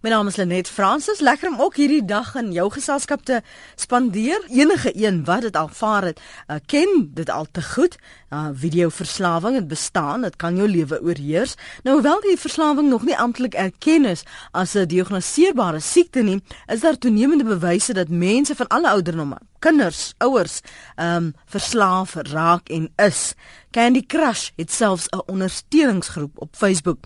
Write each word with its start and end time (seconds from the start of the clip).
My 0.00 0.08
naam 0.08 0.30
is 0.30 0.36
Lenet 0.36 0.68
Fransis. 0.68 1.18
Lekker 1.20 1.50
om 1.50 1.58
ook 1.60 1.74
hierdie 1.76 2.04
dag 2.08 2.30
in 2.40 2.54
jou 2.56 2.70
geselskap 2.72 3.20
te 3.28 3.42
spandeer. 3.76 4.46
Enige 4.48 4.92
een 4.96 5.18
wat 5.24 5.42
dit 5.44 5.56
al 5.56 5.68
vaar 5.68 6.06
het, 6.08 6.20
uh, 6.48 6.56
ken 6.66 7.10
dit 7.14 7.28
al 7.28 7.44
te 7.52 7.60
goed. 7.62 7.98
Uh, 8.30 8.46
Videoverslawing 8.54 9.58
het 9.58 9.68
bestaan, 9.68 10.24
dit 10.24 10.36
kan 10.36 10.56
jou 10.56 10.68
lewe 10.68 11.02
oorheers. 11.02 11.54
Nou 11.82 11.98
hoewel 11.98 12.20
die 12.24 12.38
verslawing 12.40 12.88
nog 12.88 13.04
nie 13.04 13.18
amptelik 13.18 13.54
erken 13.54 14.08
is 14.08 14.24
as 14.50 14.72
'n 14.74 14.88
gediagnoseerbare 14.88 15.80
siekte 15.80 16.22
nie, 16.22 16.42
is 16.66 16.80
daar 16.80 16.98
toenemende 16.98 17.44
bewyse 17.44 17.92
dat 17.92 18.08
mense 18.08 18.56
van 18.56 18.66
alle 18.66 18.88
ouderdomme 18.88 19.36
kinders, 19.60 20.14
ouers, 20.18 20.60
ehm 20.96 21.16
um, 21.16 21.32
verslaaf 21.46 22.14
raak 22.32 22.68
en 22.68 22.90
is. 22.96 23.34
Candy 23.70 24.02
Crush 24.06 24.50
het 24.56 24.72
selfs 24.72 25.06
'n 25.08 25.22
ondersteuningsgroep 25.26 26.32
op 26.34 26.56
Facebook. 26.56 26.98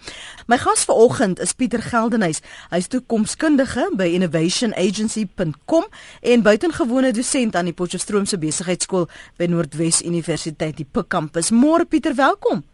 My 0.46 0.59
gas 0.59 0.84
vanoggend 0.84 1.41
is 1.41 1.52
Pieter 1.52 1.82
Geldenhuys. 1.82 2.41
Hy's 2.70 2.87
toekomskundige 2.87 3.93
by 3.96 4.05
innovationagency.com 4.05 5.84
en 6.20 6.43
buitengewone 6.43 7.12
dosent 7.12 7.56
aan 7.56 7.65
die 7.65 7.74
Potchefstroomse 7.74 8.38
Besigheidsskool 8.38 9.09
by 9.37 9.45
Noordwes 9.45 10.02
Universiteit 10.02 10.77
die 10.77 10.88
Pik 10.91 11.09
kampus. 11.09 11.51
Môre 11.51 11.84
Pieter, 11.84 12.15
welkom. 12.15 12.65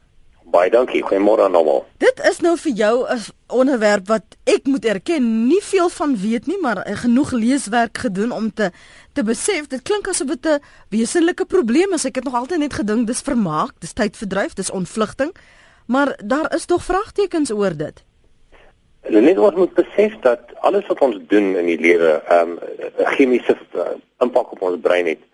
Baie 0.50 0.70
dankie. 0.70 1.02
Goeiemôre 1.06 1.45
aan 1.46 1.54
almal. 1.54 1.84
Dit 2.02 2.18
is 2.27 2.40
nou 2.42 2.56
vir 2.58 2.72
jou 2.72 2.95
'n 3.06 3.18
onderwerp 3.46 4.06
wat 4.08 4.24
ek 4.45 4.66
moet 4.66 4.84
erken 4.84 5.46
nie 5.46 5.62
veel 5.62 5.88
van 5.88 6.16
weet 6.16 6.46
nie, 6.46 6.58
maar 6.60 6.86
genoeg 6.86 7.30
leeswerk 7.32 7.98
gedoen 7.98 8.32
om 8.32 8.52
te 8.52 8.70
te 9.12 9.22
besef 9.22 9.66
dit 9.66 9.82
klink 9.82 10.08
asof 10.08 10.27
dit 10.27 10.46
'n 10.46 10.62
wesenlike 10.88 11.44
probleem 11.44 11.92
is. 11.92 12.05
Ek 12.05 12.14
het 12.14 12.24
nog 12.24 12.34
altyd 12.34 12.58
net 12.58 12.72
gedink 12.72 13.06
dis 13.06 13.20
vermaak, 13.20 13.72
dis 13.78 13.92
tydverdryf, 13.92 14.55
dis 14.55 14.70
ontvlugting, 14.70 15.34
maar 15.86 16.18
daar 16.24 16.55
is 16.55 16.64
tog 16.64 16.82
vraagtekens 16.82 17.50
oor 17.50 17.77
dit. 17.77 18.05
Net 19.08 19.36
wat 19.36 19.56
moet 19.56 19.74
besef 19.74 20.19
dat 20.20 20.41
alles 20.60 20.86
wat 20.86 21.00
ons 21.00 21.16
doen 21.28 21.56
in 21.56 21.66
die 21.66 21.80
lewe, 21.80 22.22
ehm 22.28 22.50
um, 22.50 22.58
'n 22.98 23.06
chemiese 23.16 23.56
uh, 23.74 23.82
impak 24.19 24.53
op 24.53 24.62
ons 24.62 24.80
brein 24.80 25.06
het. 25.06 25.30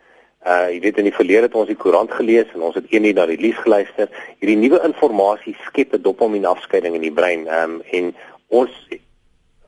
Uh 0.46 0.68
jy 0.70 0.80
weet 0.80 0.98
in 1.02 1.08
die 1.08 1.14
verlede 1.14 1.48
het 1.48 1.54
ons 1.58 1.66
die 1.66 1.78
koerant 1.78 2.12
gelees 2.14 2.50
en 2.54 2.62
ons 2.68 2.76
het 2.78 2.86
eendag 2.92 3.16
na 3.16 3.26
die 3.26 3.40
nuus 3.42 3.58
geluister. 3.64 4.10
Hierdie 4.38 4.60
nuwe 4.60 4.78
inligting 4.86 5.56
skep 5.66 5.94
'n 5.94 6.02
dopamienafskeiding 6.02 6.94
in 6.94 7.02
die 7.02 7.16
brein. 7.20 7.46
Ehm 7.46 7.80
um, 7.80 7.82
en 7.90 8.14
ons 8.48 8.70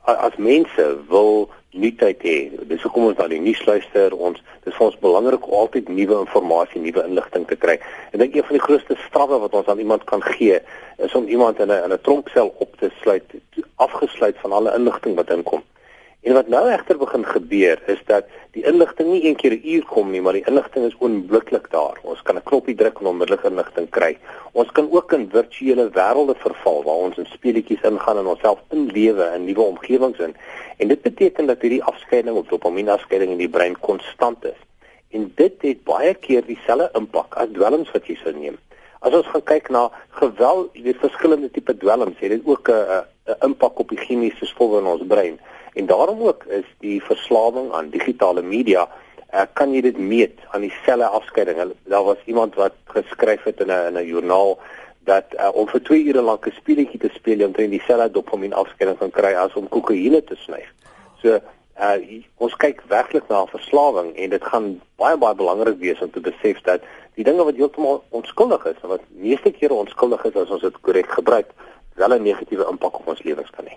as 0.05 0.35
mense 0.37 0.85
wil 1.09 1.49
nuutheid 1.71 2.21
hê. 2.25 2.37
Dis 2.69 2.81
hoekom 2.81 3.09
ons 3.09 3.17
na 3.17 3.27
die 3.27 3.41
nuus 3.41 3.59
luister. 3.65 4.15
Ons 4.15 4.39
dis 4.65 4.73
vir 4.73 4.85
ons 4.85 4.99
belangrik 5.03 5.47
om 5.47 5.57
altyd 5.59 5.89
nuwe 5.93 6.21
inligting, 6.23 6.81
nuwe 6.81 7.03
inligting 7.05 7.45
te 7.49 7.57
kry. 7.59 7.75
Ek 8.13 8.19
dink 8.21 8.35
een 8.35 8.47
van 8.47 8.57
die 8.57 8.65
grootste 8.65 8.97
strawwe 9.07 9.39
wat 9.43 9.53
ons 9.53 9.67
aan 9.67 9.83
iemand 9.83 10.07
kan 10.09 10.23
gee, 10.23 10.61
is 10.97 11.15
om 11.15 11.27
iemand 11.27 11.59
in 11.59 11.69
'n 11.71 11.83
in 11.83 11.93
'n 11.93 12.01
tronksel 12.01 12.53
op 12.57 12.79
te 12.79 12.89
sluit, 13.01 13.25
afgesluit 13.75 14.37
van 14.39 14.51
alle 14.51 14.73
inligting 14.75 15.15
wat 15.15 15.29
inkom. 15.29 15.63
En 16.21 16.33
wat 16.33 16.47
nou 16.47 16.69
egter 16.69 16.97
begin 16.97 17.25
gebeur 17.25 17.79
is 17.87 18.01
dat 18.05 18.25
die 18.57 18.63
inligting 18.65 19.11
nie 19.11 19.25
een 19.27 19.35
keer 19.35 19.53
'n 19.53 19.61
uur 19.63 19.85
kom 19.85 20.11
nie, 20.11 20.21
maar 20.21 20.33
die 20.33 20.47
inligting 20.47 20.85
is 20.85 20.97
onmiddellik 20.97 21.69
daar. 21.69 21.97
Ons 22.01 22.21
kan 22.21 22.35
'n 22.35 22.43
knoppie 22.43 22.75
druk 22.75 22.99
en 22.99 23.05
onmiddellik 23.05 23.43
inligting 23.43 23.89
kry. 23.89 24.17
Ons 24.51 24.71
kan 24.71 24.91
ook 24.91 25.13
in 25.13 25.29
virtuele 25.29 25.89
wêrelde 25.89 26.35
verval 26.37 26.83
waar 26.83 26.95
ons 26.95 27.17
in 27.17 27.25
speletjies 27.25 27.81
ingaan 27.81 28.17
en 28.17 28.25
onsself 28.25 28.59
inlewe 28.69 29.31
in 29.35 29.45
nuwe 29.45 29.61
omgewings 29.61 30.19
in. 30.19 30.35
En 30.77 30.87
dit 30.87 31.01
beteken 31.01 31.45
dat 31.45 31.61
hierdie 31.61 31.83
afskeiding 31.83 32.37
of 32.37 32.47
dopamienafskeiding 32.47 33.31
in 33.31 33.37
die 33.37 33.49
brein 33.49 33.79
konstant 33.79 34.45
is. 34.45 34.59
En 35.09 35.31
dit 35.35 35.53
het 35.61 35.83
baie 35.83 36.13
keer 36.13 36.45
dieselfde 36.45 36.89
impak 36.93 37.35
as 37.35 37.47
dwelms 37.53 37.91
wat 37.91 38.07
jy 38.07 38.15
sou 38.15 38.33
neem. 38.33 38.57
As 38.99 39.13
ons 39.13 39.27
gaan 39.27 39.43
kyk 39.43 39.69
na 39.69 39.91
geweld, 40.09 40.69
jy 40.73 40.83
weet 40.83 40.97
verskillende 40.97 41.51
tipe 41.51 41.77
dwelms, 41.77 42.19
het 42.19 42.29
dit 42.29 42.41
ook 42.45 42.69
'n 42.69 43.05
'n 43.29 43.35
impak 43.45 43.79
op 43.79 43.89
die 43.89 43.97
chemiese 43.97 44.45
stowwe 44.45 44.79
in 44.79 44.85
ons 44.85 45.05
brein. 45.07 45.39
En 45.73 45.85
daarom 45.85 46.21
ook 46.21 46.43
is 46.43 46.65
die 46.79 47.03
verslawing 47.03 47.71
aan 47.71 47.89
digitale 47.89 48.41
media, 48.41 48.87
uh, 49.33 49.45
kan 49.53 49.73
jy 49.73 49.81
dit 49.81 49.97
meet 49.97 50.39
aan 50.51 50.61
die 50.61 50.73
selle 50.85 51.05
afskeiding. 51.05 51.73
Daar 51.83 52.03
was 52.03 52.21
iemand 52.25 52.55
wat 52.55 52.73
geskryf 52.85 53.43
het 53.43 53.59
in 53.59 53.71
'n 53.71 53.87
in 53.87 53.97
'n 53.97 54.05
joernaal 54.05 54.57
dat 55.05 55.25
uh, 55.33 55.49
om 55.53 55.67
vir 55.67 55.81
2 55.81 56.03
ure 56.03 56.21
lank 56.21 56.45
'n 56.45 56.59
speletjie 56.61 56.99
te 56.99 57.09
speel 57.13 57.45
om 57.45 57.53
teen 57.53 57.69
die 57.69 57.83
selle 57.87 58.11
dopamien 58.11 58.53
afskeiding 58.53 58.97
kan 58.97 59.11
kry 59.11 59.33
as 59.33 59.53
om 59.53 59.69
kokaine 59.69 60.23
te 60.23 60.35
sny. 60.35 60.63
So 61.21 61.39
uh, 61.79 62.21
ons 62.37 62.55
kyk 62.55 62.81
werklik 62.87 63.27
na 63.27 63.45
verslawing 63.45 64.15
en 64.15 64.29
dit 64.29 64.43
gaan 64.43 64.81
baie 64.95 65.17
baie 65.17 65.35
belangrik 65.35 65.79
wees 65.79 66.01
om 66.01 66.11
te 66.11 66.19
besef 66.19 66.61
dat 66.61 66.81
die 67.15 67.23
dinge 67.23 67.43
wat 67.43 67.55
heeltemal 67.55 68.03
onskuldig 68.09 68.65
is 68.65 68.79
en 68.83 68.89
wat 68.95 69.03
meeste 69.09 69.51
kere 69.51 69.73
onskuldig 69.73 70.23
is 70.23 70.35
as 70.35 70.49
ons 70.49 70.61
dit 70.61 70.81
korrek 70.81 71.11
gebruik, 71.11 71.49
wel 71.95 72.13
'n 72.15 72.23
negatiewe 72.23 72.67
impak 72.69 72.99
op 72.99 73.07
ons 73.07 73.23
lewens 73.23 73.49
kan 73.49 73.65
hê. 73.65 73.75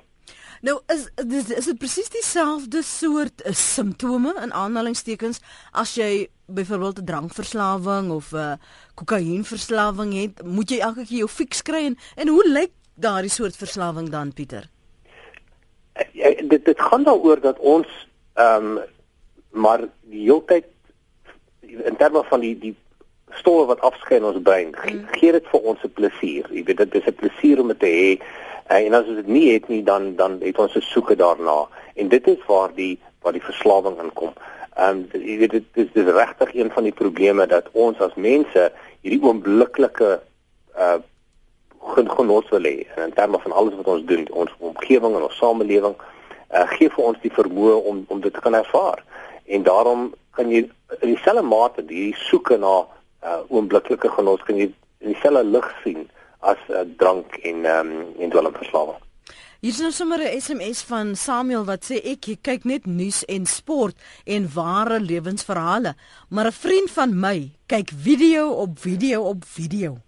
Nou 0.63 0.77
is 0.95 1.09
is, 1.17 1.49
is 1.51 1.67
dit 1.71 1.79
presies 1.79 2.11
dieselfde 2.15 2.83
soort 2.87 3.43
uh, 3.43 3.53
simptome 3.53 4.35
in 4.43 4.53
aanhalingstekens 4.55 5.41
as 5.73 5.97
jy 5.99 6.29
byvoorbeeld 6.47 7.01
'n 7.03 7.05
drankverslawing 7.05 8.11
of 8.11 8.31
'n 8.33 8.37
uh, 8.37 8.55
kokainverslawing 8.95 10.13
het, 10.15 10.45
moet 10.45 10.71
jy 10.71 10.79
elke 10.79 11.05
keer 11.07 11.19
jou 11.19 11.29
fiks 11.29 11.63
kry 11.63 11.85
en, 11.91 11.99
en 12.15 12.29
hoe 12.29 12.49
lyk 12.49 12.71
daardie 12.95 13.31
soort 13.31 13.57
verslawing 13.57 14.11
dan 14.11 14.33
Pieter? 14.33 14.71
Ja, 16.13 16.31
dit 16.31 16.65
dit 16.65 16.81
gaan 16.81 17.03
daaroor 17.03 17.41
dat 17.41 17.59
ons 17.59 17.89
ehm 18.35 18.79
um, 18.79 18.79
maar 19.51 19.81
die 20.01 20.23
heeltyd 20.25 20.65
in 21.61 21.97
terme 21.97 22.25
van 22.25 22.41
die 22.41 22.59
die 22.59 22.77
stowwe 23.31 23.67
wat 23.67 23.81
afskei 23.81 24.19
in 24.19 24.25
ons 24.25 24.43
brein, 24.43 24.71
mm. 24.71 25.07
gee 25.11 25.33
dit 25.33 25.47
vir 25.51 25.61
ons 25.61 25.83
'n 25.83 25.93
plesier. 25.93 26.47
Jy 26.51 26.65
weet 26.65 26.77
dit 26.77 26.95
is 26.95 27.07
'n 27.07 27.15
plesier 27.15 27.61
om 27.61 27.69
dit 27.69 27.79
te 27.79 27.87
hê. 27.87 28.11
Uh, 28.71 28.79
en 28.87 28.95
as 28.95 29.07
ons 29.07 29.19
dit 29.19 29.27
nie 29.27 29.53
het 29.53 29.69
nie 29.69 29.83
dan 29.83 30.15
dan 30.17 30.39
het 30.41 30.59
ons 30.59 30.75
'n 30.77 30.81
soeke 30.81 31.17
daarna 31.17 31.69
en 31.95 32.09
dit 32.09 32.27
is 32.27 32.43
waar 32.47 32.75
die 32.75 32.99
waar 33.23 33.33
die 33.33 33.49
verslawing 33.51 33.99
inkom. 34.01 34.33
Ehm 34.77 35.05
um, 35.13 35.23
jy 35.23 35.39
weet 35.39 35.51
dit 35.51 35.65
is 35.73 35.93
dis 35.93 36.15
regtig 36.15 36.55
een 36.55 36.71
van 36.71 36.83
die 36.83 36.93
probleme 36.93 37.47
dat 37.47 37.69
ons 37.73 37.99
as 38.01 38.15
mense 38.15 38.73
hierdie 39.01 39.23
oombliklike 39.23 40.21
uh 40.77 40.99
genot 42.17 42.49
wil 42.49 42.63
hê 42.63 42.87
in 42.97 43.13
terme 43.13 43.39
van 43.43 43.53
alles 43.53 43.75
wat 43.75 43.87
ons 43.87 44.05
doen, 44.07 44.27
ons 44.31 44.51
omgewing 44.59 45.17
en 45.17 45.23
ons 45.23 45.37
samelewing 45.37 45.95
uh 46.55 46.67
gee 46.77 46.91
vir 46.95 47.05
ons 47.05 47.19
die 47.23 47.33
vermoë 47.33 47.77
om 47.91 48.05
om 48.09 48.21
dit 48.21 48.33
te 48.35 48.41
kan 48.41 48.55
ervaar. 48.55 49.05
En 49.45 49.63
daarom 49.63 50.15
kan 50.31 50.51
jy 50.51 50.63
in 51.01 51.09
dieselfde 51.09 51.43
mate 51.43 51.85
die 51.85 52.15
soeke 52.17 52.57
na 52.57 52.87
uh 53.27 53.41
oombliklike 53.49 54.09
genot 54.09 54.45
kan 54.47 54.57
jy 54.57 54.71
in 55.03 55.13
dieselfde 55.13 55.45
lig 55.45 55.69
sien 55.83 56.09
as 56.43 56.61
uh, 56.69 56.85
drank 56.99 57.39
en 57.43 57.65
ehm 57.65 57.91
um, 57.91 58.07
en 58.19 58.31
dwelmverslawing. 58.31 59.01
Hier 59.63 59.71
is 59.71 59.79
nou 59.79 59.93
sommer 59.95 60.19
'n 60.19 60.41
SMS 60.41 60.83
van 60.83 61.15
Samuel 61.17 61.65
wat 61.65 61.85
sê 61.87 61.97
ek 62.13 62.43
kyk 62.43 62.65
net 62.65 62.87
nuus 62.87 63.25
en 63.25 63.47
sport 63.47 63.95
en 64.27 64.49
ware 64.55 65.01
lewensverhale, 65.01 65.95
maar 66.29 66.47
'n 66.47 66.61
vriend 66.65 66.91
van 66.91 67.21
my 67.21 67.51
kyk 67.67 67.91
video 67.95 68.51
op 68.51 68.79
video 68.79 69.23
op 69.23 69.45
video. 69.47 69.99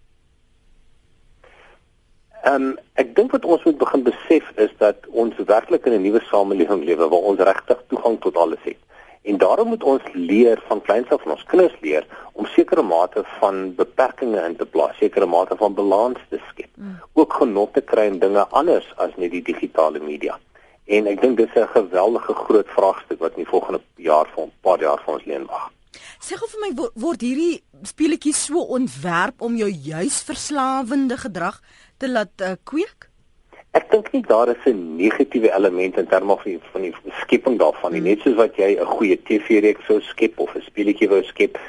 Ehm 2.43 2.61
um, 2.61 2.77
ek 2.93 3.15
dink 3.15 3.31
wat 3.31 3.45
ons 3.45 3.63
moet 3.63 3.77
begin 3.77 4.03
besef 4.03 4.51
is 4.55 4.73
dat 4.77 5.07
ons 5.07 5.33
werklik 5.45 5.85
in 5.85 5.93
'n 5.93 6.01
nuwe 6.01 6.21
samelewing 6.29 6.83
lewe 6.83 7.07
waar 7.09 7.25
ons 7.31 7.39
regtig 7.39 7.79
toegang 7.87 8.19
tot 8.21 8.35
alles 8.35 8.63
het. 8.63 8.84
En 9.25 9.37
daarom 9.41 9.67
moet 9.67 9.83
ons 9.83 10.01
leer 10.13 10.61
van 10.67 10.81
kleins 10.81 11.09
af 11.09 11.21
van 11.21 11.31
ons 11.33 11.45
kinders 11.49 11.75
leer 11.81 12.05
om 12.33 12.45
sekere 12.45 12.83
mate 12.85 13.23
van 13.39 13.75
beperkings 13.75 14.41
in 14.41 14.55
te 14.55 14.65
plaas, 14.65 14.97
sekere 15.01 15.25
mate 15.25 15.57
van 15.57 15.73
balans 15.73 16.19
te 16.29 16.39
skep. 16.49 16.69
Mm. 16.75 16.99
Ook 17.13 17.33
genot 17.33 17.73
te 17.73 17.81
kry 17.81 18.05
in 18.11 18.19
dinge 18.19 18.43
anders 18.59 18.91
as 19.01 19.15
net 19.17 19.33
die 19.33 19.41
digitale 19.41 19.99
media. 19.99 20.37
En 20.85 21.09
ek 21.09 21.21
dink 21.21 21.37
dis 21.37 21.55
'n 21.55 21.73
geweldige 21.73 22.33
groot 22.33 22.69
vraagstuk 22.77 23.19
wat 23.19 23.33
in 23.33 23.43
die 23.43 23.53
volgende 23.53 23.81
jaar 23.95 24.27
vir 24.35 24.43
'n 24.43 24.51
paar 24.61 24.79
jaar 24.79 25.01
vir 25.05 25.13
ons 25.13 25.25
leen 25.25 25.45
wag. 25.45 25.71
Sê 26.19 26.37
gou 26.37 26.47
vir 26.47 26.61
my 26.61 26.71
word, 26.75 26.91
word 26.95 27.21
hierdie 27.21 27.63
speletjies 27.83 28.45
so 28.45 28.61
ontwerp 28.77 29.41
om 29.41 29.55
jou 29.55 29.69
juis 29.69 30.21
verslawende 30.21 31.17
gedrag 31.17 31.61
te 31.97 32.09
laat 32.09 32.41
uh, 32.41 32.55
kweek? 32.63 33.09
Ek 33.75 33.89
dink 33.91 34.11
nie 34.13 34.23
daar 34.23 34.47
is 34.47 34.65
'n 34.65 34.95
negatiewe 34.95 35.51
element 35.51 35.97
in 35.97 36.07
terme 36.07 36.35
van 36.35 36.51
die, 36.51 36.59
van 36.71 36.81
die 36.81 36.93
skepping 37.21 37.57
daarvan 37.59 37.91
nie. 37.91 37.99
Mm. 37.99 38.07
Net 38.07 38.21
soos 38.21 38.35
wat 38.35 38.55
jy 38.55 38.77
'n 38.79 38.85
goeie 38.85 39.17
TV-reeks 39.23 39.85
sou 39.85 39.99
skep 40.01 40.39
of 40.39 40.55
'n 40.55 40.61
speletjie 40.61 41.09
wou 41.09 41.23
skep, 41.23 41.59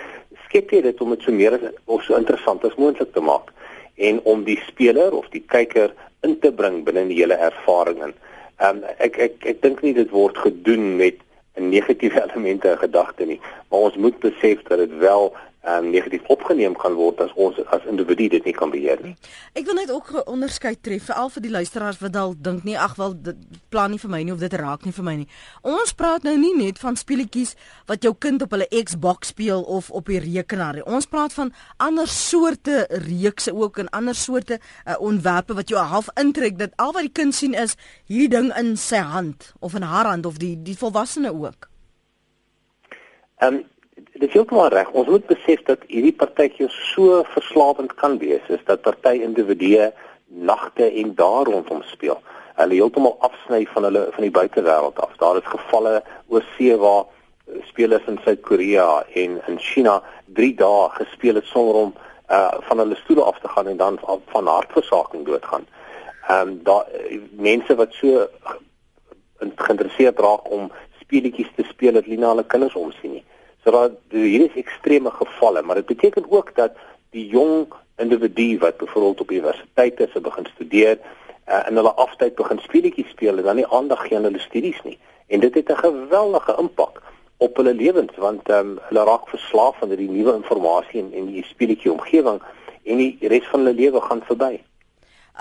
skep 0.45 0.71
jy 0.71 0.81
dit 0.83 1.01
om 1.01 1.11
dit 1.11 1.23
so 1.23 1.33
meer 1.33 1.73
of 1.85 2.03
so 2.03 2.17
interessant 2.17 2.65
as 2.65 2.77
moontlik 2.77 3.13
te 3.13 3.21
maak 3.21 3.51
en 3.97 4.21
om 4.25 4.45
die 4.45 4.61
speler 4.67 5.13
of 5.13 5.29
die 5.31 5.43
kyker 5.47 5.93
in 6.23 6.39
te 6.39 6.53
bring 6.53 6.85
binne 6.85 7.09
die 7.09 7.19
hele 7.19 7.35
ervaring 7.35 8.03
in. 8.03 8.15
Um, 8.63 8.85
ek 8.99 9.19
ek 9.19 9.47
ek 9.47 9.63
dink 9.63 9.83
nie 9.83 9.95
dit 9.97 10.11
word 10.11 10.39
gedoen 10.39 10.97
met 10.97 11.19
'n 11.57 11.69
negatiewe 11.69 12.23
elemente 12.29 12.71
in 12.71 12.79
gedagte 12.79 13.25
nie, 13.25 13.41
maar 13.71 13.81
ons 13.91 13.97
moet 13.97 14.19
besef 14.21 14.63
dat 14.63 14.79
dit 14.79 14.99
wel 14.99 15.33
um, 15.67 15.91
negatief 15.91 16.23
opgeneem 16.33 16.77
kan 16.79 16.95
word 16.95 17.21
as 17.21 17.33
ons 17.35 17.59
as 17.75 17.85
individu 17.91 18.29
dit 18.29 18.45
nie 18.47 18.55
kan 18.55 18.71
beheer 18.71 19.01
nie. 19.03 19.15
Ek 19.59 19.67
wil 19.69 19.79
net 19.79 19.91
ook 19.93 20.13
onderskei 20.27 20.75
tref 20.81 21.09
veral 21.11 21.31
vir 21.35 21.45
die 21.47 21.53
luisteraars 21.55 22.01
wat 22.03 22.15
dalk 22.15 22.39
dink 22.45 22.65
nie 22.69 22.77
ag 22.79 22.97
wel 23.01 23.17
dit 23.29 23.59
plan 23.75 23.91
nie 23.91 24.01
vir 24.03 24.13
my 24.13 24.23
nie 24.23 24.35
of 24.35 24.43
dit 24.43 24.57
raak 24.61 24.87
nie 24.87 24.95
vir 24.97 25.07
my 25.07 25.17
nie. 25.23 25.29
Ons 25.67 25.95
praat 25.99 26.27
nou 26.27 26.37
nie 26.41 26.55
net 26.59 26.81
van 26.83 26.99
speletjies 26.99 27.57
wat 27.91 28.07
jou 28.07 28.15
kind 28.15 28.43
op 28.47 28.55
hulle 28.57 28.69
Xbox 28.71 29.35
speel 29.35 29.63
of 29.63 29.91
op 29.91 30.11
die 30.13 30.21
rekenaar 30.23 30.81
nie. 30.81 30.87
Ons 30.87 31.11
praat 31.11 31.35
van 31.37 31.53
ander 31.83 32.09
soorte 32.11 32.87
reekse 33.07 33.55
ook 33.55 33.83
en 33.83 33.93
ander 33.97 34.15
soorte 34.15 34.61
uh, 34.61 34.97
ontwerpe 35.01 35.57
wat 35.59 35.71
jou 35.73 35.81
half 35.81 36.11
intrek 36.21 36.59
dat 36.59 36.75
al 36.83 36.95
wat 36.97 37.09
die 37.09 37.15
kind 37.23 37.35
sien 37.35 37.55
is 37.55 37.77
hierdie 38.07 38.33
ding 38.37 38.53
in 38.59 38.77
sy 38.81 39.03
hand 39.03 39.53
of 39.61 39.75
in 39.75 39.87
haar 39.87 40.07
hand 40.11 40.27
of 40.27 40.39
die 40.43 40.55
die 40.63 40.77
volwassene 40.79 41.33
ook. 41.35 41.69
Ehm 43.39 43.55
um, 43.55 43.65
dit 44.19 44.29
is 44.29 44.35
heeltemal 44.35 44.71
reg. 44.73 44.91
Ons 44.97 45.09
moet 45.13 45.27
besef 45.29 45.63
dat 45.69 45.83
hierdie 45.93 46.15
partytjie 46.17 46.69
so 46.73 47.21
verslawend 47.35 47.93
kan 48.01 48.17
wees, 48.23 48.45
is 48.49 48.63
dat 48.69 48.85
party 48.87 49.19
individue 49.27 49.91
nagte 50.27 50.89
en 50.89 51.13
daar 51.19 51.45
rondom 51.51 51.83
speel. 51.91 52.17
Hulle 52.57 52.79
heeltemal 52.79 53.17
afsny 53.29 53.67
van 53.75 53.89
hulle 53.89 54.07
van 54.15 54.25
die 54.25 54.33
buitewêreld 54.33 55.01
af. 55.05 55.13
Daar 55.21 55.37
is 55.37 55.53
gevalle 55.53 56.01
oor 56.33 56.45
see 56.57 56.77
waar 56.81 57.05
eh, 57.05 57.61
spelers 57.69 58.09
in 58.09 58.19
Suid-Korea 58.25 59.05
en 59.13 59.41
in 59.47 59.61
China 59.61 60.01
3 60.41 60.55
dae 60.63 60.89
gespeel 60.97 61.43
het 61.43 61.53
sonder 61.53 61.83
om 61.85 61.95
uh 62.33 62.57
van 62.67 62.81
hulle 62.83 62.97
stoele 62.97 63.23
af 63.23 63.39
te 63.39 63.49
gaan 63.49 63.69
en 63.69 63.77
dan 63.77 64.01
van 64.33 64.47
hartversaking 64.47 65.27
doodgaan. 65.27 65.67
Ehm 66.29 66.49
um, 66.49 66.61
daar 66.63 66.89
eh, 66.89 67.21
mense 67.31 67.75
wat 67.75 67.93
so 67.93 68.27
geïnteresseerd 69.39 70.19
raak 70.19 70.51
om 70.51 70.73
speletjies 71.01 71.53
te 71.57 71.63
speel 71.69 71.93
dat 71.93 72.05
hulle 72.05 72.21
na 72.21 72.33
hulle 72.35 72.47
kinders 72.47 72.75
omsien 72.75 73.13
nie. 73.21 73.25
So 73.67 73.73
daar 73.73 73.91
hier 74.09 74.45
is 74.45 74.55
ekstreme 74.55 75.11
gevalle, 75.11 75.63
maar 75.63 75.75
dit 75.75 75.87
beteken 75.87 76.25
ook 76.29 76.55
dat 76.55 76.77
die 77.11 77.27
jong 77.27 77.73
individu 77.97 78.59
wat 78.59 78.77
byvoorbeeld 78.77 79.21
op 79.21 79.31
universiteite 79.31 80.09
se 80.13 80.21
begin 80.21 80.47
studeer 80.55 80.99
uh, 81.49 81.65
in 81.69 81.75
hulle 81.75 81.93
aftyd 81.95 82.35
begin 82.35 82.59
speletjies 82.63 83.11
speel 83.11 83.37
en 83.37 83.43
dan 83.43 83.59
nie 83.59 83.67
aandag 83.67 84.07
gee 84.07 84.17
aan 84.17 84.29
hulle 84.29 84.39
studies 84.39 84.79
nie. 84.85 84.99
En 85.27 85.41
dit 85.41 85.55
het 85.55 85.69
'n 85.69 85.83
geweldige 85.83 86.55
impak 86.59 87.03
op 87.37 87.57
hulle 87.57 87.75
lewens 87.75 88.17
want 88.17 88.51
um, 88.51 88.79
hulle 88.83 89.05
raak 89.05 89.29
verslaaf 89.29 89.83
aan 89.83 89.89
hierdie 89.89 90.11
nuwe 90.11 90.39
inligting 90.39 91.13
en 91.13 91.19
en 91.19 91.27
die 91.33 91.45
speletjie 91.45 91.93
omgewing 91.93 92.41
en 92.85 92.97
die 92.97 93.19
res 93.21 93.47
van 93.51 93.61
hulle 93.61 93.75
lewe 93.75 94.01
gaan 94.01 94.23
verby. 94.23 94.63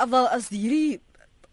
Wel 0.10 0.28
as 0.28 0.50
hierdie 0.50 1.00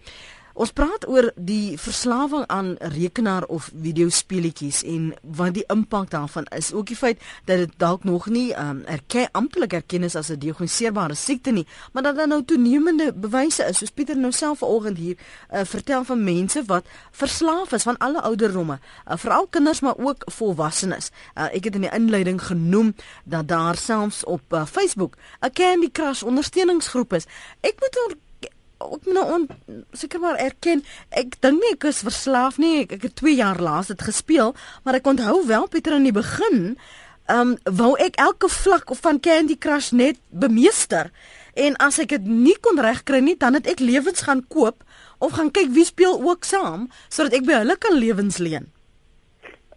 Ons 0.61 0.75
praat 0.77 1.07
oor 1.09 1.31
die 1.41 1.79
verslawing 1.81 2.43
aan 2.53 2.75
rekenaar 2.93 3.47
of 3.49 3.71
videospeletjies 3.73 4.83
en 4.85 5.07
wat 5.39 5.55
die 5.57 5.65
impak 5.73 6.11
daarvan 6.13 6.45
is. 6.53 6.69
Ook 6.77 6.91
die 6.93 6.99
feit 7.01 7.23
dat 7.49 7.63
dit 7.63 7.73
dalk 7.81 8.05
nog 8.05 8.27
nie 8.29 8.51
um, 8.53 8.83
erken 8.85 9.31
amptelik 9.33 9.73
erken 9.79 10.05
is 10.05 10.19
as 10.21 10.29
'n 10.29 10.37
gediagnoseerbare 10.37 11.15
siekte 11.15 11.51
nie, 11.51 11.67
maar 11.93 12.03
dat 12.03 12.17
daar 12.17 12.29
nou 12.29 12.45
toenemende 12.45 13.13
bewyse 13.13 13.65
is. 13.65 13.79
Soos 13.79 13.91
Pieter 13.91 14.17
nou 14.17 14.33
self 14.33 14.59
vanoggend 14.59 14.99
hier 14.99 15.17
uh, 15.17 15.61
vertel 15.65 16.05
van 16.05 16.25
mense 16.25 16.63
wat 16.67 16.85
verslaaf 17.11 17.73
is 17.73 17.83
van 17.83 17.99
alle 17.99 18.21
ouderdomme, 18.21 18.79
uh, 19.09 19.17
veral 19.17 19.47
kinders 19.47 19.81
maar 19.81 19.97
ook 19.97 20.23
volwassenes. 20.25 21.11
Uh, 21.35 21.45
ek 21.45 21.65
het 21.65 21.75
in 21.75 21.81
die 21.81 21.95
inleiding 21.95 22.43
genoem 22.43 22.95
dat 23.25 23.49
daar 23.49 23.77
selfs 23.77 24.25
op 24.25 24.43
uh, 24.53 24.67
Facebook 24.67 25.17
'n 25.41 25.53
Candy 25.53 25.91
Crush 25.91 26.23
ondersteuningsgroep 26.23 27.13
is. 27.13 27.25
Ek 27.61 27.75
moet 27.81 28.17
ook 28.81 29.05
nou 29.05 29.25
on, 29.35 29.49
seker 29.93 30.21
maar 30.21 30.41
erken 30.41 30.85
ek 31.11 31.37
dink 31.45 31.61
nie 31.61 31.75
ek 31.77 31.85
is 31.91 32.03
verslaaf 32.07 32.59
nie 32.59 32.81
ek, 32.85 32.97
ek 32.99 33.03
het 33.11 33.17
2 33.21 33.35
jaar 33.35 33.61
laas 33.61 33.93
dit 33.93 34.03
gespeel 34.03 34.55
maar 34.85 34.99
ek 34.99 35.07
onthou 35.07 35.47
wel 35.47 35.69
Pieter 35.69 35.99
in 35.99 36.09
die 36.09 36.17
begin 36.17 36.77
ehm 37.31 37.53
um, 37.55 37.77
wou 37.79 37.93
ek 38.03 38.17
elke 38.19 38.49
vlak 38.51 38.91
van 39.03 39.21
Candy 39.23 39.55
Crush 39.59 39.91
net 39.95 40.19
bemeester. 40.31 41.13
En 41.55 41.77
as 41.79 42.01
ek 42.03 42.11
dit 42.17 42.27
nie 42.27 42.57
kon 42.61 42.81
regkry 42.83 43.21
nie 43.23 43.37
dan 43.39 43.55
het 43.55 43.69
ek 43.71 43.83
lewens 43.85 44.25
gaan 44.27 44.43
koop 44.51 44.83
of 45.19 45.37
gaan 45.39 45.53
kyk 45.55 45.71
wie 45.77 45.87
speel 45.87 46.19
ook 46.19 46.49
saam 46.49 46.89
sodat 47.09 47.37
ek 47.39 47.47
by 47.47 47.61
hulle 47.61 47.77
kan 47.79 47.95
lewens 47.99 48.41
leen. 48.43 48.67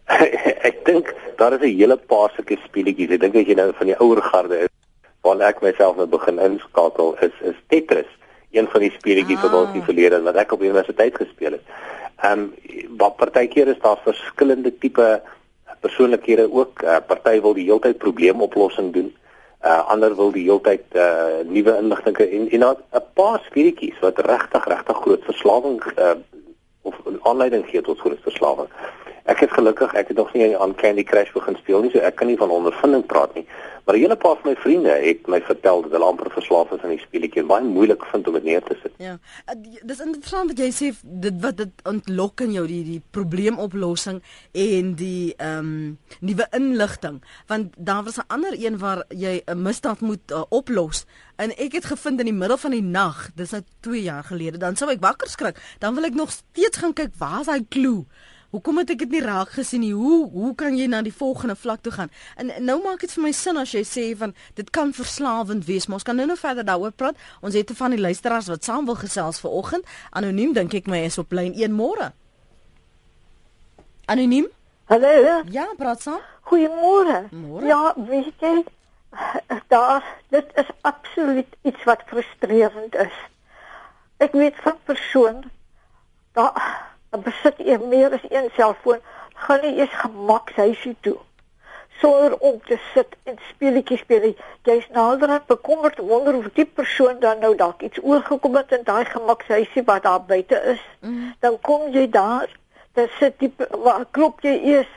Ek 0.68 0.82
dink 0.84 1.14
daar 1.38 1.54
is 1.56 1.62
'n 1.62 1.76
hele 1.78 1.96
paar 1.96 2.32
sulke 2.34 2.58
speletjies. 2.64 3.14
Ek 3.14 3.20
dink 3.20 3.36
as 3.36 3.46
jy 3.46 3.54
nou 3.56 3.70
van 3.78 3.86
die 3.86 4.00
ouer 4.00 4.22
garde 4.22 4.58
is 4.66 4.72
waar 5.22 5.40
ek 5.40 5.62
myself 5.62 5.96
nou 5.96 6.06
begin 6.06 6.38
inskakel 6.38 7.14
is 7.24 7.36
is 7.40 7.56
Tetris 7.68 8.10
een 8.54 8.68
van 8.70 8.80
die 8.80 8.92
speletjies 8.94 9.42
ah. 9.42 9.42
wat 9.42 9.58
ons 9.60 9.72
in 9.72 9.80
die 9.80 9.88
verlede 9.90 10.22
wat 10.22 10.40
ek 10.40 10.52
op 10.52 10.62
universiteit 10.62 11.16
gespeel 11.16 11.58
het. 11.58 11.76
Ehm 12.22 12.46
um, 12.46 12.52
wat 12.96 13.16
partykeer 13.16 13.68
is 13.68 13.80
daar 13.82 13.98
verskillende 14.04 14.70
tipe 14.78 15.22
persoonlikhede 15.80 16.48
ook. 16.52 16.82
Uh, 16.82 16.96
party 17.06 17.40
wil 17.40 17.54
die 17.54 17.66
heeltyd 17.68 17.98
probleemoplossing 17.98 18.92
doen. 18.92 19.10
Uh 19.64 19.80
ander 19.88 20.16
wil 20.16 20.32
die 20.32 20.44
heeltyd 20.44 20.84
uh 20.92 21.40
nuwe 21.48 21.76
inligting 21.80 22.16
en 22.16 22.48
en 22.50 22.64
'n 22.70 23.04
paar 23.14 23.40
speletjies 23.48 23.98
wat 24.00 24.18
regtig 24.18 24.64
regtig 24.68 24.96
groot 24.96 25.24
verslawing 25.24 25.80
uh 25.98 26.14
of 26.82 26.94
'n 27.06 27.18
aanleiding 27.22 27.64
gee 27.68 27.80
tot 27.80 28.00
groot 28.00 28.22
verslawing. 28.22 28.68
Ek 29.24 29.40
het 29.40 29.52
gelukkig 29.52 29.94
ek 29.94 30.08
het 30.08 30.16
nog 30.16 30.32
nie 30.32 30.58
aan 30.58 30.74
Candy 30.74 31.02
Crush 31.02 31.32
begin 31.32 31.56
speel 31.56 31.80
nie, 31.80 31.90
so 31.90 31.98
ek 31.98 32.14
kan 32.14 32.26
nie 32.26 32.36
van 32.36 32.50
ondervinding 32.50 33.06
praat 33.06 33.34
nie. 33.34 33.46
Maar 33.84 33.94
'n 33.94 33.98
hele 34.00 34.16
paar 34.16 34.36
van 34.40 34.50
my 34.50 34.56
vriende 34.56 34.88
het 34.88 35.26
my 35.26 35.40
vertel 35.40 35.82
dat 35.82 35.90
hulle 35.90 36.04
amper 36.04 36.30
verslaaf 36.30 36.70
is 36.70 36.82
aan 36.82 36.94
die 36.96 36.98
speletjie 36.98 37.40
en 37.40 37.46
baie 37.46 37.64
moeilik 37.64 38.04
vind 38.04 38.26
om 38.26 38.32
dit 38.32 38.42
neer 38.42 38.62
te 38.62 38.76
sit. 38.82 38.92
Ja. 38.96 39.18
Uh, 39.46 39.78
dis 39.82 40.00
interessant 40.00 40.48
wat 40.48 40.58
jy 40.58 40.70
sê 40.72 40.88
dit 41.02 41.40
wat 41.40 41.56
dit 41.56 41.82
ontlok 41.82 42.40
in 42.40 42.52
jou 42.52 42.66
die 42.66 42.84
die 42.84 43.02
probleemoplossing 43.10 44.22
en 44.52 44.94
die 44.94 45.34
ehm 45.36 45.58
um, 45.58 45.98
nuwe 46.20 46.46
inligting 46.50 47.22
want 47.46 47.74
daar 47.76 48.04
was 48.04 48.16
'n 48.16 48.26
ander 48.26 48.54
een 48.56 48.78
waar 48.78 49.04
jy 49.08 49.42
'n 49.46 49.62
misdaad 49.62 50.00
moet 50.00 50.30
uh, 50.30 50.42
oplos 50.48 51.04
en 51.36 51.50
ek 51.56 51.72
het 51.72 51.84
gevind 51.84 52.18
in 52.18 52.26
die 52.26 52.40
middel 52.40 52.56
van 52.56 52.70
die 52.70 52.82
nag 52.82 53.30
dis 53.34 53.50
nou 53.50 53.62
2 53.80 54.02
jaar 54.02 54.24
gelede 54.24 54.58
dan 54.58 54.76
sou 54.76 54.90
ek 54.90 55.00
wakker 55.00 55.28
skrik 55.28 55.76
dan 55.78 55.94
wil 55.94 56.04
ek 56.04 56.14
nog 56.14 56.30
steeds 56.30 56.78
gaan 56.78 56.92
kyk 56.92 57.12
waar 57.18 57.40
is 57.40 57.46
hy 57.46 57.60
klou 57.68 58.06
Hoekom 58.54 58.76
het 58.78 58.92
ek 58.94 59.00
dit 59.02 59.16
nie 59.16 59.20
raak 59.24 59.50
gesien 59.50 59.82
nie? 59.82 59.90
Hoe 59.98 60.28
hoe 60.30 60.52
kan 60.54 60.76
jy 60.78 60.84
na 60.86 61.00
die 61.02 61.12
volgende 61.12 61.56
vlak 61.58 61.80
toe 61.82 61.90
gaan? 61.92 62.10
En, 62.38 62.52
en 62.54 62.68
nou 62.68 62.76
maak 62.84 63.00
dit 63.02 63.10
vir 63.10 63.24
my 63.24 63.32
sin 63.34 63.58
as 63.58 63.72
jy 63.74 63.82
sê 63.82 64.04
van 64.20 64.30
dit 64.54 64.70
kan 64.70 64.92
verslawend 64.94 65.66
wees, 65.66 65.88
maar 65.88 65.98
ons 65.98 66.06
kan 66.06 66.14
nou 66.14 66.26
nou 66.30 66.36
verder 66.38 66.66
daaroor 66.68 66.94
praat. 66.94 67.18
Ons 67.42 67.58
het 67.58 67.66
te 67.66 67.74
van 67.74 67.90
die 67.90 67.98
luisteraars 67.98 68.52
wat 68.52 68.62
saam 68.62 68.86
wil 68.86 68.94
gesels 69.00 69.42
vir 69.42 69.58
oggend. 69.58 69.90
Anoniem 70.14 70.54
dink 70.54 70.78
ek 70.78 70.86
my 70.86 71.02
is 71.08 71.18
op 71.18 71.34
lyn 71.34 71.50
1 71.58 71.74
môre. 71.74 72.12
Anoniem? 74.06 74.46
Hallo. 74.86 75.42
Ja, 75.50 75.66
praat 75.80 76.06
saam. 76.06 76.22
Goeiemôre. 76.46 77.24
Ja, 77.66 77.82
weet 77.96 78.38
jy, 78.38 78.64
daar 79.74 80.06
dit 80.30 80.56
is 80.62 80.70
absoluut 80.86 81.58
iets 81.66 81.90
wat 81.90 82.06
frustrerend 82.06 82.94
is. 82.94 83.22
Ek 84.22 84.38
weet 84.38 84.62
van 84.62 84.78
persoon 84.86 85.46
daar 86.38 86.93
besit 87.22 87.58
jy 87.58 87.78
meer 87.78 88.12
as 88.12 88.26
een 88.30 88.50
selfoon, 88.56 89.00
gaan 89.34 89.62
jy 89.62 89.72
eers 89.78 89.94
gemakshuisie 90.00 90.96
toe. 91.00 91.18
Sonder 92.00 92.34
om 92.38 92.60
te 92.66 92.78
sit 92.92 93.14
en 93.24 93.38
speletjies 93.50 94.00
speel. 94.02 94.34
Jy's 94.66 94.88
naderhand 94.92 95.46
bekommerd 95.46 95.98
wonder 95.98 96.34
of 96.36 96.50
die 96.58 96.66
persoon 96.66 97.20
dan 97.20 97.38
nou 97.38 97.54
dalk 97.56 97.82
iets 97.82 98.02
oorgekom 98.02 98.56
het 98.56 98.72
in 98.72 98.82
daai 98.84 99.04
gemakshuisie 99.04 99.84
wat 99.84 100.02
daar 100.02 100.24
buite 100.24 100.60
is. 100.74 100.82
Mm. 101.00 101.34
Dan 101.38 101.60
kom 101.60 101.90
jy 101.94 102.08
daar, 102.10 102.50
dan 102.92 103.08
sit 103.18 103.34
jy 103.38 103.52
waar 103.70 104.06
klop 104.10 104.42
jy 104.42 104.58
eers 104.74 104.90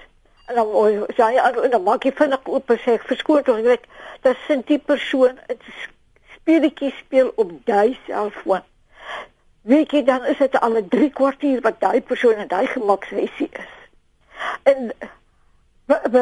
en 0.47 0.55
dan 0.55 0.67
sê 1.17 1.33
jy 1.35 1.43
en 1.43 1.71
dan 1.71 1.83
maak 1.83 2.05
jy 2.07 2.13
vinnig 2.15 2.45
oop 2.47 2.71
en 2.71 2.79
sê 2.79 2.95
verskoon 3.03 3.43
tog 3.43 3.65
ek 3.73 3.87
dat 4.23 4.39
sit 4.47 4.63
die 4.69 4.79
persoon 4.79 5.39
'n 5.51 5.59
speletjie 6.35 6.93
speel 6.99 7.31
op 7.35 7.51
daai 7.65 7.97
selfoon 8.05 8.63
weet 9.67 9.91
jy 9.91 10.03
dan 10.07 10.25
is 10.25 10.39
dit 10.39 10.59
al 10.59 10.79
'n 10.79 10.89
3 10.89 11.11
kwartier 11.11 11.61
wat 11.61 11.79
daai 11.79 12.01
persoon 12.01 12.43
in 12.43 12.47
daai 12.47 12.67
gemaksessie 12.67 13.49
is. 13.51 13.73
En 14.63 14.91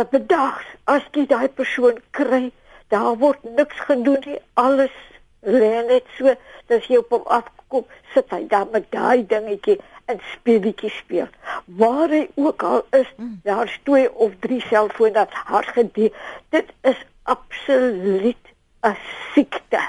bedags 0.09 0.65
as 0.83 1.03
jy 1.11 1.25
daai 1.25 1.49
persoon 1.49 2.01
kry 2.11 2.51
Daar 2.87 3.17
word 3.17 3.43
niks 3.43 3.79
gedoen 3.79 4.21
nie. 4.25 4.39
Alles 4.53 4.93
lê 5.39 5.73
net 5.87 6.05
so 6.17 6.33
dat 6.69 6.85
jy 6.85 7.01
op 7.01 7.13
hom 7.13 7.27
afkom, 7.33 7.85
sit 8.13 8.29
hy 8.33 8.45
daar 8.49 8.67
met 8.71 8.87
daai 8.93 9.25
dingetjie 9.25 9.79
en 10.11 10.21
speletjie 10.33 10.91
speel. 10.93 11.29
Waar 11.81 12.13
hy 12.13 12.25
ook 12.37 12.63
al 12.63 12.83
is, 12.93 13.09
mm. 13.17 13.39
daar's 13.45 13.79
twee 13.89 14.09
of 14.13 14.37
drie 14.45 14.61
selfone 14.61 15.25
hard 15.49 15.73
gedie. 15.77 16.11
Dit 16.53 16.73
is 16.81 17.05
absoluut 17.23 18.53
'n 18.85 18.97
siekte. 19.33 19.81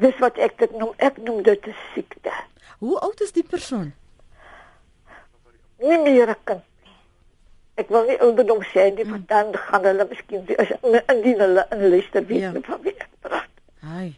Dis 0.00 0.16
wat 0.18 0.38
ek 0.40 0.56
dit 0.58 0.72
noem, 0.80 0.92
ek 0.96 1.18
noem 1.24 1.42
dit 1.44 1.66
'n 1.66 1.74
siekte. 1.94 2.32
Hoe 2.78 2.98
oud 2.98 3.20
is 3.20 3.32
die 3.32 3.44
persoon? 3.44 3.92
Nie 5.78 5.98
meer 5.98 6.28
'n 6.28 6.36
kind 6.44 6.64
nie. 6.84 6.96
Ek 7.74 7.88
wil 7.88 8.06
nie 8.06 8.20
ouderdom 8.20 8.62
sê 8.72 8.88
nie, 8.94 9.04
want 9.04 9.28
dan 9.28 9.52
gaan 9.56 9.84
hulle 9.84 10.06
miskien 10.08 10.46
as 10.56 10.72
indien 11.12 11.40
hulle 11.40 11.66
in 11.70 11.88
luister 11.88 12.26
weet 12.26 12.40
ja. 12.40 12.52
van 12.52 12.82
wie 12.82 12.96
ek 12.96 13.08
praat. 13.20 13.52
Hai. 13.80 14.14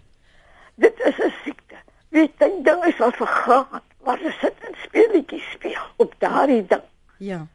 Dit 0.74 1.00
is 1.00 1.18
'n 1.18 1.32
siekte. 1.44 1.76
Weet 2.08 2.38
jy, 2.38 2.62
dinge 2.62 2.92
sal 2.96 3.12
vergaan, 3.12 3.82
maar 4.04 4.18
jy 4.22 4.32
sit 4.40 4.54
en 4.66 4.74
speletjies 4.84 5.50
speel 5.50 5.86
op 5.96 6.14
daardie 6.18 6.66
ding. 6.66 6.86
Ja. 7.18 7.46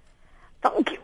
Dankie. 0.65 0.97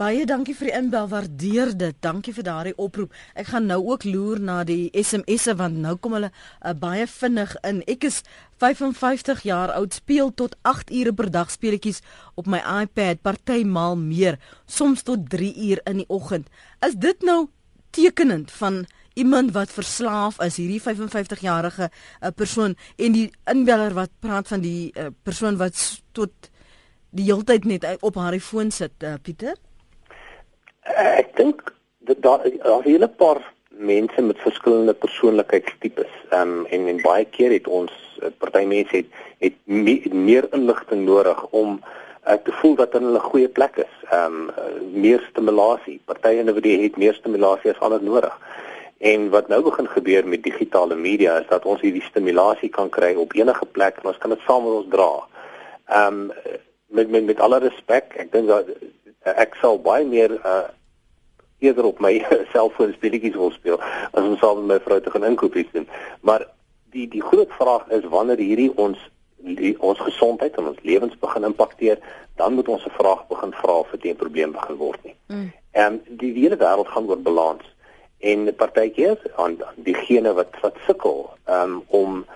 Baie 0.00 0.22
dankie 0.24 0.54
vir 0.56 0.70
die 0.70 0.76
inbel, 0.78 1.08
waardeer 1.10 1.74
dit. 1.76 1.96
Dankie 2.00 2.32
vir 2.32 2.44
daardie 2.46 2.76
oproep. 2.80 3.12
Ek 3.36 3.50
gaan 3.50 3.66
nou 3.68 3.82
ook 3.90 4.06
loer 4.08 4.38
na 4.40 4.62
die 4.64 4.88
SMS'e 4.96 5.52
want 5.58 5.76
nou 5.76 5.96
kom 6.00 6.14
hulle 6.16 6.30
uh, 6.30 6.72
baie 6.72 7.04
vinnig 7.10 7.52
in. 7.68 7.82
Ek 7.90 8.06
is 8.08 8.22
55 8.64 9.42
jaar 9.44 9.74
oud, 9.74 9.98
speel 9.98 10.32
tot 10.32 10.54
8 10.64 10.92
ure 10.96 11.12
per 11.18 11.28
dag 11.34 11.52
speletjies 11.52 12.00
op 12.40 12.48
my 12.48 12.62
iPad, 12.64 13.20
partymal 13.20 13.98
meer, 14.00 14.38
soms 14.64 15.04
tot 15.04 15.26
3 15.34 15.50
uur 15.66 15.82
in 15.90 16.00
die 16.00 16.08
oggend. 16.08 16.48
Is 16.86 16.96
dit 16.96 17.26
nou 17.26 17.50
tekenend 17.92 18.54
van 18.56 18.86
iemand 19.20 19.52
wat 19.52 19.74
verslaaf 19.74 20.38
is, 20.40 20.56
hierdie 20.62 20.80
55 20.80 21.44
jarige 21.44 21.90
uh, 21.90 22.32
persoon 22.32 22.78
en 22.96 23.18
die 23.18 23.28
inbeller 23.52 23.92
wat 23.98 24.16
praat 24.24 24.48
van 24.48 24.64
die 24.64 24.94
uh, 24.94 25.10
persoon 25.28 25.60
wat 25.60 25.76
tot 26.16 26.48
die 27.10 27.24
heeltyd 27.24 27.64
net 27.64 27.86
op 28.00 28.14
haar 28.14 28.38
foon 28.38 28.70
sit, 28.70 28.92
uh, 29.02 29.14
Pieter? 29.22 29.56
Ek 30.82 31.36
dink 31.36 31.74
daar 31.98 32.16
daar 32.20 32.46
'n 32.46 32.82
hele 32.82 33.08
paar 33.08 33.40
mense 33.68 34.22
met 34.22 34.38
verskillende 34.38 34.94
persoonlikheidstipes. 34.94 36.12
Ehm 36.30 36.58
um, 36.58 36.66
en 36.66 36.86
en 36.86 37.00
baie 37.02 37.24
keer 37.24 37.52
het 37.52 37.68
ons 37.68 37.92
uh, 38.22 38.28
party 38.38 38.64
mense 38.64 38.96
het 38.96 39.06
het 39.38 39.54
me, 39.64 40.02
meer 40.12 40.48
inligting 40.52 41.04
nodig 41.04 41.46
om 41.50 41.80
uh, 42.28 42.32
te 42.32 42.52
voel 42.52 42.74
dat 42.74 42.92
hulle 42.92 43.18
'n 43.18 43.28
goeie 43.30 43.48
plek 43.48 43.76
is. 43.76 43.94
Ehm 44.10 44.50
um, 44.50 44.50
meer 45.00 45.26
stimulasie. 45.30 46.00
Party 46.04 46.28
individue 46.28 46.82
het 46.82 46.96
meer 46.96 47.14
stimulasie 47.14 47.70
as 47.70 47.78
ander 47.78 48.02
nodig. 48.02 48.38
En 48.98 49.30
wat 49.30 49.48
nou 49.48 49.62
begin 49.62 49.88
gebeur 49.88 50.26
met 50.28 50.42
digitale 50.42 50.94
media 50.94 51.38
is 51.38 51.46
dat 51.48 51.64
ons 51.64 51.80
hierdie 51.80 52.02
stimulasie 52.02 52.68
kan 52.68 52.88
kry 52.88 53.14
op 53.14 53.32
enige 53.32 53.66
plek 53.66 53.96
en 53.96 54.08
ons 54.12 54.18
kan 54.18 54.30
dit 54.30 54.40
saam 54.46 54.64
met 54.64 54.72
ons 54.72 54.90
dra. 54.90 55.12
Ehm 55.86 56.30
um, 56.30 56.32
met 56.90 57.10
met 57.10 57.24
met 57.24 57.40
alle 57.40 57.58
respek, 57.58 58.14
ek 58.22 58.32
dink 58.32 58.48
dat 58.50 58.68
ek 59.22 59.56
sal 59.60 59.78
baie 59.82 60.04
meer 60.06 60.32
uh, 60.40 60.68
eerder 61.60 61.84
op 61.84 62.00
my 62.00 62.12
selfoon 62.54 62.92
speletjies 62.96 63.36
wil 63.36 63.52
speel 63.54 63.80
as 64.12 64.24
om 64.24 64.36
saam 64.40 64.64
met 64.64 64.68
my 64.72 64.78
vrou 64.86 65.00
te 65.00 65.12
gaan 65.14 65.28
inkopies 65.28 65.70
doen. 65.72 65.88
Maar 66.20 66.46
die 66.94 67.08
die 67.08 67.22
groot 67.22 67.52
vraag 67.58 67.88
is 67.96 68.08
wanneer 68.14 68.40
hierdie 68.42 68.72
ons 68.76 68.98
die, 69.40 69.74
ons 69.80 70.00
gesondheid 70.04 70.56
en 70.56 70.72
ons 70.72 70.82
lewens 70.84 71.16
begin 71.20 71.46
impakteer, 71.48 72.00
dan 72.36 72.54
moet 72.54 72.68
ons 72.68 72.84
'n 72.84 72.96
vraag 72.98 73.26
begin 73.28 73.52
vra 73.62 73.78
of 73.84 73.90
dit 73.90 74.12
'n 74.12 74.22
probleem 74.22 74.52
begin 74.52 74.76
word 74.76 75.04
nie. 75.04 75.16
Mm. 75.26 75.52
En 75.70 75.92
mm. 75.92 76.16
die, 76.16 76.32
die 76.32 76.42
hele 76.42 76.56
wêreld 76.56 76.88
gaan 76.88 77.08
oor 77.08 77.18
balans 77.18 77.64
en 78.18 78.54
partykeer 78.54 79.18
aan 79.36 79.56
diegene 79.76 80.32
wat 80.32 80.60
wat 80.60 80.76
sukkel 80.86 81.30
um, 81.48 81.82
om 81.86 82.26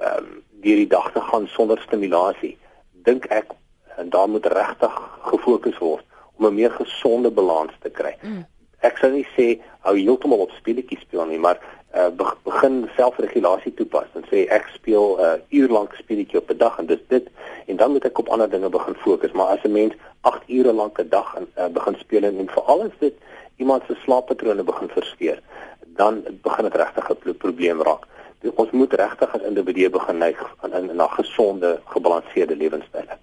um, 0.00 0.28
hierdie 0.60 0.86
dag 0.86 1.12
te 1.12 1.20
gaan 1.20 1.46
sonder 1.46 1.80
stimulasie, 1.80 2.58
dink 2.92 3.24
ek 3.24 3.56
en 4.00 4.08
daar 4.10 4.28
moet 4.28 4.46
regtig 4.46 4.94
gefokus 5.32 5.78
word 5.78 6.04
om 6.36 6.46
'n 6.46 6.54
meer 6.54 6.70
gesonde 6.70 7.30
balans 7.30 7.72
te 7.82 7.90
kry. 7.90 8.16
Mm. 8.22 8.46
Ek 8.80 8.96
sou 8.98 9.12
nie 9.12 9.26
sê 9.36 9.60
hou 9.84 9.96
heeltemal 9.96 10.38
op 10.46 10.50
speletjies 10.56 11.00
speel 11.00 11.26
nie, 11.26 11.38
maar 11.38 11.58
uh, 11.94 12.08
begin 12.44 12.88
selfregulasie 12.96 13.74
toepas 13.74 14.08
en 14.14 14.24
sê 14.30 14.46
ek 14.48 14.68
speel 14.74 15.16
'n 15.18 15.20
uh, 15.20 15.58
uur 15.58 15.68
lank 15.68 15.94
speletjie 15.94 16.38
op 16.38 16.50
'n 16.50 16.56
dag 16.56 16.78
en 16.78 16.86
dis 16.86 17.02
dit 17.08 17.26
en 17.66 17.76
dan 17.76 17.92
moet 17.92 18.04
ek 18.04 18.18
op 18.18 18.28
ander 18.28 18.50
dinge 18.50 18.68
begin 18.68 18.94
fokus. 18.94 19.32
Maar 19.32 19.46
as 19.46 19.64
'n 19.64 19.72
mens 19.72 19.94
8 20.20 20.42
ure 20.48 20.72
lank 20.72 20.98
'n 20.98 21.08
dag 21.08 21.36
in, 21.36 21.46
uh, 21.58 21.68
begin 21.68 21.96
speel 21.98 22.22
en, 22.22 22.38
en 22.38 22.48
veral 22.48 22.82
as 22.82 22.96
dit 22.98 23.14
iemand 23.56 23.82
se 23.86 23.94
slaappatrone 23.94 24.62
begin 24.62 24.88
versteur, 24.88 25.38
dan 25.86 26.24
begin 26.42 26.64
dit 26.64 26.74
regtig 26.74 27.10
'n 27.10 27.36
probleem 27.36 27.82
raak. 27.82 28.06
Ons 28.54 28.70
moet 28.70 28.92
regtig 28.92 29.34
as 29.34 29.42
individue 29.42 29.90
begin 29.90 30.18
neig 30.18 30.38
na 30.92 31.06
gesonde, 31.06 31.80
gebalanseerde 31.84 32.56
lewenstyle. 32.56 33.18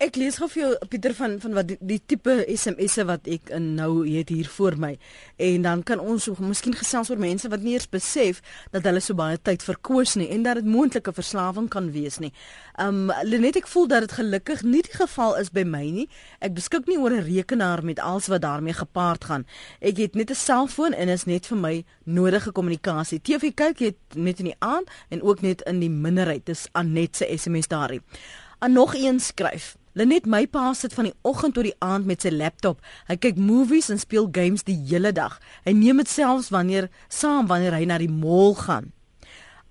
Ek 0.00 0.14
lees 0.16 0.38
gou 0.40 0.46
vir 0.48 0.60
jou 0.62 0.68
Pieter 0.88 1.12
van 1.12 1.34
van 1.42 1.52
wat 1.58 1.66
die, 1.68 1.74
die 1.84 1.98
tipe 2.08 2.32
SMS'e 2.48 3.04
wat 3.04 3.26
ek 3.28 3.50
in 3.52 3.66
nou 3.76 4.06
het 4.06 4.30
hier 4.32 4.46
voor 4.48 4.78
my 4.80 4.94
en 5.44 5.66
dan 5.66 5.82
kan 5.84 6.00
ons 6.00 6.24
so 6.24 6.40
miskien 6.40 6.72
gesels 6.72 7.10
oor 7.12 7.20
mense 7.20 7.50
wat 7.52 7.60
nie 7.60 7.74
eers 7.74 7.90
besef 7.92 8.38
dat 8.72 8.88
hulle 8.88 9.02
so 9.04 9.12
baie 9.18 9.36
tyd 9.36 9.60
verkoos 9.60 10.14
nie 10.16 10.30
en 10.32 10.46
dat 10.46 10.56
dit 10.56 10.70
moontlike 10.72 11.12
verslawing 11.12 11.68
kan 11.68 11.90
wees 11.92 12.16
nie. 12.24 12.30
Um 12.80 13.12
Lenet 13.28 13.58
ek 13.60 13.68
voel 13.68 13.90
dat 13.92 14.06
dit 14.06 14.14
gelukkig 14.22 14.62
nie 14.64 14.80
die 14.86 14.96
geval 15.02 15.36
is 15.42 15.52
by 15.52 15.66
my 15.68 15.84
nie. 15.98 16.06
Ek 16.40 16.56
beskik 16.56 16.88
nie 16.88 16.96
oor 16.96 17.12
'n 17.18 17.28
rekenaar 17.28 17.84
met 17.84 18.00
alles 18.00 18.32
wat 18.32 18.40
daarmee 18.40 18.80
gepaard 18.80 19.28
gaan. 19.28 19.44
Ek 19.84 20.00
het 20.00 20.16
net 20.16 20.30
'n 20.30 20.34
selfoon 20.48 20.96
en 20.96 21.12
is 21.12 21.26
net 21.26 21.44
vir 21.44 21.58
my 21.58 21.84
nodige 22.06 22.52
kommunikasie. 22.52 23.20
TV 23.20 23.52
kyk 23.52 23.78
het 23.78 24.00
net 24.16 24.40
in 24.40 24.48
die 24.48 24.60
aand 24.64 24.88
en 25.10 25.20
ook 25.22 25.42
net 25.42 25.60
in 25.68 25.80
die 25.80 25.92
minderheid. 25.92 26.46
Dis 26.46 26.68
Anet 26.72 27.16
se 27.16 27.28
SMS 27.36 27.68
daarin. 27.68 28.00
En 28.60 28.72
nog 28.72 28.94
een 28.94 29.20
skryf 29.20 29.76
Lenet 29.98 30.26
my 30.30 30.44
pa 30.46 30.68
sit 30.78 30.94
van 30.94 31.08
die 31.08 31.16
oggend 31.26 31.56
tot 31.56 31.66
die 31.66 31.74
aand 31.82 32.06
met 32.06 32.22
sy 32.22 32.30
laptop. 32.30 32.78
Hy 33.08 33.16
kyk 33.18 33.40
movies 33.42 33.90
en 33.90 33.98
speel 33.98 34.28
games 34.30 34.62
die 34.68 34.78
hele 34.86 35.10
dag. 35.10 35.40
Hy 35.66 35.74
neem 35.74 35.98
dit 35.98 36.10
selfs 36.10 36.52
wanneer 36.54 36.86
saam 37.08 37.50
wanneer 37.50 37.74
hy 37.74 37.88
na 37.90 37.98
die 37.98 38.10
mall 38.10 38.54
gaan. 38.54 38.92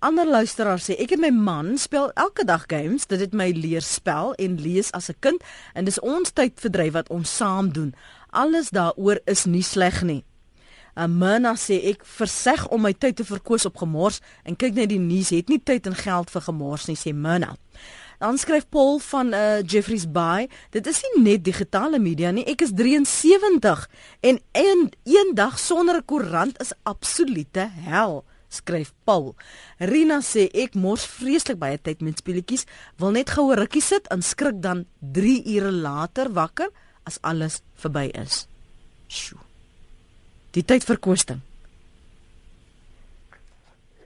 Ander 0.04 0.28
luisteraars 0.28 0.90
sê 0.90 0.96
ek 1.00 1.16
en 1.16 1.24
my 1.24 1.32
man 1.36 1.74
speel 1.80 2.12
elke 2.20 2.44
dag 2.48 2.66
games. 2.72 3.08
Dit 3.08 3.24
het 3.24 3.36
my 3.36 3.50
leer 3.56 3.84
spel 3.84 4.36
en 4.36 4.60
lees 4.60 4.92
as 4.92 5.10
'n 5.10 5.20
kind 5.20 5.44
en 5.74 5.86
dis 5.86 6.00
ons 6.00 6.32
tydverdryf 6.32 6.94
wat 6.94 7.10
ons 7.10 7.36
saam 7.36 7.72
doen. 7.72 7.96
Alles 8.32 8.70
daaroor 8.70 9.20
is 9.26 9.46
nie 9.46 9.64
sleg 9.64 10.04
nie. 10.04 10.24
Amana 10.96 11.54
sê 11.56 11.80
ek 11.94 12.04
verseg 12.04 12.68
om 12.68 12.82
my 12.82 12.92
tyd 12.94 13.16
te 13.16 13.24
verkoos 13.24 13.66
op 13.66 13.78
gemors 13.78 14.20
en 14.44 14.56
kyk 14.56 14.74
net 14.74 14.90
die 14.90 15.00
nuus, 15.00 15.30
het 15.30 15.48
nie 15.48 15.62
tyd 15.64 15.88
en 15.88 15.96
geld 15.96 16.30
vir 16.30 16.42
gemors 16.42 16.88
nie 16.88 16.98
sê 17.00 17.14
Mona. 17.14 17.56
Dan 18.20 18.38
skryf 18.38 18.66
Paul 18.70 19.00
van 19.00 19.34
uh, 19.34 19.62
Jeffrey's 19.64 20.06
Bay, 20.12 20.50
dit 20.76 20.88
is 20.88 21.00
nie 21.04 21.24
net 21.24 21.44
digitale 21.44 22.00
media 22.00 22.32
nie, 22.36 22.44
ek 22.52 22.66
is 22.66 22.74
73 22.76 23.86
en 24.22 24.42
een, 24.52 24.90
een 25.08 25.32
dag 25.36 25.60
sonder 25.60 26.02
'n 26.02 26.06
koerant 26.06 26.60
is 26.60 26.76
absolute 26.84 27.70
hel 27.88 28.24
skryf 28.50 28.92
Paul. 29.06 29.36
Rina 29.78 30.20
sê 30.26 30.48
ek 30.54 30.76
mors 30.76 31.06
vreeslik 31.06 31.60
baie 31.62 31.78
tyd 31.78 32.02
met 32.02 32.20
speletjies, 32.20 32.66
wil 32.98 33.12
net 33.12 33.30
gou 33.30 33.52
'n 33.52 33.60
rukkie 33.60 33.82
sit 33.82 34.08
en 34.12 34.22
skrik 34.22 34.62
dan 34.62 34.86
3 35.00 35.44
ure 35.56 35.72
later 35.72 36.34
wakker 36.34 36.70
as 37.06 37.20
alles 37.22 37.62
verby 37.76 38.10
is. 38.14 38.48
Sjoe. 39.08 39.40
Die 40.52 40.64
tyd 40.64 40.84
vir 40.84 40.98
koosting. 40.98 41.42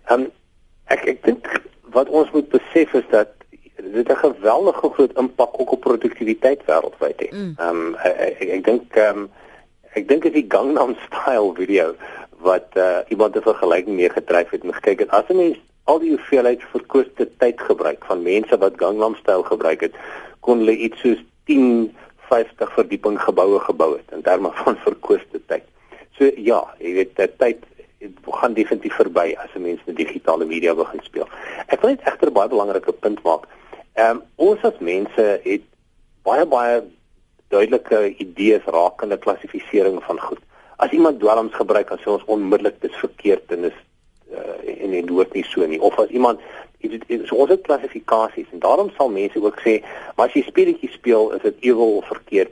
Ehm 0.09 0.21
um, 0.21 0.31
ek 0.85 1.07
ek 1.07 1.23
dink 1.23 1.47
wat 1.95 2.09
ons 2.09 2.31
moet 2.31 2.49
besef 2.49 2.93
is 2.93 3.07
dat 3.09 3.42
dit 3.91 4.09
'n 4.09 4.15
geweldige 4.15 4.89
groot 4.89 5.17
impak 5.17 5.59
ook 5.59 5.71
op 5.71 5.81
produktiwiteit 5.81 6.61
wêreldwyd 6.65 7.19
het. 7.19 7.31
Mm. 7.31 7.53
Ehm 7.57 7.75
mm. 7.75 7.85
um, 7.85 7.95
ek 7.95 8.39
ek, 8.39 8.63
dink 8.63 8.95
ehm 8.95 9.17
um, 9.17 9.29
ek 9.93 10.07
dink 10.07 10.23
dit 10.23 10.33
die 10.33 10.45
Gangnam 10.47 10.95
Style 11.05 11.53
video 11.53 11.95
wat 12.39 12.67
uh, 12.73 12.97
iemand 13.07 13.35
'n 13.35 13.41
vergelyking 13.41 13.95
mee 13.95 14.09
getref 14.09 14.49
het 14.49 14.63
en 14.63 14.73
gekyk 14.73 14.99
het 14.99 15.09
as 15.09 15.27
'n 15.29 15.35
mens 15.35 15.57
al 15.83 15.99
die 15.99 16.09
hoeveelheid 16.09 16.63
verkoeste 16.63 17.29
tyd 17.37 17.61
gebruik 17.61 18.05
van 18.05 18.21
mense 18.21 18.57
wat 18.57 18.73
Gangnam 18.77 19.15
Style 19.15 19.43
gebruik 19.43 19.81
het, 19.81 19.95
kon 20.39 20.57
hulle 20.57 20.77
iets 20.77 20.99
soos 20.99 21.23
10 21.45 21.95
50 22.29 22.73
verdieping 22.73 23.21
geboue 23.21 23.59
gebou 23.59 23.97
het 23.97 24.15
in 24.15 24.21
terme 24.21 24.51
van 24.63 24.75
verkoeste 24.75 25.41
tyd. 25.45 25.63
So 26.17 26.31
ja, 26.35 26.63
jy 26.79 26.93
weet 26.93 27.15
dat 27.15 27.37
tyd 27.37 27.57
gaan 28.43 28.53
definitief 28.53 28.95
verby 28.99 29.35
as 29.37 29.51
'n 29.55 29.61
mens 29.61 29.81
met 29.85 29.95
digitale 29.95 30.45
media 30.45 30.75
begin 30.75 30.99
speel. 31.03 31.27
Ek 31.67 31.81
wil 31.81 31.89
net 31.89 32.01
egter 32.03 32.31
baie 32.31 32.49
belangrike 32.49 32.91
punt 32.91 33.23
maak. 33.23 33.47
Ehm 33.93 34.17
um, 34.17 34.23
ons 34.35 34.61
as 34.65 34.77
mense 34.79 35.23
het 35.43 35.65
baie 36.25 36.45
baie 36.49 36.81
duidelike 37.53 38.15
idees 38.17 38.65
rakende 38.65 39.17
klassifisering 39.17 39.99
van 40.03 40.19
goed. 40.19 40.39
As 40.81 40.91
iemand 40.91 41.19
dwelms 41.19 41.53
gebruik, 41.53 41.89
dan 41.89 42.01
sê 42.01 42.09
ons 42.09 42.25
onmiddellik 42.25 42.81
dis 42.81 42.95
verkeerd 42.97 43.51
en 43.53 43.69
is 43.69 43.77
uh, 44.33 44.55
en 44.83 44.95
dit 44.95 45.09
hoort 45.09 45.33
nie 45.37 45.45
so 45.45 45.67
nie. 45.69 45.79
Of 45.81 45.99
as 46.01 46.09
iemand 46.09 46.41
so 47.27 47.35
ons 47.35 47.53
het 47.53 47.61
klassifikasies 47.67 48.49
en 48.51 48.59
daarom 48.65 48.89
sal 48.97 49.13
mense 49.13 49.39
ook 49.39 49.61
sê, 49.61 49.77
maar 50.15 50.27
as 50.27 50.35
jy 50.35 50.43
speletjies 50.47 50.97
speel, 50.97 51.29
is 51.37 51.45
dit 51.45 51.69
ewel 51.69 51.99
of 52.01 52.09
verkeerd. 52.09 52.51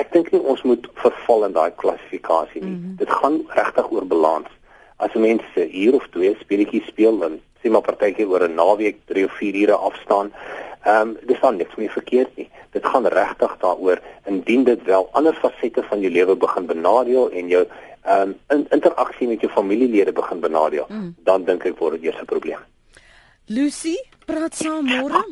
Ek 0.00 0.08
dink 0.14 0.32
nie 0.32 0.40
ons 0.40 0.64
moet 0.64 0.88
verval 1.04 1.46
in 1.50 1.54
daai 1.54 1.70
klassifikasie 1.76 2.64
nie. 2.64 2.72
Mm 2.72 2.82
-hmm. 2.82 2.96
Dit 2.96 3.10
gaan 3.10 3.42
regtig 3.60 3.90
oor 3.92 4.06
balans. 4.06 4.48
As 4.96 5.14
mense 5.14 5.68
hier 5.70 5.94
of 5.94 6.08
twee 6.16 6.36
speletjies 6.40 6.86
speel 6.86 7.18
dan 7.18 7.40
sê 7.62 7.70
maar 7.70 7.86
partykeer 7.86 8.28
oor 8.28 8.48
'n 8.48 8.54
naweek 8.54 8.98
3 9.06 9.24
of 9.24 9.32
4 9.38 9.54
ure 9.62 9.76
afstaan, 9.76 10.32
ehm 10.84 11.08
um, 11.08 11.16
dis 11.26 11.40
dan 11.40 11.56
niks 11.56 11.74
meer 11.76 11.90
verkeerd 11.90 12.36
nie. 12.36 12.50
Dit 12.70 12.86
gaan 12.86 13.06
regtig 13.06 13.56
daaroor 13.58 14.00
indien 14.26 14.64
dit 14.64 14.82
wel 14.82 15.08
ander 15.12 15.34
fasette 15.34 15.82
van 15.82 16.00
jou 16.00 16.12
lewe 16.12 16.36
begin 16.36 16.66
benadeel 16.66 17.30
en 17.30 17.48
jou 17.48 17.66
ehm 18.02 18.20
um, 18.20 18.38
in 18.48 18.66
interaksie 18.70 19.28
met 19.28 19.40
jou 19.40 19.52
familielede 19.52 20.12
begin 20.12 20.40
benadeel, 20.40 20.86
mm. 20.88 21.14
dan 21.24 21.44
dink 21.44 21.64
ek 21.64 21.78
word 21.78 22.00
dit 22.00 22.10
eers 22.10 22.20
'n 22.20 22.24
probleem. 22.24 22.58
Lucy, 23.46 23.96
praat 24.26 24.54
saam 24.54 24.86
môre. 24.86 25.22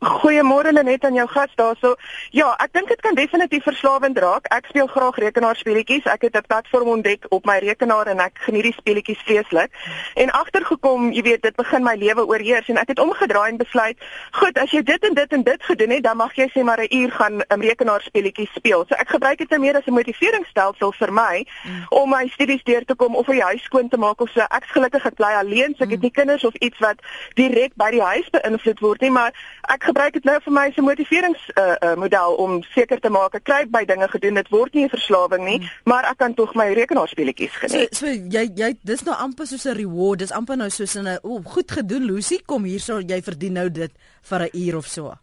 Goeiemôre 0.00 0.72
Lenet 0.72 1.04
aan 1.04 1.14
jou 1.14 1.26
gas 1.28 1.50
daarso. 1.60 1.94
Ja, 2.32 2.54
ek 2.64 2.72
dink 2.72 2.88
dit 2.88 3.00
kan 3.04 3.14
definitief 3.14 3.66
verslawend 3.68 4.16
raak. 4.18 4.46
Ek 4.48 4.70
speel 4.72 4.86
graag 4.88 5.18
rekenaarspeletjies. 5.20 6.06
Ek 6.08 6.22
het 6.22 6.36
'n 6.36 6.46
platform 6.46 6.88
ontdek 6.88 7.26
op 7.28 7.44
my 7.44 7.58
rekenaar 7.58 8.06
en 8.06 8.18
ek 8.18 8.38
geniet 8.40 8.62
die 8.62 8.72
speletjies 8.72 9.20
vreeslik. 9.28 9.70
En 10.14 10.30
agtergekom, 10.30 11.12
jy 11.12 11.22
weet, 11.22 11.42
dit 11.42 11.56
begin 11.56 11.82
my 11.82 11.94
lewe 11.96 12.26
oorheers 12.26 12.68
en 12.68 12.76
ek 12.76 12.88
het 12.88 12.98
omgedraai 12.98 13.50
en 13.50 13.56
besluit, 13.56 13.98
goed, 14.30 14.58
as 14.58 14.70
jy 14.70 14.82
dit 14.82 15.04
en 15.04 15.14
dit 15.14 15.32
en 15.32 15.42
dit 15.42 15.62
gedoen 15.62 15.90
het, 15.90 16.02
dan 16.02 16.16
mag 16.16 16.34
jy 16.34 16.48
sê 16.48 16.64
maar 16.64 16.80
'n 16.80 16.96
uur 16.96 17.10
gaan 17.10 17.36
'n 17.36 17.44
um, 17.48 17.60
rekenaarspeletjies 17.60 18.52
speel. 18.54 18.84
So 18.88 18.94
ek 18.94 19.08
gebruik 19.08 19.38
dit 19.38 19.50
nou 19.50 19.60
meer 19.60 19.76
as 19.76 19.86
'n 19.86 19.92
motiveringsstelsel 19.92 20.92
vir 20.92 21.12
my 21.12 21.46
mm. 21.64 21.84
om 21.88 22.08
my 22.10 22.28
studies 22.28 22.64
deur 22.64 22.84
te 22.84 22.94
kom 22.94 23.16
of 23.16 23.26
vir 23.26 23.34
die 23.34 23.44
huis 23.44 23.62
skoon 23.62 23.88
te 23.88 23.96
maak 23.96 24.20
of 24.20 24.30
so. 24.30 24.40
Ek's 24.40 24.70
gelukkig 24.70 25.06
ek 25.06 25.14
bly 25.14 25.32
alleen, 25.36 25.74
so 25.76 25.84
ek 25.84 25.90
het 25.90 26.00
nie 26.00 26.10
kinders 26.10 26.44
of 26.44 26.54
iets 26.54 26.78
wat 26.78 26.96
direk 27.34 27.72
by 27.74 27.90
die 27.90 28.02
huis 28.02 28.30
beïnvloed 28.30 28.80
word 28.80 29.00
nie, 29.00 29.10
maar 29.10 29.32
ek 29.68 29.89
gebruik 29.90 30.16
dit 30.18 30.26
nou 30.28 30.36
vir 30.44 30.54
my 30.54 30.66
as 30.70 30.76
'n 30.78 30.86
motiverings 30.86 31.42
uh, 31.54 31.74
uh, 31.86 31.94
model 31.96 32.36
om 32.44 32.62
seker 32.74 33.00
te 33.00 33.10
maak 33.10 33.34
ek 33.34 33.44
kry 33.44 33.62
by 33.66 33.84
dinge 33.84 34.08
gedoen. 34.08 34.34
Dit 34.34 34.50
word 34.54 34.74
nie 34.74 34.84
'n 34.84 34.94
verslawing 34.96 35.44
nie, 35.44 35.58
hmm. 35.58 35.70
maar 35.84 36.04
ek 36.10 36.18
kan 36.18 36.34
tog 36.34 36.54
my 36.54 36.68
rekenaarspeletjies 36.72 37.56
geniet. 37.62 37.96
So, 37.96 38.06
so 38.06 38.12
jy 38.36 38.44
jy 38.54 38.74
dis 38.82 39.02
nou 39.04 39.16
amper 39.16 39.46
soos 39.46 39.66
'n 39.66 39.76
reward. 39.76 40.18
Dis 40.18 40.32
amper 40.32 40.56
nou 40.56 40.70
soos 40.70 40.94
'n 40.94 41.18
o, 41.22 41.34
oh, 41.34 41.40
goed 41.44 41.70
gedoen 41.70 42.04
Lucy, 42.04 42.38
kom 42.46 42.64
hierso, 42.64 43.00
jy 43.00 43.22
verdien 43.22 43.52
nou 43.52 43.70
dit 43.70 43.90
vir 44.22 44.40
'n 44.40 44.50
uur 44.52 44.76
of 44.76 44.86
so. 44.86 45.14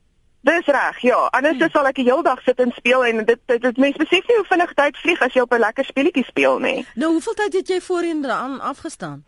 Dis 0.41 0.65
reg, 0.65 0.99
ja. 1.01 1.27
Anders 1.31 1.57
hmm. 1.57 1.69
sal 1.69 1.87
ek 1.87 1.95
die 1.95 2.07
hele 2.07 2.23
dag 2.23 2.41
sit 2.43 2.59
en 2.59 2.71
speel 2.71 3.05
en 3.05 3.25
dit 3.25 3.39
dit, 3.45 3.61
dit 3.61 3.77
mense 3.77 3.97
besef 3.97 4.27
nie 4.27 4.37
hoe 4.37 4.45
vinnig 4.47 4.73
tyd 4.73 4.97
vlieg 4.97 5.21
as 5.21 5.33
jy 5.33 5.41
op 5.41 5.53
'n 5.53 5.59
lekker 5.59 5.85
speletjie 5.85 6.23
speel 6.23 6.59
nie. 6.59 6.85
Nou, 6.95 7.11
hoeveel 7.11 7.33
tyd 7.33 7.53
het 7.53 7.67
jy 7.67 7.79
voorheen 7.81 8.21
daaraan 8.21 8.59
afgestaan? 8.59 9.25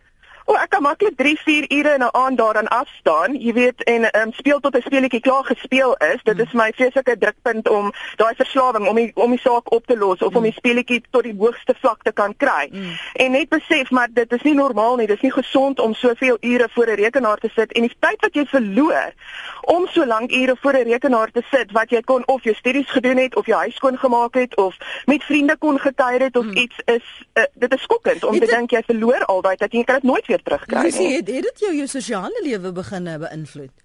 O, 0.49 0.55
ek 0.57 0.71
kan 0.73 0.81
maklik 0.81 1.13
3, 1.13 1.35
4 1.45 1.65
ure 1.69 1.91
in 1.93 2.01
'n 2.01 2.09
aand 2.11 2.37
daaraan 2.37 2.67
afstaan, 2.67 3.35
jy 3.37 3.53
weet, 3.53 3.83
en 3.83 4.09
um, 4.21 4.31
speel 4.33 4.59
tot 4.59 4.75
'n 4.75 4.81
speletjie 4.81 5.19
klaar 5.21 5.45
gespeel 5.45 5.93
is. 5.93 6.23
Dit 6.23 6.39
is 6.39 6.51
my 6.51 6.71
vreeslike 6.75 7.17
drukpunt 7.17 7.69
om 7.69 7.91
daai 8.15 8.33
verslawing 8.35 8.87
om 8.87 8.95
die 8.95 9.11
om 9.13 9.29
die 9.29 9.39
saak 9.39 9.71
op 9.71 9.85
te 9.85 9.97
los 9.97 10.19
of 10.19 10.35
om 10.35 10.43
die 10.43 10.51
speletjie 10.51 11.03
tot 11.09 11.23
die 11.23 11.35
hoogste 11.37 11.75
vlak 11.79 12.01
te 12.03 12.11
kan 12.11 12.33
kry. 12.37 12.69
Mm. 12.71 12.97
En 13.13 13.31
net 13.31 13.49
besef 13.49 13.91
maar 13.91 14.07
dit 14.11 14.33
is 14.33 14.41
nie 14.41 14.53
normaal 14.53 14.95
nie. 14.95 15.07
Dit 15.07 15.15
is 15.15 15.21
nie 15.21 15.31
gesond 15.31 15.79
om 15.79 15.93
soveel 15.93 16.37
ure 16.41 16.67
voor 16.71 16.87
'n 16.87 16.95
rekenaar 16.95 17.37
te 17.37 17.49
sit 17.55 17.71
en 17.71 17.81
die 17.81 17.95
tyd 17.99 18.21
wat 18.21 18.33
jy 18.33 18.45
verloor 18.45 19.13
om 19.61 19.87
so 19.87 20.05
lank 20.05 20.31
ure 20.31 20.55
voor 20.61 20.73
'n 20.73 20.89
rekenaar 20.89 21.31
te 21.31 21.43
sit 21.51 21.71
wat 21.71 21.89
jy 21.89 22.01
kon 22.01 22.23
of 22.25 22.43
jou 22.43 22.55
studies 22.55 22.89
gedoen 22.89 23.17
het 23.17 23.35
of 23.35 23.45
jou 23.45 23.59
huis 23.59 23.75
skoon 23.75 23.97
gemaak 23.97 24.33
het 24.33 24.55
of 24.55 24.77
met 25.05 25.23
vriende 25.23 25.57
kon 25.57 25.79
gekuier 25.79 26.21
het 26.21 26.37
of 26.37 26.45
mm. 26.45 26.57
iets 26.57 26.75
is 26.85 27.05
uh, 27.33 27.43
dit 27.53 27.73
is 27.73 27.81
skokkend 27.81 28.23
om 28.23 28.39
te 28.39 28.45
dink 28.45 28.71
jy 28.71 28.81
verloor 28.85 29.25
al 29.25 29.41
daai 29.41 29.55
tyd 29.55 29.71
en 29.71 29.77
jy 29.77 29.83
kan 29.83 29.95
dit 29.95 30.03
nooit 30.03 30.25
weer 30.25 30.38
terugkry 30.45 30.75
nie. 30.77 30.89
Jy 30.89 30.95
sê 30.95 31.07
het 31.17 31.29
dit 31.49 31.63
jou 31.65 31.73
jou 31.75 31.87
sosiale 31.87 32.43
lewe 32.45 32.71
begin 32.75 33.09
beïnvloed? 33.25 33.75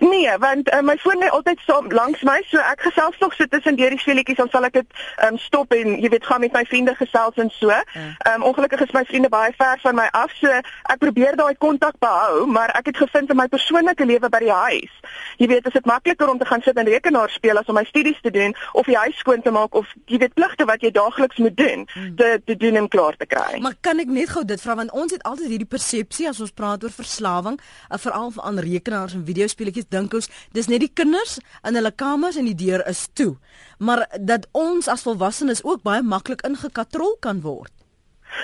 Nee, 0.00 0.38
want 0.38 0.72
uh, 0.72 0.80
my 0.82 0.96
foon 0.96 1.18
lê 1.22 1.28
altyd 1.28 1.60
so 1.66 1.82
langs 1.88 2.22
my, 2.22 2.40
so 2.48 2.58
ek 2.58 2.86
gesels 2.88 3.18
nog 3.20 3.34
so 3.34 3.46
tussen 3.46 3.76
deur 3.76 3.90
die 3.94 4.00
speletjies 4.00 4.40
dan 4.40 4.50
sal 4.52 4.66
ek 4.68 4.78
dit 4.80 5.02
um, 5.26 5.38
stop 5.38 5.72
en 5.76 5.96
jy 6.00 6.10
weet 6.12 6.26
gaan 6.26 6.40
met 6.44 6.52
my 6.56 6.64
vriende 6.68 6.94
gesels 6.98 7.38
en 7.40 7.50
so. 7.58 7.70
Ja. 7.70 7.82
Ehm 7.94 8.34
um, 8.34 8.48
ongelukkig 8.50 8.80
is 8.86 8.94
my 8.96 9.04
vriende 9.08 9.28
baie 9.28 9.52
ver 9.58 9.78
van 9.82 9.94
my 9.94 10.08
af, 10.12 10.32
so 10.40 10.50
ek 10.92 10.98
probeer 11.02 11.36
daai 11.36 11.54
kontak 11.58 11.98
behou, 11.98 12.46
maar 12.46 12.72
ek 12.78 12.92
het 12.92 13.02
gevind 13.02 13.30
in 13.30 13.36
my 13.40 13.48
persoonlike 13.48 14.04
lewe 14.04 14.28
by 14.28 14.40
die 14.44 14.52
huis. 14.52 14.94
Jy 15.38 15.48
weet, 15.50 15.66
is 15.66 15.76
dit 15.76 15.86
makliker 15.86 16.30
om 16.30 16.38
te 16.38 16.48
gaan 16.48 16.62
sit 16.62 16.76
en 16.78 16.88
rekenaar 16.88 17.30
speel 17.30 17.58
as 17.58 17.70
om 17.70 17.78
my 17.78 17.84
studies 17.88 18.20
te 18.22 18.30
doen 18.30 18.54
of 18.72 18.86
die 18.86 18.96
huis 18.96 19.18
skoon 19.18 19.42
te 19.42 19.50
maak 19.54 19.74
of 19.74 19.90
jy 20.06 20.18
weet 20.22 20.34
pligte 20.34 20.66
wat 20.68 20.82
jy 20.84 20.90
daagliks 20.94 21.40
moet 21.42 21.56
doen 21.56 21.86
hmm. 21.92 22.14
te 22.16 22.40
te 22.44 22.56
doen 22.56 22.78
om 22.78 22.88
klaar 22.88 23.16
te 23.16 23.26
kry. 23.26 23.60
Maar 23.60 23.76
kan 23.80 24.00
ek 24.02 24.12
net 24.12 24.30
gou 24.34 24.44
dit 24.44 24.60
vra 24.60 24.76
want 24.80 24.92
ons 24.92 25.12
het 25.12 25.22
altyd 25.22 25.54
hierdie 25.54 25.70
persepsie 25.70 26.28
as 26.28 26.40
ons 26.40 26.54
praat 26.54 26.84
oor 26.84 26.94
verslawing, 26.94 27.58
uh, 27.90 27.98
veral 27.98 28.32
aan 28.36 28.58
rekenaars 28.62 29.14
en 29.18 29.24
videospelletjies 29.26 29.73
netjies 29.74 29.90
dink 29.90 30.14
ons 30.14 30.30
dis 30.54 30.68
net 30.70 30.80
die 30.80 30.92
kinders 30.92 31.38
in 31.66 31.74
hulle 31.74 31.90
kamers 31.90 32.38
en 32.38 32.46
die 32.46 32.54
deur 32.54 32.84
is 32.86 33.08
toe. 33.14 33.36
Maar 33.78 34.06
dat 34.20 34.46
ons 34.52 34.88
as 34.88 35.02
volwassenes 35.02 35.64
ook 35.64 35.82
baie 35.82 36.02
maklik 36.02 36.44
ingekatrol 36.46 37.16
kan 37.20 37.42
word. 37.42 37.73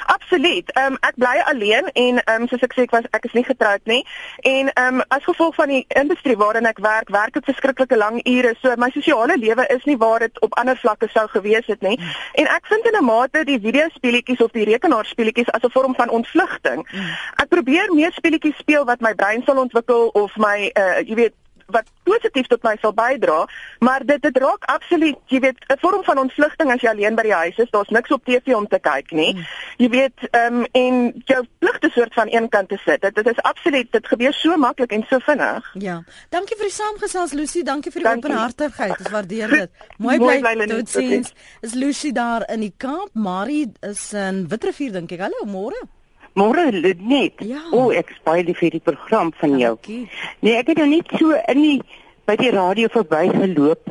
Absoluut. 0.05 0.73
Ehm 0.73 0.93
um, 0.93 0.97
ek 1.01 1.15
bly 1.15 1.37
alleen 1.53 1.91
en 1.93 2.23
ehm 2.25 2.43
um, 2.43 2.49
soos 2.49 2.63
ek 2.67 2.75
sê 2.77 2.87
ek 2.87 2.95
was 2.95 3.09
ek 3.11 3.25
is 3.25 3.33
nie 3.33 3.45
getroud 3.45 3.85
nie. 3.85 4.03
En 4.43 4.73
ehm 4.73 5.01
um, 5.01 5.03
as 5.09 5.25
gevolg 5.25 5.55
van 5.55 5.69
die 5.69 5.85
industrie 5.89 6.37
waarin 6.37 6.67
ek 6.67 6.79
werk, 6.79 7.09
werk 7.09 7.37
ek 7.37 7.49
verskriklike 7.51 7.97
lang 7.97 8.21
ure. 8.27 8.55
So 8.63 8.75
my 8.77 8.91
sosiale 8.95 9.37
lewe 9.39 9.67
is 9.77 9.85
nie 9.85 9.97
waar 9.97 10.19
dit 10.27 10.41
op 10.41 10.55
ander 10.59 10.77
vlakke 10.77 11.09
sou 11.13 11.27
gewees 11.29 11.67
het 11.67 11.81
nie. 11.81 11.99
Mm. 11.99 12.15
En 12.43 12.47
ek 12.57 12.67
vind 12.67 12.87
in 12.87 12.99
'n 12.99 13.05
mate 13.05 13.45
die 13.45 13.61
videospeletjies 13.61 14.43
of 14.43 14.51
die 14.51 14.65
rekenaarspeletjies 14.65 15.51
as 15.51 15.63
'n 15.63 15.71
vorm 15.71 15.95
van 15.95 16.09
ontvlugting. 16.09 16.87
Mm. 16.93 17.11
Ek 17.43 17.49
probeer 17.49 17.95
meer 17.95 18.13
speletjies 18.13 18.57
speel 18.57 18.85
wat 18.85 19.01
my 19.01 19.15
brein 19.15 19.43
sal 19.45 19.59
ontwikkel 19.59 20.09
of 20.09 20.37
my 20.37 20.71
uh 20.75 20.99
jy 21.07 21.15
weet 21.15 21.35
wat 21.71 21.89
positief 22.03 22.47
tot 22.47 22.63
my 22.63 22.77
sal 22.81 22.95
bydra, 22.97 23.45
maar 23.79 24.05
dit 24.07 24.23
dit 24.23 24.37
raak 24.43 24.65
absoluut, 24.73 25.19
jy 25.27 25.41
weet, 25.41 25.59
'n 25.69 25.79
vorm 25.81 26.05
van 26.05 26.19
ontvlugting 26.19 26.73
as 26.73 26.81
jy 26.81 26.89
alleen 26.89 27.15
by 27.15 27.23
die 27.23 27.35
huis 27.35 27.57
is. 27.57 27.71
Daar's 27.71 27.89
niks 27.89 28.11
op 28.11 28.25
TV 28.25 28.55
om 28.55 28.67
te 28.69 28.79
kyk 28.79 29.11
nie. 29.11 29.33
Hmm. 29.33 29.47
Jy 29.77 29.89
weet, 29.89 30.19
ehm 30.31 30.55
um, 30.55 30.67
en 30.73 31.23
jou 31.25 31.47
pligte 31.59 31.91
soort 31.91 32.15
van 32.15 32.27
een 32.31 32.49
kant 32.49 32.69
te 32.69 32.77
sit. 32.85 33.01
Dit 33.01 33.15
dit 33.15 33.27
is 33.27 33.43
absoluut, 33.43 33.93
dit 33.93 34.07
gebeur 34.07 34.33
so 34.33 34.57
maklik 34.57 34.93
en 34.93 35.05
so 35.09 35.19
vinnig. 35.19 35.71
Ja. 35.75 36.03
Dankie 36.29 36.57
vir 36.57 36.67
die 36.67 36.75
saamgesels 36.75 37.33
Lucy, 37.33 37.63
dankie 37.63 37.93
vir 37.93 38.03
die 38.03 38.17
openhartigheid. 38.17 38.99
Ons 38.99 39.11
waardeer 39.11 39.49
dit. 39.49 39.71
Mooi 39.99 40.19
bly 40.19 40.67
tot 40.67 40.89
sins. 40.89 41.33
Is 41.61 41.75
Lucy 41.75 42.13
daar 42.13 42.49
in 42.49 42.61
die 42.61 42.75
Kaap? 42.77 43.11
Marie 43.13 43.73
is 43.81 44.13
in 44.13 44.49
Witrifuur 44.49 44.93
dink 44.93 45.13
ek. 45.13 45.21
Hallo, 45.21 45.47
môre. 45.47 46.00
Môre 46.39 46.71
net. 46.71 47.41
Ja. 47.43 47.63
O, 47.73 47.89
oh, 47.89 47.95
ek 47.95 48.13
speel 48.15 48.45
die 48.47 48.55
vir 48.55 48.71
die 48.77 48.83
program 48.85 49.33
van 49.41 49.59
jou. 49.59 49.75
Dankie. 49.81 50.07
Nee, 50.41 50.55
ek 50.61 50.71
het 50.73 50.79
nou 50.79 50.89
net 50.93 51.11
so 51.19 51.35
in 51.51 51.63
die 51.63 51.81
by 52.29 52.37
die 52.39 52.53
radio 52.55 52.91
verbygeloop. 52.93 53.91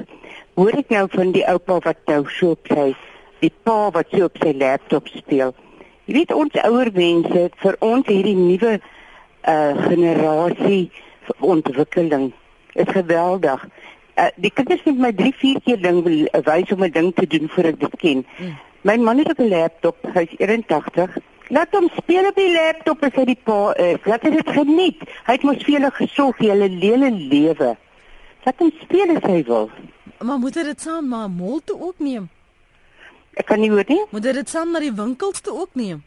Hoor 0.60 0.78
ek 0.80 0.94
nou 0.94 1.06
van 1.12 1.34
die 1.36 1.44
oupa 1.52 1.80
wat 1.84 2.00
nou 2.08 2.24
so 2.32 2.56
op 2.56 2.72
sy 2.72 2.94
die 3.44 3.52
pa 3.64 3.90
wat 3.96 4.12
so 4.12 4.28
op 4.28 4.40
sy 4.40 4.54
laptop 4.56 5.08
speel. 5.12 5.54
Jy 6.08 6.16
weet 6.16 6.34
ons 6.36 6.56
ouer 6.64 6.90
mense 6.96 7.46
vir 7.64 7.78
ons 7.86 8.08
hierdie 8.08 8.38
nuwe 8.38 8.80
uh 9.48 9.74
generasie 9.86 10.90
ontwikkeling 11.46 12.32
is 12.80 12.90
geweldig. 12.92 13.68
Uh, 14.20 14.28
die 14.36 14.52
kinders 14.52 14.84
het 14.84 14.98
my 15.00 15.12
3 15.16 15.32
4 15.40 15.62
keer 15.64 15.80
ding 15.84 16.02
wys 16.04 16.72
om 16.76 16.84
'n 16.84 16.92
ding 16.92 17.14
te 17.16 17.28
doen 17.28 17.50
voor 17.50 17.72
ek 17.72 17.80
dit 17.80 17.96
ken. 18.00 18.26
Mm. 18.38 18.56
My 18.82 18.98
man 18.98 19.18
het 19.18 19.40
'n 19.40 19.48
laptop, 19.48 19.98
hy's 20.14 20.34
81 20.38 21.18
Laat 21.50 21.74
hom 21.74 21.88
speel 21.98 22.28
op 22.30 22.36
die 22.38 22.52
laptop 22.54 23.04
as 23.08 23.16
hy 23.18 23.24
die 23.32 23.40
pa 23.44 23.72
is. 23.82 24.04
Laat 24.06 24.26
hy 24.28 24.34
dit 24.36 24.50
geniet. 24.54 25.06
Hy 25.26 25.38
het 25.38 25.46
mos 25.48 25.64
vir 25.66 25.80
julle 25.80 25.90
gesorg 25.98 26.38
vir 26.38 26.52
julle 26.52 26.68
hele 26.82 27.10
lewe. 27.32 27.72
Laat 28.46 28.62
hom 28.62 28.70
speel 28.84 29.16
as 29.16 29.26
hy 29.26 29.40
wil. 29.48 29.72
Maar 30.22 30.38
moet 30.44 30.60
hy 30.60 30.68
dit 30.68 30.84
saam 30.86 31.08
na 31.10 31.24
mall 31.32 31.64
toe 31.66 31.80
ook 31.80 32.04
neem? 32.06 32.28
Ek 33.40 33.48
kan 33.50 33.62
nie 33.62 33.72
hoor 33.72 33.88
nie. 33.90 34.04
Moet 34.12 34.30
hy 34.30 34.36
dit 34.42 34.52
saam 34.52 34.76
na 34.76 34.84
die 34.84 34.94
winkels 34.94 35.42
toe 35.42 35.56
ook 35.64 35.74
neem? 35.80 36.04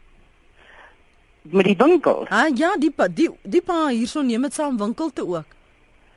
Met 1.51 1.67
die 1.67 1.79
winkel? 1.79 2.27
Ah 2.31 2.47
ja, 2.55 2.77
die 2.79 2.93
pa, 2.95 3.09
die 3.11 3.27
die 3.43 3.65
pa 3.67 3.89
hierso 3.89 4.23
neem 4.23 4.47
dit 4.47 4.55
saam 4.55 4.79
winkel 4.79 5.11
toe 5.11 5.27
ook. 5.41 5.59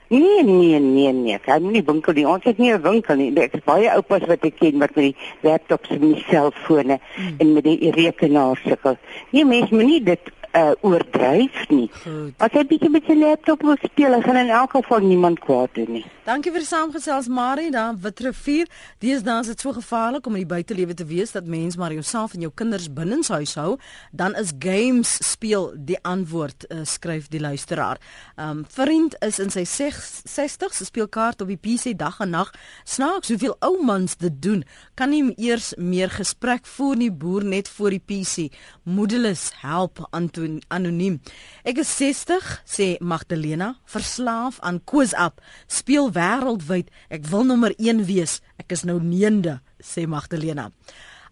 Nee, 0.08 0.44
nee, 0.44 0.80
nee, 0.80 1.12
nee. 1.12 1.34
Ek 1.34 1.48
het 1.50 1.63
nie 1.63 1.82
winkel 1.84 2.13
nie. 2.13 2.28
Ons 2.30 2.44
het 2.46 2.58
nie 2.58 2.72
'n 2.74 2.82
winkel 2.82 3.15
nie. 3.15 3.34
Ek 3.34 3.54
is 3.54 3.65
baie 3.65 3.89
oupas 3.91 4.26
wat 4.28 4.46
ek 4.46 4.56
ken 4.60 4.78
met 4.78 4.94
die 4.94 5.15
laptops 5.41 5.89
en 5.89 6.00
die 6.00 6.24
selfone 6.30 7.00
hmm. 7.15 7.36
en 7.38 7.54
met 7.54 7.63
die 7.63 7.91
rekenaars 7.91 8.62
sukkel. 8.62 8.98
Nee, 9.30 9.46
mens 9.46 9.70
moet 9.70 9.86
nie 9.86 10.04
dit 10.04 10.20
uh, 10.56 10.72
oordryf 10.82 11.70
nie. 11.70 11.88
Goed. 12.04 12.34
As 12.44 12.54
jy 12.56 12.63
bietjie 12.70 12.91
met 12.91 13.08
sy 13.08 13.15
laptop 13.20 13.63
wil 13.65 13.78
speel, 13.84 14.18
gaan 14.24 14.39
in 14.39 14.52
elk 14.54 14.76
geval 14.78 15.04
niemand 15.06 15.41
kwaad 15.44 15.74
doen 15.76 15.98
nie. 16.00 16.06
Dankie 16.26 16.50
vir 16.50 16.63
saamgesels 16.65 17.28
Marie 17.30 17.70
daar 17.74 17.98
Witrifuur. 18.02 18.70
Deesdae 19.04 19.44
is 19.44 19.52
dit 19.52 19.62
so 19.62 19.76
gevaarlik 19.76 20.26
om 20.26 20.38
in 20.38 20.46
die 20.46 20.50
buitelewe 20.50 20.96
te 20.98 21.06
wees 21.06 21.36
dat 21.36 21.46
mens 21.46 21.78
maar 21.78 21.94
jouself 21.94 22.34
en 22.34 22.46
jou 22.48 22.52
kinders 22.56 22.88
binne 22.89 23.20
in 23.20 23.26
huis 23.28 23.54
hou, 23.60 23.76
dan 24.12 24.36
is 24.36 24.54
games 24.60 25.18
speel 25.24 25.70
die 25.76 26.00
antwoord, 26.02 26.65
uh, 26.72 26.82
skryf 26.84 27.30
die 27.30 27.39
luisteraar. 27.44 28.02
Um 28.41 28.63
vriend 28.70 29.15
is 29.26 29.39
in 29.39 29.54
sy 29.54 29.65
60s, 29.68 30.82
speel 30.89 31.08
kaart 31.08 31.44
op 31.46 31.52
die 31.52 31.60
PC 31.62 31.94
dag 31.98 32.20
en 32.24 32.34
nag. 32.34 32.52
Snaaks 32.84 33.30
hoeveel 33.34 33.56
ou 33.65 33.76
mans 33.86 34.18
dit 34.18 34.41
doen. 34.41 34.63
Kan 34.96 35.13
nie 35.13 35.34
eers 35.38 35.74
meer 35.78 36.10
gesprek 36.10 36.65
voer 36.65 36.98
nie 36.98 37.12
boer 37.12 37.46
net 37.46 37.70
voor 37.70 37.94
die 37.94 38.02
PC. 38.02 38.50
Moedeloos 38.84 39.52
help 39.62 40.02
antwoord 40.10 40.44
anoniem. 40.67 41.19
Ek 41.63 41.79
is 41.84 41.91
60, 41.97 42.45
sê 42.65 42.88
Magdalena, 42.99 43.73
verslaaf 43.89 44.60
aan 44.62 44.81
Quiz-Up, 44.84 45.41
speel 45.67 46.12
wêreldwyd. 46.15 46.91
Ek 47.10 47.27
wil 47.31 47.45
nommer 47.49 47.75
1 47.77 48.05
wees. 48.10 48.39
Ek 48.62 48.71
is 48.75 48.86
nou 48.88 48.99
9de, 49.01 49.60
sê 49.84 50.08
Magdalena. 50.08 50.71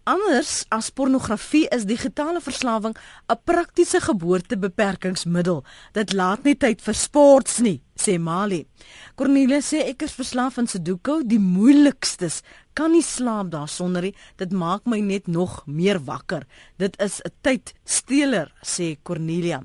Anders 0.04 0.66
as 0.68 0.90
pornografie 0.92 1.64
is 1.72 1.86
digitale 1.88 2.40
verslawing 2.44 2.92
'n 2.92 3.38
praktiese 3.44 4.00
geboortebeperkingsmiddel. 4.04 5.64
Dit 5.92 6.12
laat 6.12 6.44
nie 6.44 6.54
tyd 6.54 6.82
vir 6.82 6.94
sports 6.94 7.58
nie, 7.58 7.80
sê 7.96 8.18
Mali. 8.18 8.66
Cornelia 9.16 9.60
sê 9.60 9.80
ek 9.88 10.02
is 10.02 10.12
verslaaf 10.12 10.58
aan 10.58 10.66
Sudoku, 10.66 11.22
die 11.24 11.38
moeilikstes. 11.38 12.42
Kan 12.74 12.90
nie 12.92 13.02
slaap 13.02 13.52
daarsonder 13.54 14.02
nie. 14.02 14.14
Dit 14.36 14.52
maak 14.52 14.86
my 14.90 14.98
net 15.00 15.26
nog 15.26 15.62
meer 15.66 16.00
wakker. 16.02 16.46
Dit 16.76 16.98
is 17.00 17.20
'n 17.22 17.30
tydsteler, 17.42 18.52
sê 18.62 18.96
Cornelia. 19.02 19.62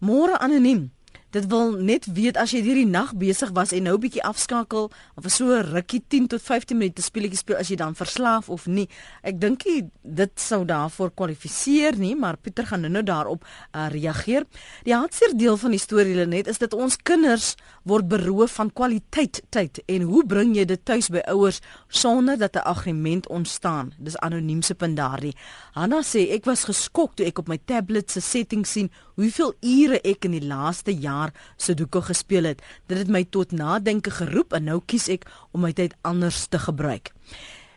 Môre 0.00 0.38
anoniem. 0.38 0.93
Dit 1.34 1.48
wil 1.50 1.72
net 1.82 2.04
weet 2.14 2.36
as 2.38 2.52
jy 2.54 2.60
hierdie 2.62 2.86
nag 2.86 3.10
besig 3.18 3.50
was 3.56 3.72
en 3.74 3.88
nou 3.88 3.96
bietjie 3.98 4.22
afskakel 4.22 4.84
of 5.18 5.24
so 5.34 5.56
rukkie 5.66 5.98
10 6.06 6.28
tot 6.30 6.42
15 6.44 6.78
minute 6.78 7.02
speletjie 7.02 7.40
speel 7.40 7.58
as 7.58 7.72
jy 7.72 7.78
dan 7.80 7.96
verslaaf 7.98 8.46
of 8.54 8.68
nie. 8.70 8.84
Ek 9.26 9.40
dink 9.42 9.64
dit 9.66 10.34
sou 10.38 10.60
daarvoor 10.68 11.10
kwalifiseer 11.18 11.98
nie, 11.98 12.12
maar 12.14 12.38
Pieter 12.38 12.68
gaan 12.68 12.84
nou-nou 12.86 13.02
daarop 13.02 13.42
uh, 13.42 13.88
reageer. 13.90 14.46
Die 14.86 14.94
hartseer 14.94 15.34
deel 15.34 15.58
van 15.58 15.74
die 15.74 15.80
storie 15.82 16.14
net 16.30 16.46
is 16.46 16.62
dat 16.62 16.76
ons 16.78 17.00
kinders 17.02 17.56
word 17.82 18.06
beroof 18.12 18.54
van 18.60 18.70
kwaliteit 18.70 19.42
tyd 19.50 19.82
en 19.90 20.06
hoe 20.06 20.22
bring 20.30 20.54
jy 20.54 20.68
dit 20.70 20.84
tuis 20.86 21.10
by 21.10 21.24
ouers 21.34 21.58
sonder 21.88 22.38
dat 22.38 22.54
'n 22.54 22.62
agreement 22.62 23.26
ontstaan? 23.28 23.90
Dis 23.98 24.16
anoniem 24.22 24.62
se 24.62 24.74
punt 24.74 24.96
daardie. 24.96 25.34
Hanna 25.72 26.02
sê 26.02 26.30
ek 26.30 26.44
was 26.44 26.64
geskok 26.64 27.16
toe 27.16 27.26
ek 27.26 27.38
op 27.38 27.48
my 27.48 27.58
tablet 27.64 28.10
se 28.10 28.20
settings 28.20 28.70
sien 28.70 28.90
hoeveel 29.16 29.54
ure 29.60 30.00
ek 30.04 30.24
in 30.24 30.30
die 30.38 30.46
laaste 30.46 30.94
jaar 30.94 31.23
Sudoku 31.56 32.00
gespeel 32.00 32.44
het. 32.44 32.62
Dit 32.86 32.98
het 32.98 33.08
my 33.08 33.24
tot 33.24 33.52
nadenke 33.52 34.10
geroep 34.10 34.52
en 34.52 34.64
nou 34.64 34.80
kies 34.86 35.08
ek 35.08 35.28
om 35.52 35.60
my 35.60 35.72
tyd 35.72 35.94
anders 36.02 36.46
te 36.46 36.58
gebruik. 36.58 37.12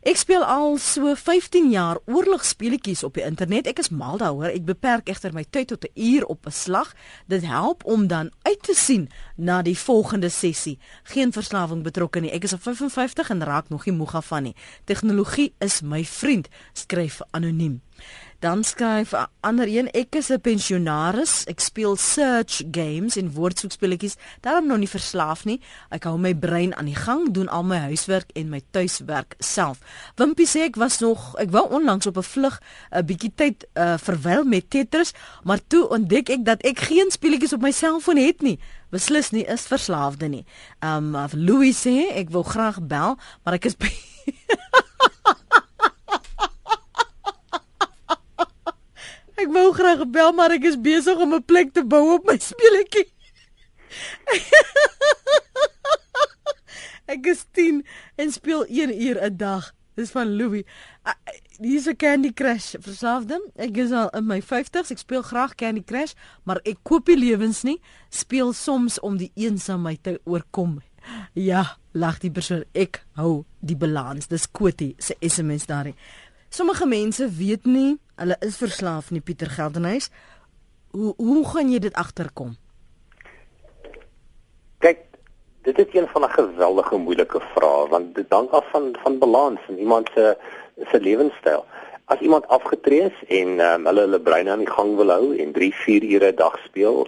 Ek 0.07 0.15
speel 0.15 0.43
al 0.45 0.77
so 0.79 1.15
15 1.19 1.71
jaar 1.73 1.97
oorlogspeletjies 2.05 3.01
op 3.03 3.17
die 3.17 3.25
internet. 3.27 3.67
Ek 3.67 3.81
is 3.81 3.89
mal 3.89 4.15
daaroor. 4.21 4.53
Ek 4.53 4.63
beperk 4.63 5.09
egter 5.11 5.33
my 5.35 5.43
tyd 5.43 5.67
tot 5.67 5.83
'n 5.83 5.91
uur 5.99 6.25
op 6.25 6.47
'n 6.47 6.51
slag. 6.51 6.93
Dit 7.27 7.43
help 7.43 7.83
om 7.83 8.07
dan 8.07 8.31
uit 8.41 8.63
te 8.63 8.73
sien 8.73 9.09
na 9.37 9.61
die 9.61 9.77
volgende 9.77 10.29
sessie. 10.29 10.77
Geen 11.03 11.31
verslawing 11.31 11.83
betrokke 11.85 12.19
nie. 12.19 12.31
Ek 12.33 12.43
is 12.43 12.53
op 12.53 12.61
55 12.65 13.29
en 13.29 13.43
raak 13.43 13.69
nog 13.69 13.85
nie 13.85 13.95
moeg 13.95 14.15
af 14.15 14.33
van 14.33 14.49
nie. 14.49 14.55
Tegnologie 14.85 15.53
is 15.63 15.81
my 15.81 16.03
vriend, 16.05 16.49
skryf 16.73 17.21
anoniem. 17.31 17.81
Dan 18.39 18.63
skryf 18.63 19.11
'n 19.13 19.27
ander 19.39 19.67
een, 19.67 19.91
ek 19.91 20.15
is 20.15 20.29
'n 20.29 20.41
pensionaris. 20.41 21.43
Ek 21.43 21.59
speel 21.59 21.95
search 21.95 22.63
games 22.71 23.15
en 23.15 23.31
woordsoekspeletjies. 23.31 24.15
Daarom 24.41 24.67
nog 24.67 24.77
nie 24.77 24.89
verslaaf 24.89 25.45
nie. 25.45 25.61
Ek 25.89 26.03
hou 26.03 26.17
my 26.17 26.35
brein 26.35 26.75
aan 26.75 26.85
die 26.85 26.95
gang, 26.95 27.33
doen 27.33 27.47
al 27.47 27.63
my 27.63 27.77
huiswerk 27.77 28.29
en 28.33 28.49
my 28.49 28.61
tuiswerk 28.71 29.35
self. 29.39 29.79
Wimpie 30.15 30.47
sê 30.47 30.59
ek 30.59 30.75
was 30.75 30.99
nog, 30.99 31.35
ek 31.37 31.49
wou 31.49 31.69
onlangs 31.69 32.05
op 32.05 32.17
'n 32.17 32.23
vlug 32.23 32.61
'n 32.91 33.05
bietjie 33.05 33.31
tyd 33.35 33.65
uh, 33.73 33.97
verwyl 33.97 34.43
met 34.43 34.69
Tetris, 34.69 35.13
maar 35.43 35.59
toe 35.67 35.89
ontdek 35.89 36.29
ek 36.29 36.45
dat 36.45 36.61
ek 36.61 36.79
geen 36.79 37.11
speletjies 37.11 37.53
op 37.53 37.61
my 37.61 37.71
selfoon 37.71 38.17
het 38.17 38.41
nie. 38.41 38.59
Beslis 38.89 39.33
nie 39.35 39.45
is 39.45 39.67
verslaafde 39.67 40.29
nie. 40.31 40.45
Um 40.83 41.15
Louis 41.33 41.75
sê 41.75 42.07
ek 42.15 42.31
wil 42.31 42.47
graag 42.47 42.79
bel, 42.87 43.17
maar 43.43 43.59
ek 43.59 43.71
is 43.71 43.77
Ek 49.37 49.51
wou 49.53 49.69
graag 49.75 50.07
bel, 50.09 50.31
maar 50.33 50.55
ek 50.55 50.63
is 50.65 50.79
besig 50.81 51.19
om 51.21 51.35
'n 51.35 51.45
plek 51.45 51.73
te 51.73 51.83
bou 51.85 52.15
op 52.15 52.25
my 52.25 52.37
speletjie. 52.41 53.05
ek 57.13 57.29
is 57.33 57.45
10 57.53 57.85
en 58.17 58.31
speel 58.31 58.65
1 58.65 59.01
uur 59.01 59.21
'n 59.21 59.37
dag. 59.37 59.73
Dis 59.95 60.11
van 60.11 60.35
Louis. 60.37 60.63
Dis 61.59 61.87
'n 61.87 61.95
Candy 61.95 62.33
Crush 62.33 62.75
verslaafde. 62.79 63.41
Ek 63.55 63.77
is 63.77 63.91
al 63.91 64.09
in 64.09 64.25
my 64.25 64.41
50s. 64.41 64.91
Ek 64.91 64.97
speel 64.97 65.21
graag 65.21 65.55
Candy 65.55 65.83
Crush, 65.83 66.13
maar 66.43 66.59
ek 66.63 66.77
koop 66.83 67.07
nie 67.07 67.17
lewens 67.17 67.63
nie. 67.63 67.81
Speel 68.09 68.53
soms 68.53 68.99
om 68.99 69.17
die 69.17 69.31
eensaamheid 69.33 70.03
te 70.03 70.19
oorkom. 70.25 70.81
Ja, 71.33 71.77
lag 71.93 72.19
die 72.19 72.31
persoon. 72.31 72.63
Ek 72.73 73.03
hou 73.15 73.45
die 73.59 73.75
balans. 73.75 74.27
Dis 74.27 74.51
Kotie 74.51 74.93
se 74.97 75.15
SMS 75.19 75.65
daarin. 75.65 75.95
Sommige 76.49 76.85
mense 76.85 77.29
weet 77.29 77.65
nie 77.65 77.97
hulle 78.15 78.37
is 78.39 78.57
verslaaf 78.57 79.09
nie 79.11 79.21
Pieter 79.21 79.49
Geldenhuys. 79.49 80.11
Hoe 80.91 81.13
hoe 81.17 81.45
gaan 81.45 81.71
jy 81.71 81.79
dit 81.79 81.93
agterkom? 81.93 82.55
Kyk, 84.77 84.99
dit 85.63 85.77
is 85.79 85.93
een 85.93 86.07
van 86.07 86.23
'n 86.23 86.29
geweldige 86.29 86.97
moeilike 86.97 87.41
vraag 87.55 87.89
want 87.89 88.15
dit 88.15 88.29
hang 88.29 88.49
af 88.49 88.69
van 88.71 88.95
van 89.03 89.17
balans 89.17 89.59
en 89.67 89.79
iemand 89.79 90.09
se 90.13 90.37
se 90.91 90.99
lewenstyl. 90.99 91.65
As 92.05 92.19
iemand 92.19 92.47
afgetree 92.47 93.01
is 93.01 93.23
en 93.27 93.59
um, 93.59 93.85
hulle 93.85 93.99
hulle 93.99 94.19
brein 94.19 94.49
aan 94.49 94.63
die 94.63 94.71
gang 94.71 94.95
wil 94.95 95.09
hou 95.11 95.35
en 95.37 95.51
3, 95.51 95.73
4 95.73 96.03
ure 96.03 96.31
'n 96.31 96.35
dag 96.35 96.59
speel, 96.65 97.07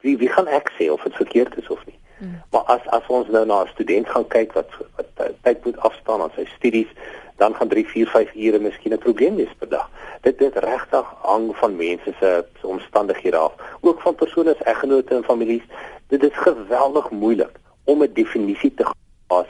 wie 0.00 0.16
wie 0.18 0.28
gaan 0.28 0.46
ek 0.46 0.72
sê 0.78 0.90
of 0.90 1.02
dit 1.02 1.14
verkeerd 1.14 1.56
is 1.58 1.68
of 1.68 1.86
nie? 1.86 1.98
Hmm. 2.18 2.42
Maar 2.50 2.64
as 2.76 2.86
as 2.86 3.06
ons 3.06 3.28
nou 3.28 3.46
na 3.46 3.62
'n 3.62 3.72
student 3.74 4.08
gaan 4.08 4.28
kyk 4.28 4.52
wat 4.52 4.70
wat 4.96 5.30
tyd 5.42 5.64
moet 5.64 5.78
afstaan 5.78 6.20
aan 6.20 6.32
sy 6.36 6.44
studies, 6.56 6.90
dan 7.36 7.54
gaan 7.54 7.68
3, 7.68 7.86
4, 7.88 8.06
5 8.06 8.34
ure 8.34 8.58
miskien 8.58 8.92
'n 8.92 8.98
probleem 8.98 9.36
wees 9.36 9.54
per 9.58 9.68
dag. 9.68 9.90
Dit 10.20 10.38
dit 10.38 10.56
regtig 10.56 11.06
hang 11.22 11.56
van 11.56 11.76
mense 11.76 12.14
se 12.20 12.44
omstandighede 12.62 13.36
af, 13.36 13.52
ook 13.80 14.00
van 14.00 14.14
persone 14.14 14.54
as 14.54 14.62
eggenote 14.62 15.14
en 15.14 15.24
families. 15.24 15.62
Dit 16.08 16.22
is 16.22 16.32
geweldig 16.32 17.10
moeilik 17.10 17.54
om 17.84 18.02
'n 18.02 18.12
definisie 18.12 18.74
te 18.74 18.84
pas 19.26 19.46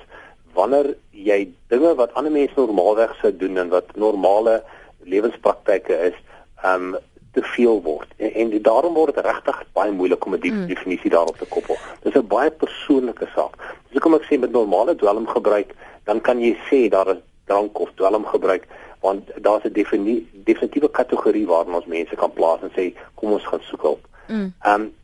wanneer 0.56 0.94
jy 1.10 1.40
dinge 1.72 1.94
wat 2.00 2.14
ander 2.14 2.32
mense 2.32 2.56
normaalweg 2.56 3.12
sou 3.20 3.32
doen 3.36 3.60
en 3.62 3.68
wat 3.74 3.92
normale 3.96 4.62
lewenspraktyke 5.04 6.00
is, 6.10 6.16
ehm 6.62 6.94
um, 6.94 7.04
te 7.36 7.42
veel 7.52 7.82
word. 7.84 8.08
En, 8.16 8.30
en 8.32 8.52
daarom 8.64 8.94
word 8.96 9.14
dit 9.14 9.24
regtig 9.24 9.58
baie 9.76 9.92
moeilik 9.92 10.24
om 10.24 10.34
'n 10.34 10.40
die 10.40 10.52
mm. 10.52 10.66
definisie 10.72 11.10
daarop 11.12 11.36
te 11.36 11.44
koppel. 11.44 11.76
Dis 12.02 12.16
'n 12.16 12.26
baie 12.26 12.50
persoonlike 12.50 13.28
saak. 13.34 13.54
So 13.92 14.00
kom 14.00 14.14
ek 14.16 14.24
sê 14.24 14.38
met 14.40 14.52
normale 14.52 14.94
dwelmgebruik, 14.96 15.74
dan 16.08 16.20
kan 16.20 16.40
jy 16.40 16.56
sê 16.70 16.88
daar 16.88 17.08
is 17.12 17.20
drank 17.44 17.78
of 17.78 17.90
dwelm 17.94 18.24
gebruik 18.24 18.64
want 19.00 19.30
daar's 19.44 19.64
'n 19.64 19.72
definitiewe 20.44 20.90
kategorie 20.90 21.46
waarna 21.46 21.76
ons 21.76 21.86
mense 21.86 22.16
kan 22.16 22.32
plaas 22.32 22.60
en 22.62 22.72
sê 22.76 22.94
kom 23.14 23.32
ons 23.32 23.46
gaan 23.46 23.60
soek 23.60 23.82
hulp. 23.82 24.08
Mm. 24.28 24.52
Um 24.66 24.94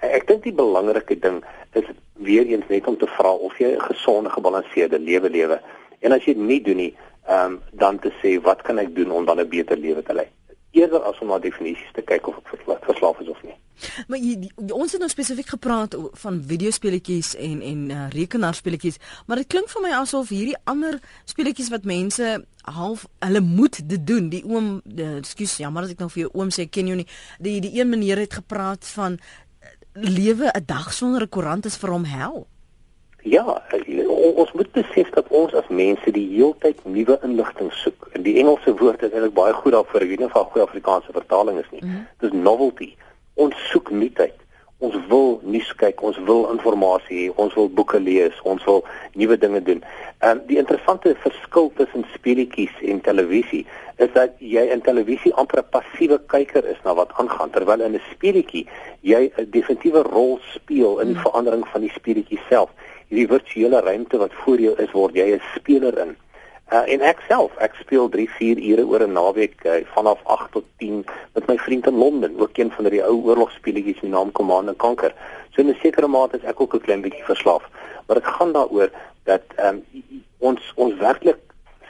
ek 0.00 0.26
dink 0.26 0.42
die 0.42 0.54
belangrike 0.54 1.18
ding 1.18 1.42
is 1.72 1.84
weer 2.12 2.46
eens 2.46 2.68
net 2.68 2.86
om 2.86 2.96
te 2.98 3.06
vra 3.06 3.30
of 3.30 3.58
jy 3.58 3.74
'n 3.74 3.80
gesonde 3.90 4.30
gebalanseerde 4.30 4.98
lewe 4.98 5.30
lewe 5.30 5.60
en 6.00 6.12
as 6.12 6.24
jy 6.24 6.34
dit 6.34 6.42
nie 6.42 6.62
doen 6.62 6.76
nie, 6.76 6.94
um 7.28 7.60
dan 7.72 7.98
te 7.98 8.12
sê 8.22 8.40
wat 8.42 8.62
kan 8.62 8.78
ek 8.78 8.94
doen 8.94 9.10
om 9.10 9.24
dan 9.24 9.40
'n 9.40 9.48
beter 9.48 9.76
lewe 9.76 10.02
te 10.02 10.14
lei? 10.14 10.28
Eerder 10.70 11.00
as 11.00 11.18
om 11.18 11.28
na 11.28 11.38
definisies 11.38 11.92
te 11.92 12.02
kyk 12.02 12.26
of 12.28 12.36
ek 12.36 12.84
verslaaf 12.84 13.20
is 13.20 13.28
of 13.28 13.42
nie. 13.42 13.54
Maar 14.06 14.18
jy, 14.18 14.34
die, 14.42 14.74
ons 14.74 14.92
het 14.92 15.00
nou 15.00 15.10
spesifiek 15.10 15.46
gepraat 15.54 15.94
van 16.22 16.42
videospeletjies 16.50 17.34
en 17.36 17.62
en 17.62 17.90
uh, 17.90 18.06
rekenaarspeletjies, 18.10 18.98
maar 19.26 19.36
dit 19.36 19.46
klink 19.46 19.70
vir 19.70 19.82
my 19.82 19.92
asof 20.00 20.28
hierdie 20.34 20.56
ander 20.64 20.98
speletjies 21.24 21.70
wat 21.70 21.84
mense 21.84 22.44
half 22.68 23.06
hulle 23.24 23.40
moet 23.40 23.80
dit 23.88 24.06
doen. 24.06 24.28
Die 24.28 24.42
oom, 24.44 24.82
ekskuus, 25.22 25.56
jammer 25.62 25.86
as 25.86 25.94
ek 25.94 26.02
nou 26.02 26.10
vir 26.12 26.26
jou 26.26 26.32
oom 26.34 26.50
sê 26.54 26.68
ken 26.68 26.90
jy 26.90 26.98
nie. 27.00 27.08
Die 27.40 27.60
die 27.64 27.78
een 27.78 27.88
meneer 27.88 28.20
het 28.20 28.40
gepraat 28.42 28.84
van 28.96 29.18
lewe 30.00 30.50
'n 30.52 30.64
dag 30.66 30.92
sonder 30.92 31.22
'n 31.22 31.28
koerant 31.28 31.64
is 31.64 31.76
vir 31.76 31.90
hom 31.90 32.04
hel. 32.04 32.46
Ja, 33.22 33.62
ons 34.34 34.52
moet 34.52 34.72
besef 34.72 35.10
dat 35.10 35.26
ons 35.28 35.54
as 35.54 35.68
mense 35.68 36.10
die 36.10 36.28
heeltyd 36.36 36.84
nuwe 36.84 37.18
inligting 37.22 37.72
soek. 37.72 38.08
En 38.12 38.22
die 38.22 38.38
Engelse 38.38 38.74
woord 38.76 39.02
is 39.02 39.10
eintlik 39.10 39.34
baie 39.34 39.52
goed 39.52 39.72
daarvoor, 39.72 40.00
ek 40.00 40.08
weet 40.08 40.18
nie 40.18 40.28
of 40.28 40.34
'n 40.34 40.50
goeie 40.52 40.66
Afrikaanse 40.66 41.12
vertaling 41.12 41.58
is 41.58 41.70
nie. 41.70 41.82
Mm 41.84 41.90
-hmm. 41.90 42.06
Dis 42.18 42.32
novelty 42.32 42.96
ons 43.34 43.54
soek 43.70 43.90
nuutheid. 43.90 44.38
Ons 44.78 44.94
wil 45.10 45.40
nuus 45.42 45.72
kyk, 45.74 46.02
ons 46.06 46.18
wil 46.22 46.44
inligting 46.52 47.08
hê, 47.10 47.22
ons 47.42 47.54
wil 47.58 47.66
boeke 47.68 47.98
lees, 47.98 48.36
ons 48.46 48.62
wil 48.68 48.84
nuwe 49.18 49.36
dinge 49.42 49.60
doen. 49.66 49.80
Ehm 50.20 50.38
um, 50.38 50.42
die 50.46 50.58
interessante 50.62 51.14
verskil 51.24 51.72
tussen 51.80 52.04
speletjies 52.12 52.76
en 52.92 53.00
televisie 53.02 53.64
is 53.98 54.12
dat 54.14 54.38
jy 54.38 54.62
in 54.70 54.84
televisie 54.86 55.34
amper 55.34 55.64
'n 55.64 55.70
passiewe 55.74 56.18
kyker 56.34 56.64
is 56.74 56.78
na 56.84 56.94
wat 56.94 57.10
aangaan 57.18 57.50
terwyl 57.50 57.82
in 57.82 57.98
'n 57.98 58.06
speletjie 58.12 58.66
jy 59.02 59.22
'n 59.26 59.50
definitiewe 59.50 60.02
rol 60.14 60.38
speel 60.54 61.00
in 61.00 61.08
die 61.10 61.18
hmm. 61.18 61.26
verandering 61.26 61.66
van 61.74 61.80
die 61.80 61.94
speletjie 61.98 62.40
self. 62.48 62.70
Hierdie 63.08 63.30
virtuele 63.34 63.80
ruimte 63.80 64.18
wat 64.18 64.34
voor 64.44 64.60
jou 64.60 64.74
is, 64.78 64.92
word 64.92 65.14
jy 65.14 65.26
'n 65.34 65.42
speler 65.56 65.98
in. 66.06 66.16
Uh, 66.68 66.84
en 66.92 67.00
ek 67.00 67.22
self, 67.24 67.54
ek 67.64 67.78
speel 67.80 68.10
3, 68.12 68.26
4 68.36 68.58
ure 68.60 68.82
oor 68.84 69.02
'n 69.06 69.12
naweek 69.16 69.64
uh, 69.64 69.80
vanaf 69.94 70.20
8 70.24 70.52
tot 70.52 70.64
10 70.76 71.04
met 71.34 71.46
my 71.48 71.56
vriend 71.56 71.86
in 71.86 71.96
Londen, 71.96 72.40
ook 72.40 72.58
een 72.58 72.70
van 72.70 72.84
die 72.84 73.04
ou 73.04 73.24
oorlogspeletjies 73.24 74.00
met 74.00 74.10
naam 74.10 74.32
Command 74.32 74.68
and 74.68 74.76
Conquer. 74.76 75.14
So 75.50 75.62
in 75.62 75.68
'n 75.68 75.78
sekere 75.80 76.08
mate 76.08 76.36
is 76.36 76.44
ek 76.44 76.60
ook 76.60 76.74
'n 76.74 76.84
klein 76.84 77.00
bietjie 77.00 77.24
verslaaf. 77.24 77.64
Maar 78.06 78.16
dit 78.16 78.26
gaan 78.26 78.52
daaroor 78.52 78.90
dat 79.24 79.42
um, 79.64 79.84
ons 80.38 80.72
ons 80.74 80.94
werklik 81.00 81.40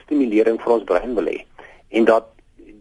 stimulering 0.02 0.62
vir 0.62 0.72
ons 0.72 0.84
brein 0.84 1.14
wil 1.14 1.26
hê 1.26 1.44
en 1.88 2.04
dat 2.04 2.30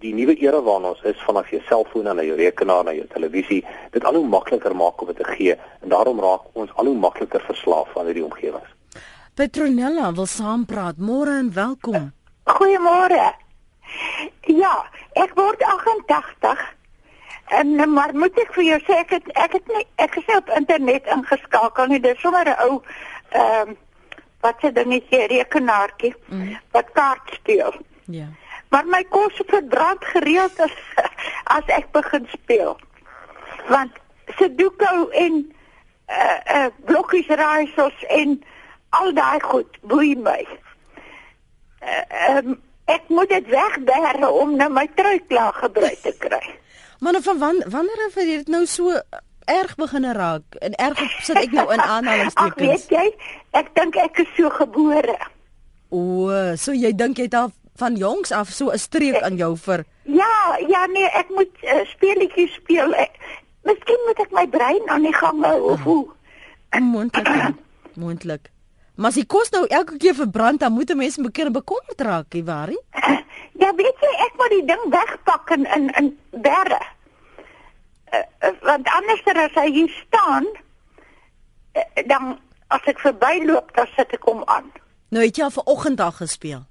die 0.02 0.14
nuwe 0.14 0.38
era 0.38 0.62
waarna 0.62 0.94
ons 0.94 1.04
is 1.10 1.26
vanaf 1.26 1.50
jou 1.50 1.62
selfoon 1.66 2.10
na 2.10 2.24
jou 2.24 2.38
rekenaar 2.38 2.84
na 2.86 2.94
jou 2.94 3.08
televisie 3.14 3.64
dit 3.92 4.04
al 4.04 4.20
hoe 4.20 4.28
makliker 4.38 4.76
maak 4.76 5.02
om 5.02 5.08
dit 5.08 5.18
te 5.18 5.30
gee 5.34 5.58
en 5.58 5.90
daarom 5.90 6.22
raak 6.22 6.50
ons 6.54 6.74
al 6.76 6.86
hoe 6.86 7.00
makliker 7.08 7.42
verslaaf 7.50 7.98
aan 7.98 8.06
hierdie 8.06 8.26
omgewings. 8.26 8.77
Petronella 9.38 10.14
wil 10.14 10.26
saampraat. 10.26 10.98
Môre 10.98 11.38
en 11.38 11.54
welkom. 11.54 12.14
Goeiemôre. 12.50 13.36
Ja, 14.50 14.72
ek 15.14 15.36
word 15.38 15.62
88. 15.64 16.64
En 17.60 17.76
maar 17.94 18.16
moet 18.18 18.40
ek 18.42 18.56
vir 18.56 18.66
jou 18.66 18.80
sê 18.88 18.98
ek 19.04 19.14
het 19.14 19.30
ek 19.44 19.60
het 19.60 19.70
nie 19.76 19.84
ek 20.02 20.18
is 20.24 20.32
op 20.36 20.50
internet 20.58 21.06
ingeskakel 21.14 21.94
nie. 21.94 22.02
Dis 22.02 22.18
sommer 22.26 22.50
'n 22.50 22.58
ou 22.66 22.82
ehm 23.30 23.70
um, 23.70 23.78
wat 24.42 24.58
se 24.62 24.72
dingetjie 24.72 25.28
rekenaartjie 25.28 26.14
mm. 26.26 26.58
wat 26.72 26.92
kaart 26.98 27.38
speel. 27.38 27.74
Ja. 28.06 28.28
Maar 28.70 28.86
my 28.86 29.04
kos 29.04 29.42
verbrand 29.46 30.06
gereeld 30.18 30.60
as 30.60 30.76
as 31.58 31.74
ek 31.78 31.92
begin 31.92 32.26
speel. 32.34 32.78
Want 33.70 33.94
Sudoku 34.38 35.10
en 35.12 35.34
eh 36.06 36.18
uh, 36.18 36.56
uh, 36.58 36.70
blokkies 36.86 37.28
raaisels 37.28 38.06
en 38.08 38.42
al 38.90 39.14
daai 39.14 39.40
goed 39.44 39.78
boei 39.82 40.16
my. 40.16 40.42
Uh, 41.82 42.38
um, 42.38 42.58
ek 42.86 43.10
moet 43.12 43.30
dit 43.30 43.48
wegbêre 43.52 44.30
om 44.32 44.56
nou 44.56 44.70
my 44.74 44.88
trui 44.96 45.20
klaar 45.28 45.54
gebruik 45.54 46.02
te 46.02 46.16
kry. 46.20 46.44
Maar 47.00 47.14
nou 47.14 47.24
van 47.24 47.38
wan, 47.38 47.58
wanneer 47.70 48.00
het 48.06 48.16
dit 48.26 48.48
nou 48.48 48.66
so 48.66 48.90
erg 49.46 49.76
begin 49.76 50.06
raak 50.18 50.56
en 50.66 50.74
erg 50.82 50.98
sit 51.22 51.38
ek 51.38 51.52
nou 51.54 51.68
in 51.74 51.82
aanhalingstekens. 51.82 52.58
Ag 52.58 52.90
weet 52.90 52.90
jy, 52.90 53.04
ek 53.54 53.70
dink 53.78 54.00
ek 54.02 54.24
is 54.24 54.32
so 54.34 54.50
gebore. 54.50 55.18
O, 55.94 56.32
so 56.58 56.74
jy 56.74 56.90
dink 56.98 57.22
jy 57.22 57.28
het 57.30 57.38
al 57.38 57.54
van 57.78 57.96
jongs 57.96 58.34
af 58.34 58.50
so 58.50 58.74
'n 58.74 58.82
streek 58.82 59.22
aan 59.22 59.38
jou 59.38 59.54
vir 59.58 59.86
Ja, 60.04 60.58
ja 60.68 60.86
nee, 60.86 61.06
ek 61.06 61.30
moet 61.30 61.54
uh, 61.64 61.86
speletjies 61.86 62.54
speel. 62.54 62.94
Ek, 62.94 63.14
miskien 63.64 64.02
moet 64.08 64.20
ek 64.26 64.32
my 64.32 64.48
brein 64.48 64.90
aan 64.90 65.04
die 65.04 65.14
gang 65.14 65.44
hou 65.46 65.60
of 65.72 65.82
hoe. 65.84 66.06
Moontlik. 66.80 67.54
Moontlik. 67.94 68.50
Maar 68.98 69.14
as 69.14 69.20
die 69.20 69.26
kos 69.30 69.50
nou 69.54 69.64
elke 69.70 69.98
keer 70.02 70.16
verbrand, 70.18 70.60
dan 70.60 70.74
moet 70.74 70.90
'n 70.90 70.98
mens 70.98 71.18
begin 71.22 71.52
bekommerd 71.52 72.02
raak, 72.02 72.34
Ivari. 72.34 72.78
Ja, 73.58 73.74
weet 73.74 73.98
jy, 74.00 74.10
ek 74.26 74.34
moet 74.38 74.52
die 74.54 74.66
ding 74.66 74.84
wegpak 74.90 75.50
in 75.50 75.66
in, 75.66 75.90
in 75.98 76.18
berre 76.30 76.78
uh, 78.14 78.50
want 78.62 78.88
anders 78.88 79.24
as 79.24 79.56
hy 79.56 79.68
hier 79.72 79.94
staan 80.08 80.48
uh, 81.74 81.82
dan 82.08 82.38
as 82.68 82.84
ek 82.92 83.00
verbyloop 83.04 83.72
dan 83.76 83.88
sit 83.96 84.12
ek 84.16 84.28
hom 84.28 84.44
aan. 84.52 84.68
Nou 85.10 85.24
het 85.24 85.38
jy 85.40 85.48
al 85.48 85.56
vanoggend 85.56 86.02
al 86.04 86.16
gespeel? 86.16 86.66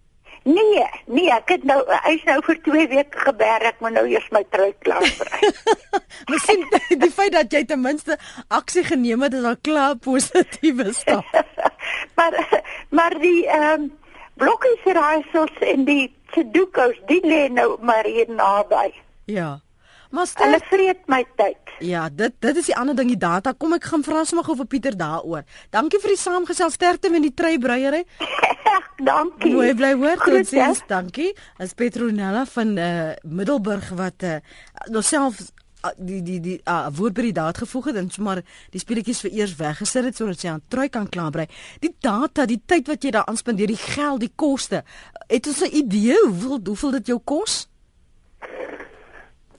Nee, 0.46 0.85
nee, 1.11 1.26
ek 1.35 1.48
het 1.56 1.64
nou 1.66 1.80
hy's 2.04 2.22
nou 2.28 2.37
vir 2.46 2.59
2 2.68 2.87
weke 2.92 3.22
geberg, 3.24 3.64
ek 3.72 3.80
moet 3.82 3.96
nou 3.96 4.04
eers 4.06 4.26
my 4.30 4.44
trui 4.54 4.70
klaar 4.85 5.02
kry. 5.18 5.50
Miskien 6.30 6.62
die 7.02 7.11
feit 7.11 7.35
dat 7.35 7.50
jy 7.50 7.64
ten 7.66 7.82
minste 7.82 8.14
aksie 8.54 8.85
geneem 8.87 9.24
het 9.26 9.35
is 9.35 9.48
al 9.50 9.59
klaar 9.66 9.96
positiewe 10.04 10.92
stap. 10.94 11.26
maar 12.18 12.38
maar 12.94 13.18
die 13.18 13.40
ehm 13.48 13.88
um, 13.88 13.90
blokkies 14.38 14.87
raaisels 14.94 15.59
en 15.66 15.87
die 15.88 16.04
Sudokus, 16.35 16.98
die 17.11 17.22
lê 17.26 17.46
nou 17.50 17.76
maar 17.82 18.06
hier 18.06 18.30
naby. 18.30 18.90
Ja. 19.30 19.61
Maar 20.14 20.26
stel, 20.30 20.46
hulle 20.46 20.61
vreet 20.70 21.06
my 21.11 21.24
tyd. 21.40 21.65
Ja, 21.78 22.08
dit 22.08 22.32
dit 22.40 22.56
is 22.56 22.68
die 22.70 22.76
ander 22.76 22.96
ding 22.96 23.10
die 23.12 23.20
data. 23.20 23.52
Kom 23.52 23.74
ek 23.76 23.84
gaan 23.90 24.04
vra 24.04 24.24
sommer 24.24 24.46
gou 24.46 24.56
vir 24.56 24.68
Pieter 24.70 24.96
daaroor. 24.96 25.44
Dankie 25.74 26.00
vir 26.00 26.14
die 26.14 26.20
saamgesel 26.20 26.72
sterkte 26.72 27.10
met 27.12 27.26
die 27.26 27.34
treibruiery. 27.36 28.04
dankie. 29.10 29.52
Mooi 29.52 29.74
bly 29.76 29.92
hoor 30.00 30.22
tot 30.22 30.48
sins. 30.48 30.80
Dankie. 30.88 31.34
As 31.60 31.76
Petronella 31.76 32.46
van 32.54 32.72
uh, 32.80 33.12
Middelburg 33.28 33.92
wat 33.98 34.24
uh, 34.24 34.38
nou 34.88 35.04
self 35.04 35.42
uh, 35.84 35.92
die 36.00 36.22
die 36.24 36.38
die 36.40 36.56
uh, 36.64 36.86
woord 36.96 37.18
by 37.18 37.28
die 37.28 37.36
daad 37.36 37.60
gevoeg 37.60 37.92
het 37.92 38.00
en 38.00 38.10
sommer 38.14 38.40
die 38.72 38.80
speletjies 38.80 39.20
vir 39.26 39.36
eers 39.42 39.56
weggesit 39.60 40.08
het 40.08 40.16
sodat 40.16 40.40
sy 40.40 40.54
aan 40.54 40.64
trui 40.72 40.88
kan 40.88 41.10
klaarbrei. 41.12 41.48
Die 41.84 41.92
data, 42.00 42.48
die 42.48 42.62
tyd 42.64 42.88
wat 42.88 43.04
jy 43.04 43.12
daar 43.18 43.28
aanspandeer, 43.28 43.74
die 43.74 43.84
geld, 43.84 44.24
die 44.24 44.32
koste. 44.32 44.84
Het 45.28 45.52
ons 45.52 45.64
'n 45.68 45.76
idee 45.84 46.16
hoeveel 46.24 46.60
hoeveel 46.64 47.00
dit 47.00 47.12
jou 47.12 47.20
kos? 47.20 47.66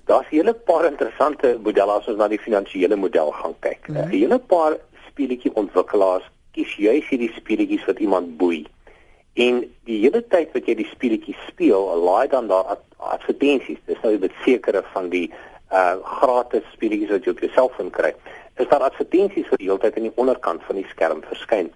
Daar's 0.08 0.28
'n 0.32 0.36
hele 0.36 0.54
paar 0.54 0.86
interessante 0.86 1.60
modelle 1.64 1.92
as 1.92 2.08
ons 2.08 2.18
na 2.18 2.28
die 2.28 2.40
finansiële 2.40 2.96
model 2.96 3.32
gaan 3.32 3.56
kyk. 3.60 3.88
'n 3.88 3.92
mm 3.92 3.98
-hmm. 3.98 4.10
Hele 4.10 4.40
paar 4.40 4.78
speletjie 5.08 5.52
ontwikkelaars 5.54 6.24
kies 6.52 6.76
juis 6.76 7.08
hierdie 7.10 7.34
speletjies 7.36 7.86
wat 7.86 8.00
iemand 8.00 8.38
boei. 8.38 8.66
En 9.34 9.60
die 9.84 10.00
hele 10.02 10.24
tyd 10.28 10.54
wat 10.54 10.66
jy 10.66 10.76
die 10.76 10.90
speletjie 10.90 11.36
speel, 11.48 11.84
laai 12.04 12.28
dan 12.28 12.48
daar 12.48 12.78
advertensies. 12.98 13.78
Dis 13.86 14.02
nou 14.02 14.18
met 14.20 14.32
sekere 14.46 14.84
van 14.94 15.10
die 15.10 15.32
uh 15.72 15.96
gratis 16.04 16.64
speletjies 16.74 17.10
wat 17.10 17.26
jy 17.26 17.32
op 17.32 17.40
jou 17.40 17.52
selfoon 17.52 17.90
kry. 17.90 18.14
Is 18.56 18.68
daar 18.68 18.88
advertensies 18.88 19.50
wat 19.50 19.60
die 19.60 19.68
hele 19.68 19.80
tyd 19.80 19.96
aan 19.96 20.10
die 20.10 20.16
onderkant 20.16 20.64
van 20.64 20.76
die 20.76 20.88
skerm 20.90 21.22
verskyn. 21.28 21.72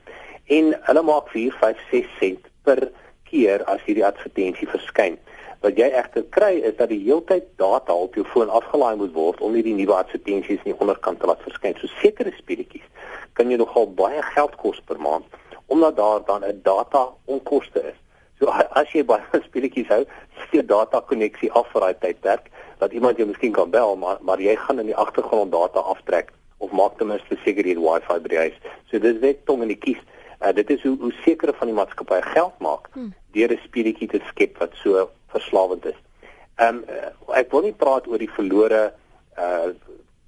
En 0.45 0.79
hulle 0.81 1.01
maak 1.01 1.29
4, 1.29 1.51
5, 1.59 1.77
6 1.91 2.07
sent 2.19 2.47
per 2.63 2.89
keer 3.29 3.63
as 3.63 3.83
hierdie 3.85 4.05
advertensie 4.05 4.67
verskyn. 4.67 5.19
Wat 5.61 5.77
jy 5.77 5.91
egter 5.93 6.23
kry 6.33 6.55
is 6.65 6.75
dat 6.79 6.89
die 6.89 7.03
heeltyd 7.03 7.43
data 7.61 7.93
op 7.93 8.15
jou 8.17 8.25
foon 8.25 8.49
afgelaai 8.49 8.95
moet 8.97 9.13
word 9.13 9.41
om 9.45 9.53
nie 9.53 9.61
die 9.61 9.75
nuwe 9.77 9.93
advertensies 9.93 10.63
in 10.63 10.71
die 10.71 10.79
onderkant 10.79 11.19
te 11.21 11.29
laat 11.29 11.43
verskyn. 11.45 11.77
So 11.77 11.91
sekere 12.01 12.33
speletjies 12.37 12.87
kan 13.37 13.51
jy 13.51 13.59
nogal 13.61 13.85
baie 13.93 14.23
geld 14.33 14.57
kos 14.57 14.81
per 14.89 14.97
maand 14.97 15.25
omdat 15.71 15.95
daar 15.95 16.25
dan 16.25 16.43
'n 16.43 16.59
data 16.63 17.09
onkoste 17.25 17.79
is. 17.91 17.99
So 18.39 18.49
as 18.49 18.91
jy 18.91 19.05
baie 19.05 19.21
speletjies 19.49 19.87
hou, 19.87 20.03
sit 20.39 20.51
jou 20.51 20.65
data 20.65 20.99
koneksie 20.99 21.51
af 21.51 21.69
vir 21.71 21.81
daai 21.81 21.97
tydperk 21.99 22.49
dat 22.81 22.91
iemand 22.91 23.17
jou 23.17 23.27
miskien 23.27 23.53
kan 23.53 23.69
bel, 23.69 23.95
maar 23.95 24.17
maar 24.21 24.41
jy 24.41 24.55
gaan 24.55 24.79
in 24.79 24.89
die 24.89 24.97
agtergrond 24.97 25.51
data 25.51 25.79
aftrek 25.79 26.33
of 26.57 26.71
maak 26.71 26.97
ten 26.97 27.07
minste 27.07 27.37
seker 27.45 27.65
jy 27.65 27.77
het 27.77 27.85
wifi 27.85 28.19
by 28.19 28.29
die 28.33 28.41
huis. 28.45 28.57
So 28.89 28.99
dis 28.99 29.21
net 29.21 29.45
tong 29.45 29.61
in 29.61 29.67
die 29.67 29.77
kies. 29.77 30.01
Uh, 30.41 30.49
dit 30.57 30.69
is 30.69 30.81
hoe 30.81 30.97
hoe 30.99 31.13
sekere 31.21 31.53
van 31.53 31.69
die 31.69 31.75
maatskappye 31.77 32.21
geld 32.33 32.59
maak 32.59 32.89
hmm. 32.93 33.13
deur 33.37 33.51
'n 33.53 33.61
speletjie 33.63 34.07
te 34.07 34.21
skep 34.29 34.57
wat 34.57 34.73
so 34.83 35.09
verslawend 35.33 35.85
is. 35.85 35.99
Ehm 36.55 36.83
um, 36.83 36.83
ek 37.35 37.51
wil 37.51 37.65
nie 37.67 37.77
praat 37.77 38.07
oor 38.07 38.21
die 38.21 38.31
verlore 38.37 38.91
uh 39.37 39.71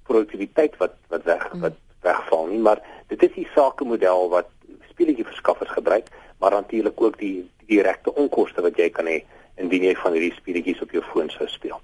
produktiwiteit 0.04 0.76
wat 0.76 0.96
wat 1.08 1.24
weg 1.24 1.44
hmm. 1.50 1.60
wat 1.64 1.76
wegval 2.04 2.46
nie, 2.46 2.60
maar 2.60 2.82
dit 3.08 3.22
is 3.22 3.32
die 3.32 3.48
sakemodel 3.54 4.28
wat 4.28 4.50
speletjie 4.90 5.24
verskaffers 5.24 5.70
gebruik, 5.72 6.10
maar 6.38 6.50
natuurlik 6.50 7.00
ook 7.00 7.18
die, 7.18 7.48
die 7.64 7.76
direkte 7.76 8.12
onkoste 8.14 8.62
wat 8.62 8.76
jy 8.76 8.90
kan 8.92 9.08
hê 9.08 9.22
indien 9.56 9.86
jy 9.88 9.94
van 10.02 10.12
hierdie 10.12 10.34
speletjies 10.36 10.82
op 10.84 10.92
jou 10.92 11.02
foon 11.12 11.30
sou 11.32 11.48
speel. 11.48 11.80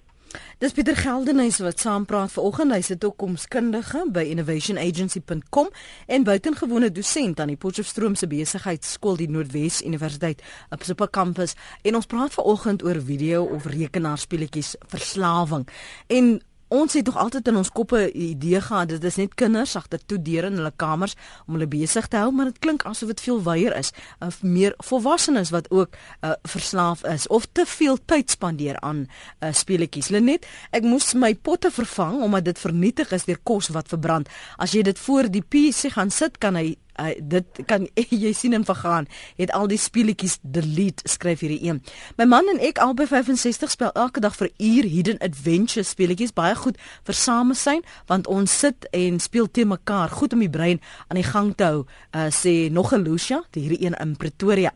Dis 0.58 0.72
Pieter 0.72 0.96
Geldenhuys 0.96 1.58
wat 1.58 1.80
saampraat 1.80 2.32
vanoggend. 2.32 2.72
Hy's 2.72 2.90
'n 2.90 2.98
toekomskundige 2.98 4.06
by 4.12 4.20
innovationagency.com 4.20 5.68
en 6.06 6.22
buitengewone 6.22 6.92
dosent 6.92 7.40
aan 7.40 7.46
die 7.46 7.56
Potchefstroom 7.56 8.14
se 8.14 8.26
besigheidsskool 8.26 9.16
die 9.16 9.30
Noordwes 9.30 9.82
Universiteit 9.82 10.42
op 10.70 10.82
Super 10.82 11.10
Campus. 11.10 11.54
En 11.82 11.94
ons 11.94 12.06
praat 12.06 12.32
vanoggend 12.32 12.84
oor 12.84 13.02
video 13.02 13.44
of 13.44 13.64
rekenaarspeletjies 13.64 14.74
verslawing. 14.86 15.68
En 16.06 16.42
Ons 16.70 16.94
het 16.94 17.02
tog 17.04 17.16
altyd 17.18 17.48
in 17.50 17.56
ons 17.59 17.70
koppe 17.74 17.98
'n 17.98 18.11
idee 18.14 18.61
gehad 18.61 18.88
dit 18.88 19.04
is 19.04 19.16
net 19.16 19.35
kinders 19.35 19.76
agter 19.76 19.98
toe 20.06 20.22
deure 20.22 20.46
in 20.46 20.56
hulle 20.56 20.72
kamers 20.76 21.16
om 21.46 21.54
hulle 21.54 21.66
besig 21.66 22.06
te 22.09 22.16
hou, 22.16 22.30
maar 22.30 22.44
dit 22.44 22.59
klink 22.59 22.85
asof 22.85 23.09
dit 23.09 23.20
veel 23.20 23.42
wyer 23.42 23.76
is, 23.76 23.90
of 24.20 24.42
meer 24.42 24.74
volwassenes 24.78 25.50
wat 25.50 25.70
ook 25.70 25.88
uh, 26.20 26.30
verslaaf 26.42 27.04
is 27.04 27.26
of 27.26 27.46
te 27.52 27.66
veel 27.66 27.98
tyd 28.04 28.30
spandeer 28.30 28.80
aan 28.80 29.09
uh, 29.40 29.52
speletjies. 29.52 30.09
Lenet, 30.09 30.46
ek 30.70 30.83
moes 30.83 31.14
my 31.14 31.35
potte 31.35 31.70
vervang 31.70 32.22
omdat 32.22 32.44
dit 32.44 32.59
vernietig 32.59 33.11
is 33.12 33.24
deur 33.24 33.40
kos 33.42 33.68
wat 33.68 33.88
verbrand. 33.88 34.28
As 34.56 34.70
jy 34.70 34.83
dit 34.83 34.98
voor 34.98 35.30
die 35.30 35.42
PC 35.42 35.90
gaan 35.90 36.11
sit, 36.11 36.38
kan 36.38 36.54
hy 36.54 36.76
uh, 37.00 37.12
dit 37.18 37.62
kan 37.66 37.86
jy 38.24 38.32
sien 38.36 38.54
en 38.56 38.64
vergaan 38.64 39.08
het 39.36 39.52
al 39.56 39.70
die 39.70 39.78
speletjies 39.80 40.38
delete 40.42 41.08
skryf 41.08 41.40
hierdie 41.44 41.62
een 41.68 41.80
my 42.20 42.28
man 42.28 42.50
en 42.52 42.60
ek 42.70 42.82
albei 42.84 43.08
65 43.10 43.72
speel 43.72 43.92
elke 43.92 44.20
dag 44.20 44.36
vir 44.36 44.52
uur 44.58 44.90
hidden 44.90 45.22
adventure 45.24 45.86
speletjies 45.86 46.36
baie 46.36 46.54
goed 46.54 46.78
vir 47.08 47.16
samesyn 47.16 47.82
want 48.10 48.28
ons 48.30 48.58
sit 48.66 48.88
en 48.92 49.20
speel 49.20 49.50
te 49.50 49.64
mekaar 49.64 50.12
goed 50.20 50.36
om 50.36 50.44
die 50.44 50.52
brein 50.52 50.80
aan 51.08 51.20
die 51.20 51.26
gang 51.26 51.54
te 51.56 51.64
hou 51.72 51.82
uh, 51.86 52.28
sê 52.30 52.70
nog 52.70 52.92
'n 52.94 53.04
Lucia 53.04 53.42
hierdie 53.52 53.84
een 53.86 53.96
in 54.00 54.16
Pretoria 54.16 54.72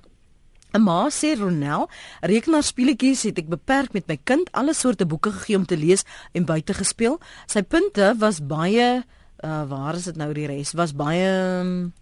'n 0.75 0.83
Ma 0.83 1.07
sê 1.09 1.37
Ronel, 1.39 1.87
rekenaarspeletjies 2.21 3.23
het 3.29 3.39
ek 3.39 3.51
beperk 3.53 3.93
met 3.95 4.09
my 4.11 4.17
kind 4.27 4.49
alle 4.59 4.75
soorte 4.75 5.07
boeke 5.07 5.31
gegee 5.31 5.57
om 5.57 5.67
te 5.67 5.79
lees 5.79 6.03
en 6.35 6.49
buite 6.49 6.75
gespeel. 6.75 7.21
Sy 7.47 7.63
punte 7.63 8.15
was 8.19 8.43
baie 8.43 9.05
uh 9.45 9.63
waar 9.71 9.95
is 9.95 10.09
dit 10.11 10.17
nou 10.17 10.33
die 10.35 10.49
res? 10.51 10.73
Was 10.75 10.95
baie 10.99 11.29
um, 11.61 11.93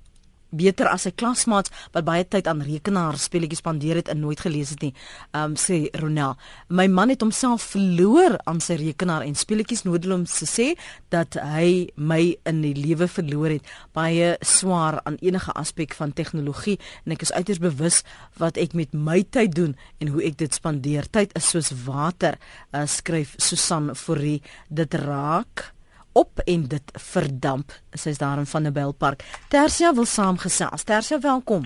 beter 0.52 0.88
as 0.92 1.06
sy 1.06 1.12
klasmaats 1.16 1.72
wat 1.94 2.06
baie 2.06 2.24
tyd 2.28 2.48
aan 2.50 2.62
rekenaar 2.64 3.18
speletjies 3.20 3.62
spandeer 3.62 4.00
het 4.02 4.10
en 4.12 4.20
nooit 4.22 4.40
gelees 4.40 4.74
het 4.74 4.84
nie. 4.84 4.92
Um 5.36 5.56
sê 5.60 5.88
Ronel, 5.98 6.36
my 6.68 6.86
man 6.92 7.12
het 7.12 7.24
homself 7.24 7.64
verloor 7.74 8.38
aan 8.48 8.60
sy 8.64 8.76
rekenaar 8.80 9.24
en 9.26 9.36
speletjies 9.38 9.84
nodeloos 9.88 10.38
te 10.42 10.48
sê 10.48 10.68
dat 11.14 11.36
hy 11.40 11.88
my 11.96 12.20
in 12.48 12.62
die 12.64 12.74
lewe 12.76 13.08
verloor 13.08 13.56
het. 13.56 13.66
Baie 13.96 14.36
swaar 14.44 15.00
aan 15.08 15.18
enige 15.24 15.52
aspek 15.58 15.96
van 15.98 16.14
tegnologie 16.16 16.78
en 17.04 17.16
ek 17.16 17.26
is 17.26 17.34
uiters 17.34 17.62
bewus 17.62 18.02
wat 18.40 18.60
ek 18.60 18.76
met 18.78 18.94
my 18.94 19.22
tyd 19.24 19.56
doen 19.56 19.76
en 20.00 20.12
hoe 20.14 20.24
ek 20.28 20.38
dit 20.42 20.54
spandeer. 20.54 21.08
Tyd 21.10 21.34
is 21.38 21.52
soos 21.52 21.72
water, 21.86 22.38
uh, 22.72 22.86
skryf 22.86 23.36
Susan 23.40 23.92
Forrie. 23.96 24.40
Dit 24.68 24.94
raak 24.94 25.72
op 26.12 26.38
en 26.44 26.66
dit 26.68 26.92
verdamp. 26.92 27.72
Sy's 27.92 28.18
daar 28.18 28.38
in 28.38 28.46
Vanderbijl 28.46 28.92
Park. 28.92 29.24
Tersia 29.48 29.94
wil 29.94 30.04
saamgesels. 30.04 30.82
Tersia, 30.82 31.20
welkom. 31.20 31.64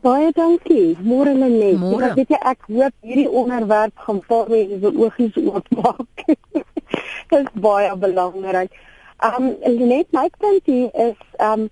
Baie 0.00 0.30
dankie. 0.32 0.96
Môre 1.04 1.34
lê 1.36 1.48
net. 1.52 1.80
Ek 2.08 2.14
weet 2.16 2.30
jy 2.32 2.38
ek 2.48 2.62
hoop 2.72 2.94
hierdie 3.04 3.28
onderwerp 3.28 4.04
gaan 4.06 4.20
paar 4.28 4.48
mense 4.48 4.92
oogies 4.96 5.36
oopmaak. 5.36 6.22
Dit 7.30 7.36
is 7.36 7.50
baie 7.60 7.90
belangrik. 8.00 8.72
Um 9.20 9.50
net 9.60 10.08
my 10.16 10.30
punt 10.40 10.70
is 10.72 11.20
um 11.36 11.68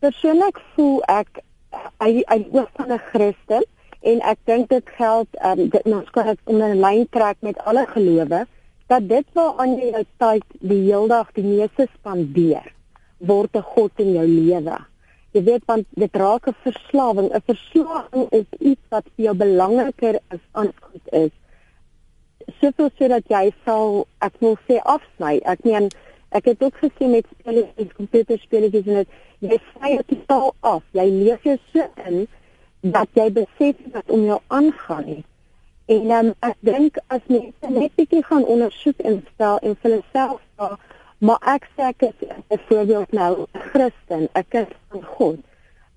persoonlik 0.00 0.62
voel 0.72 1.02
ek 1.12 1.42
hy 2.00 2.24
hy 2.30 2.40
oog 2.56 2.70
van 2.80 2.96
'n 2.96 3.02
Christen 3.12 3.68
en 4.00 4.24
ek 4.32 4.40
dink 4.48 4.72
dit 4.72 4.94
geld 4.96 5.28
um 5.44 5.68
dit 5.68 5.92
ons 5.92 6.10
kan 6.16 6.32
dit 6.32 6.40
in 6.48 6.62
'n 6.62 6.80
lyn 6.80 7.04
trek 7.12 7.36
met 7.44 7.60
alle 7.68 7.84
gelowe 7.92 8.46
dat 8.86 9.08
dit 9.08 9.26
waaraan 9.34 9.76
jy 9.78 9.90
jou 9.90 10.04
tyd 10.22 10.44
die 10.60 10.82
hele 10.86 11.08
dag 11.10 11.32
die 11.34 11.44
meeste 11.46 11.88
spandeer 11.94 12.72
word 13.18 13.56
'n 13.56 13.62
god 13.62 13.92
in 14.04 14.12
jou 14.12 14.26
lewe. 14.26 14.78
Jy 15.32 15.42
weet 15.42 15.64
want 15.66 15.86
dit 15.94 16.14
raak 16.16 16.46
'n 16.48 16.56
verslawing. 16.62 17.28
'n 17.32 17.42
Verslawing 17.46 18.26
is 18.30 18.48
iets 18.58 18.86
wat 18.90 19.04
vir 19.16 19.24
jou 19.24 19.34
belangriker 19.34 20.20
as 20.28 20.42
aanskoot 20.52 21.06
is. 21.12 21.34
Soveel 22.60 22.90
sodat 22.98 23.24
jy 23.28 23.52
sal 23.64 24.06
ek 24.20 24.34
wil 24.40 24.56
sê 24.68 24.78
afsny. 24.82 25.40
Ek 25.44 25.64
meen 25.64 25.90
ek 26.30 26.44
het 26.44 26.62
ook 26.62 26.76
gesien 26.76 27.10
met 27.10 27.26
komputerspelletjies 27.96 28.86
en 28.86 28.94
dit 28.94 29.08
jy 29.40 29.58
sny 29.72 29.96
dit 29.96 30.08
totaal 30.08 30.54
af. 30.60 30.82
Jy 30.92 31.06
leef 31.10 31.42
jou 31.42 31.58
so 31.72 31.88
in 32.06 32.28
dat 32.80 33.08
jy 33.14 33.30
besef 33.32 33.76
wat 33.92 34.10
om 34.10 34.24
jou 34.24 34.40
aangaan 34.46 35.04
nie. 35.06 35.24
En 35.86 36.10
um, 36.10 36.32
ek 36.42 36.56
dink 36.66 36.96
as 37.14 37.22
mense 37.30 37.68
net 37.70 37.92
bietjie 37.98 38.22
gaan 38.26 38.44
ondersoek 38.44 39.02
en 39.06 39.20
stel 39.34 39.60
en 39.62 39.76
vir 39.82 39.92
hulself 39.92 40.40
vra, 40.56 40.78
maar 41.22 41.38
ek 41.54 41.68
sê 41.76 41.90
ek 41.92 42.02
is 42.08 43.12
nou 43.14 43.46
'n 43.46 43.60
Christen, 43.70 44.28
ek 44.34 44.54
is 44.62 44.72
van 44.90 45.04
God. 45.18 45.38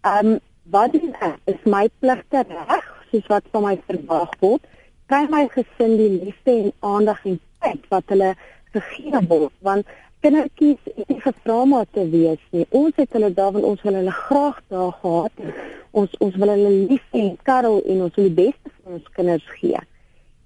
Um 0.05 0.39
wat 0.69 0.93
doen 0.93 1.15
ek? 1.19 1.39
Is 1.45 1.63
my 1.65 1.89
pligte 1.99 2.45
reg 2.49 2.85
soos 3.11 3.27
wat 3.27 3.43
van 3.51 3.63
my 3.63 3.75
verwag 3.87 4.35
word? 4.39 4.61
Kry 5.09 5.25
my 5.29 5.47
gesin 5.55 5.97
die 5.97 6.09
liefde 6.21 6.51
en 6.51 6.71
aandag 6.79 7.25
en 7.25 7.39
tyd 7.59 7.89
wat 7.89 8.05
hulle 8.13 8.35
gegee 8.73 9.21
word? 9.27 9.53
Want 9.65 9.87
kindertjies 10.23 10.79
het 10.83 11.07
nie 11.07 11.21
gevra 11.21 11.61
om 11.61 11.75
te 11.91 12.05
wees 12.09 12.41
nie. 12.51 12.65
Ons 12.69 12.97
het 12.99 13.13
hulle 13.15 13.31
daar 13.33 13.51
want 13.55 13.65
ons 13.65 13.81
wil 13.87 13.99
hulle 13.99 14.11
graag 14.11 14.61
daar 14.67 14.91
gehad. 15.01 15.43
Ons 15.91 16.15
ons 16.19 16.35
wil 16.35 16.53
hulle 16.53 16.71
lief 16.91 17.05
en 17.17 17.35
karel 17.43 17.81
en 17.85 18.05
ons 18.07 18.15
wil 18.15 18.27
die 18.27 18.37
beste 18.43 18.73
ons 18.89 19.11
kinders 19.15 19.45
gee. 19.59 19.81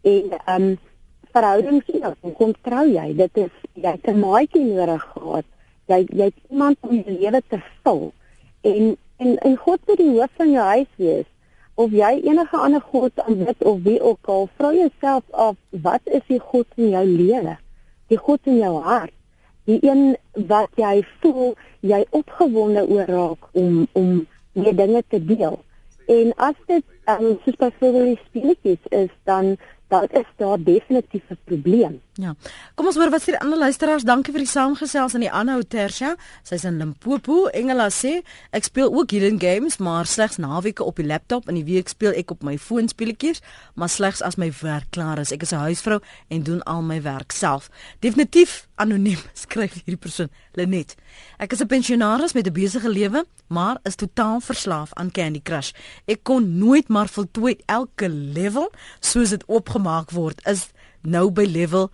En 0.03 0.35
ehm 0.37 0.67
um, 0.67 0.73
verhoudings 1.33 1.87
ja, 1.89 2.13
kom 2.37 2.53
trou 2.61 2.83
jy. 2.89 3.07
Dit 3.17 3.37
is 3.45 3.53
jy 3.73 3.95
het 3.95 4.07
'n 4.07 4.19
maatjie 4.19 4.65
nodig 4.65 5.05
gehad. 5.13 5.45
Jy 5.87 6.05
jy 6.09 6.25
het 6.29 6.39
iemand 6.49 6.77
om 6.81 6.95
jou 6.95 7.17
lewe 7.19 7.41
te 7.47 7.59
vul. 7.83 8.11
En 8.61 8.97
en 9.17 9.37
en 9.37 9.57
God 9.57 9.79
moet 9.87 9.97
die 9.97 10.09
hoof 10.09 10.29
van 10.35 10.51
jou 10.51 10.65
huis 10.65 10.91
wees. 10.95 11.25
Of 11.75 11.91
jy 11.91 12.21
enige 12.21 12.57
ander 12.57 12.81
god 12.81 13.19
aanbid 13.19 13.63
of 13.63 13.81
wie 13.81 14.01
ook 14.01 14.27
al, 14.27 14.49
vra 14.57 14.73
jouself 14.73 15.23
af, 15.31 15.55
wat 15.69 16.01
is 16.03 16.21
die 16.27 16.39
God 16.39 16.65
in 16.75 16.89
jou 16.89 17.05
lewe? 17.05 17.57
Die 18.07 18.17
God 18.17 18.39
in 18.43 18.57
jou 18.57 18.81
hart. 18.81 19.13
Die 19.69 19.79
een 19.81 20.17
wat 20.47 20.69
jy 20.75 21.05
voel 21.21 21.53
jy 21.79 22.03
opgewonde 22.09 22.87
oor 22.87 23.05
raak 23.07 23.47
om 23.51 23.87
om 23.91 24.25
meer 24.53 24.75
dinge 24.75 25.03
te 25.07 25.19
deel. 25.25 25.59
En 26.07 26.33
as 26.35 26.57
dit 26.67 26.83
um, 27.05 27.37
soos 27.43 27.55
byvoorbeeld 27.55 28.05
die 28.05 28.25
speletjies 28.25 28.89
is, 28.89 29.09
dan 29.23 29.55
dan 29.93 30.07
is 30.21 30.29
daar 30.37 30.63
definitief 30.63 31.23
'n 31.29 31.37
probleem. 31.43 32.01
Ja. 32.13 32.35
Kom 32.75 32.85
ons 32.85 32.95
hoor 32.95 33.09
wat 33.09 33.21
sê 33.21 33.25
die 33.33 33.39
ander 33.39 33.57
luisteraars. 33.57 34.03
Dankie 34.03 34.33
vir 34.33 34.43
die 34.43 34.49
saamgesels 34.49 35.13
aan 35.13 35.23
die 35.25 35.31
aanhou 35.31 35.63
Tersia. 35.63 36.15
Sy's 36.43 36.63
in 36.63 36.77
Limpopo. 36.77 37.47
Engela 37.47 37.89
sê 37.89 38.21
ek 38.51 38.63
speel 38.63 38.93
ook 38.93 39.11
hidden 39.11 39.39
games, 39.39 39.77
maar 39.77 40.05
slegs 40.05 40.37
naweke 40.37 40.83
op 40.83 40.95
die 40.95 41.05
laptop 41.05 41.47
en 41.47 41.55
die 41.55 41.63
week 41.63 41.87
speel 41.87 42.11
ek 42.11 42.31
op 42.31 42.43
my 42.43 42.57
foon 42.57 42.87
speletjies, 42.87 43.41
maar 43.73 43.89
slegs 43.89 44.21
as 44.21 44.35
my 44.35 44.51
werk 44.61 44.89
klaar 44.89 45.19
is. 45.19 45.31
Ek 45.31 45.41
is 45.41 45.51
'n 45.51 45.55
huisvrou 45.55 45.99
en 46.27 46.43
doen 46.43 46.63
al 46.63 46.81
my 46.81 47.01
werk 47.01 47.31
self. 47.31 47.69
Definitief 47.99 48.67
anoniem 48.75 49.19
skryf 49.45 49.73
hierdie 49.73 49.97
persoon 49.97 50.29
Lenet. 50.53 50.95
Ek 51.37 51.51
is 51.51 51.61
'n 51.61 51.67
pensionaris 51.67 52.33
met 52.33 52.47
'n 52.47 52.53
besige 52.53 52.89
lewe, 52.89 53.25
maar 53.47 53.77
is 53.83 53.95
totaal 53.95 54.39
verslaaf 54.39 54.93
aan 54.93 55.11
Candy 55.11 55.41
Crush. 55.41 55.71
Ek 56.05 56.23
kon 56.23 56.57
nooit 56.57 56.87
maar 56.87 57.07
voltooi 57.07 57.57
elke 57.65 58.09
level 58.09 58.71
soos 58.99 59.29
dit 59.29 59.45
opgemaak 59.45 59.82
word. 60.13 60.41
Is 60.47 60.69
nou 61.01 61.31
by 61.31 61.45
level 61.45 61.91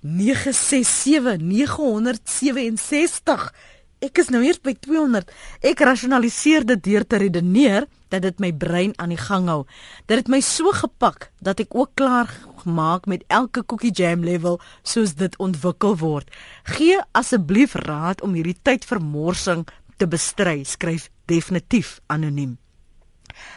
967 0.00 1.42
967. 1.42 3.52
Ek 3.98 4.20
is 4.22 4.28
nou 4.30 4.44
eers 4.46 4.60
by 4.62 4.76
200. 4.78 5.30
Ek 5.66 5.80
rasionaliseer 5.82 6.62
dit 6.66 6.82
deur 6.84 7.06
te 7.06 7.18
redeneer 7.18 7.88
dat 8.12 8.22
dit 8.22 8.38
my 8.38 8.52
brein 8.54 8.92
aan 9.02 9.10
die 9.10 9.20
gang 9.20 9.48
hou. 9.50 9.64
Dit 10.06 10.22
het 10.22 10.30
my 10.30 10.38
so 10.44 10.70
gepak 10.72 11.32
dat 11.42 11.58
ek 11.64 11.74
ook 11.74 11.96
klaar 11.98 12.30
gemaak 12.62 13.10
met 13.10 13.26
elke 13.26 13.64
cookie 13.66 13.90
jam 13.90 14.22
level 14.24 14.60
soos 14.86 15.16
dit 15.18 15.34
ontwikkel 15.42 15.98
word. 15.98 16.30
Gee 16.78 17.02
asseblief 17.18 17.74
raad 17.74 18.22
om 18.22 18.38
hierdie 18.38 18.56
tydvermorsing 18.62 19.66
te 19.98 20.06
bestry, 20.06 20.62
skryf 20.62 21.10
definitief 21.26 21.98
anoniem. 22.06 22.54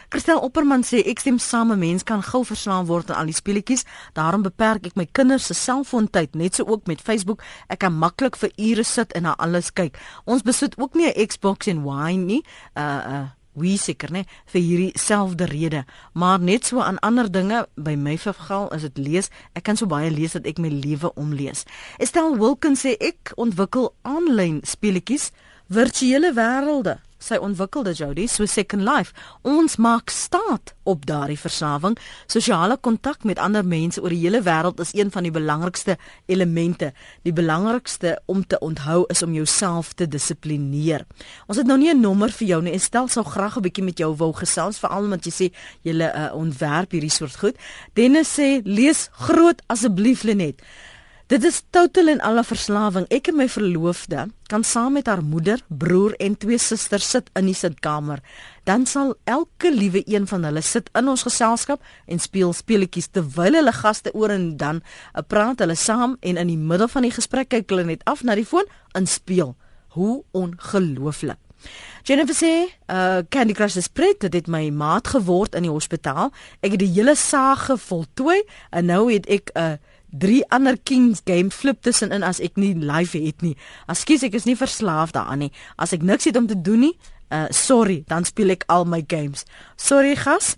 Christel 0.08 0.38
Opperman 0.38 0.82
sê 0.82 1.02
ek 1.06 1.20
stem 1.20 1.38
saam 1.38 1.72
'n 1.72 1.78
mens 1.78 2.02
kan 2.02 2.22
gou 2.22 2.44
verslaaf 2.44 2.86
word 2.86 3.10
aan 3.10 3.16
al 3.16 3.26
die 3.26 3.34
speletjies. 3.34 3.84
Daarom 4.12 4.42
beperk 4.42 4.86
ek 4.86 4.96
my 4.96 5.06
kinders 5.12 5.46
se 5.46 5.54
selfoontyd, 5.54 6.34
net 6.34 6.54
so 6.54 6.64
ook 6.64 6.86
met 6.86 7.00
Facebook. 7.00 7.42
Ek 7.68 7.78
kan 7.78 7.98
maklik 7.98 8.36
vir 8.36 8.50
ure 8.56 8.84
sit 8.84 9.12
en 9.12 9.22
na 9.22 9.34
alles 9.38 9.72
kyk. 9.72 9.98
Ons 10.24 10.42
besit 10.42 10.78
ook 10.78 10.94
nie 10.94 11.12
'n 11.12 11.26
Xbox 11.26 11.66
en 11.66 11.82
wine 11.82 12.24
nie. 12.24 12.42
Uh 12.74 13.02
uh 13.06 13.26
wie 13.54 13.76
seker 13.76 14.12
nê 14.12 14.24
vir 14.52 14.64
hierdie 14.64 14.98
selfde 14.98 15.46
rede 15.50 15.84
maar 16.16 16.40
net 16.40 16.68
so 16.68 16.80
aan 16.80 17.00
ander 17.04 17.28
dinge 17.32 17.66
by 17.76 17.94
my 17.96 18.16
vergal 18.18 18.70
is 18.72 18.86
dit 18.88 18.98
lees 18.98 19.30
ek 19.52 19.66
kan 19.68 19.76
so 19.76 19.86
baie 19.86 20.10
lees 20.10 20.36
dat 20.38 20.48
ek 20.48 20.60
my 20.62 20.72
lewe 20.72 21.12
omlees 21.20 21.66
Estelle 21.98 22.38
Wilkins 22.40 22.84
sê 22.86 22.96
ek 22.96 23.34
ontwikkel 23.36 23.92
aanlyn 24.08 24.62
speletjies 24.64 25.30
virtuele 25.68 26.32
wêrelde 26.36 26.98
sy 27.22 27.38
ontwikkelde 27.40 27.94
Jody 27.96 28.26
so 28.26 28.46
second 28.46 28.82
life. 28.82 29.12
Ons 29.42 29.76
maak 29.76 30.10
staat 30.10 30.74
op 30.82 31.06
daardie 31.06 31.38
verslawing 31.38 31.96
sosiale 32.26 32.76
kontak 32.76 33.24
met 33.24 33.38
ander 33.38 33.64
mense 33.64 34.02
oor 34.02 34.10
die 34.10 34.20
hele 34.24 34.42
wêreld 34.42 34.80
is 34.82 34.92
een 34.94 35.10
van 35.14 35.26
die 35.26 35.32
belangrikste 35.34 35.96
elemente. 36.26 36.92
Die 37.22 37.32
belangrikste 37.32 38.16
om 38.26 38.44
te 38.46 38.58
onthou 38.58 39.04
is 39.12 39.22
om 39.22 39.34
jouself 39.34 39.92
te 39.94 40.08
dissiplineer. 40.08 41.06
Ons 41.46 41.62
het 41.62 41.66
nou 41.66 41.78
nie 41.78 41.90
'n 41.90 42.00
nommer 42.00 42.30
vir 42.30 42.48
jou 42.48 42.62
nie 42.62 42.72
en 42.72 42.80
stel 42.80 43.08
sou 43.08 43.24
graag 43.24 43.56
'n 43.56 43.62
bietjie 43.62 43.84
met 43.84 43.98
jou 43.98 44.14
wou 44.16 44.32
gesels 44.32 44.78
veral 44.78 45.04
omdat 45.04 45.24
jy 45.24 45.32
sê 45.32 45.52
jy 45.82 45.92
uh, 45.94 46.34
ontwerp 46.34 46.90
hierdie 46.92 47.10
soort 47.10 47.36
goed. 47.36 47.56
Dennis 47.94 48.38
sê 48.38 48.62
lees 48.64 49.08
groot 49.12 49.62
asseblief 49.66 50.22
Lenet 50.22 50.60
Dit 51.32 51.44
is 51.48 51.62
totaal 51.70 52.10
en 52.12 52.18
alle 52.20 52.42
verslawing. 52.44 53.06
Ek 53.08 53.30
en 53.30 53.38
my 53.38 53.46
verloofde 53.48 54.26
kan 54.52 54.64
saam 54.68 54.98
met 54.98 55.06
haar 55.08 55.22
moeder, 55.24 55.62
broer 55.68 56.12
en 56.20 56.34
twee 56.36 56.58
susters 56.60 57.06
sit 57.08 57.30
in 57.40 57.46
die 57.48 57.56
sitkamer. 57.56 58.20
Dan 58.68 58.84
sal 58.84 59.14
elke 59.24 59.70
liewe 59.72 60.02
een 60.04 60.26
van 60.28 60.44
hulle 60.44 60.60
sit 60.60 60.90
in 60.92 61.08
ons 61.08 61.24
geselskap 61.24 61.80
en 62.04 62.20
speel 62.20 62.52
speletjies 62.52 63.08
terwyl 63.16 63.56
hulle 63.56 63.72
gaste 63.72 64.12
oor 64.12 64.34
en 64.34 64.44
dan 64.60 64.82
uh, 64.82 65.24
praat 65.24 65.64
hulle 65.64 65.78
saam 65.80 66.18
en 66.20 66.40
in 66.42 66.52
die 66.52 66.58
middel 66.60 66.90
van 66.92 67.08
die 67.08 67.14
gesprek 67.16 67.48
kyk 67.54 67.72
hulle 67.72 67.86
net 67.94 68.04
af 68.04 68.20
na 68.28 68.36
die 68.36 68.44
foon 68.44 68.68
en 68.92 69.08
speel. 69.08 69.54
Hoe 69.96 70.20
ongelooflik. 70.36 71.40
Jennifer 72.04 72.36
sê, 72.36 72.52
uh 72.90 73.22
Candy 73.30 73.54
Crush 73.56 73.78
is 73.80 73.88
pret, 73.88 74.20
dit 74.20 74.34
het 74.34 74.48
my 74.50 74.66
maat 74.74 75.08
geword 75.14 75.56
in 75.56 75.64
die 75.64 75.72
hospitaal. 75.72 76.28
Ek 76.60 76.74
het 76.74 76.82
die 76.82 76.92
hele 76.92 77.14
saag 77.16 77.70
voltooi 77.86 78.42
en 78.74 78.90
nou 78.90 79.06
het 79.12 79.28
ek 79.30 79.54
'n 79.54 79.60
uh, 79.64 79.91
drie 80.12 80.42
ander 80.52 80.76
Kings 80.76 81.22
game 81.24 81.50
flip 81.50 81.82
tussenin 81.82 82.22
as 82.22 82.40
ek 82.44 82.58
nie 82.60 82.74
live 82.76 83.18
het 83.18 83.42
nie. 83.42 83.56
Ekskuus, 83.90 84.24
ek 84.28 84.36
is 84.36 84.46
nie 84.48 84.56
verslaaf 84.58 85.14
daaraan 85.16 85.46
nie. 85.46 85.52
As 85.80 85.94
ek 85.96 86.04
niks 86.04 86.28
het 86.28 86.36
om 86.36 86.46
te 86.46 86.58
doen 86.58 86.86
nie, 86.88 86.94
uh 87.32 87.48
sorry, 87.50 88.02
dan 88.08 88.28
speel 88.28 88.52
ek 88.52 88.66
al 88.68 88.84
my 88.84 89.00
games. 89.08 89.46
Sorry 89.80 90.14
gas. 90.20 90.54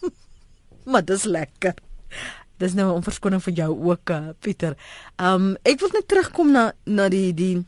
maar 0.90 1.04
dis 1.04 1.26
lekker. 1.26 1.74
Dis 2.62 2.74
nou 2.74 2.94
'n 2.96 3.02
verskoning 3.02 3.42
vir 3.42 3.54
jou 3.54 3.72
ook, 3.90 4.10
uh, 4.10 4.32
Pieter. 4.40 4.76
Um 5.18 5.56
ek 5.62 5.80
wil 5.80 5.90
net 5.92 6.08
terugkom 6.08 6.52
na 6.52 6.72
na 6.86 7.08
die 7.08 7.34
die 7.34 7.66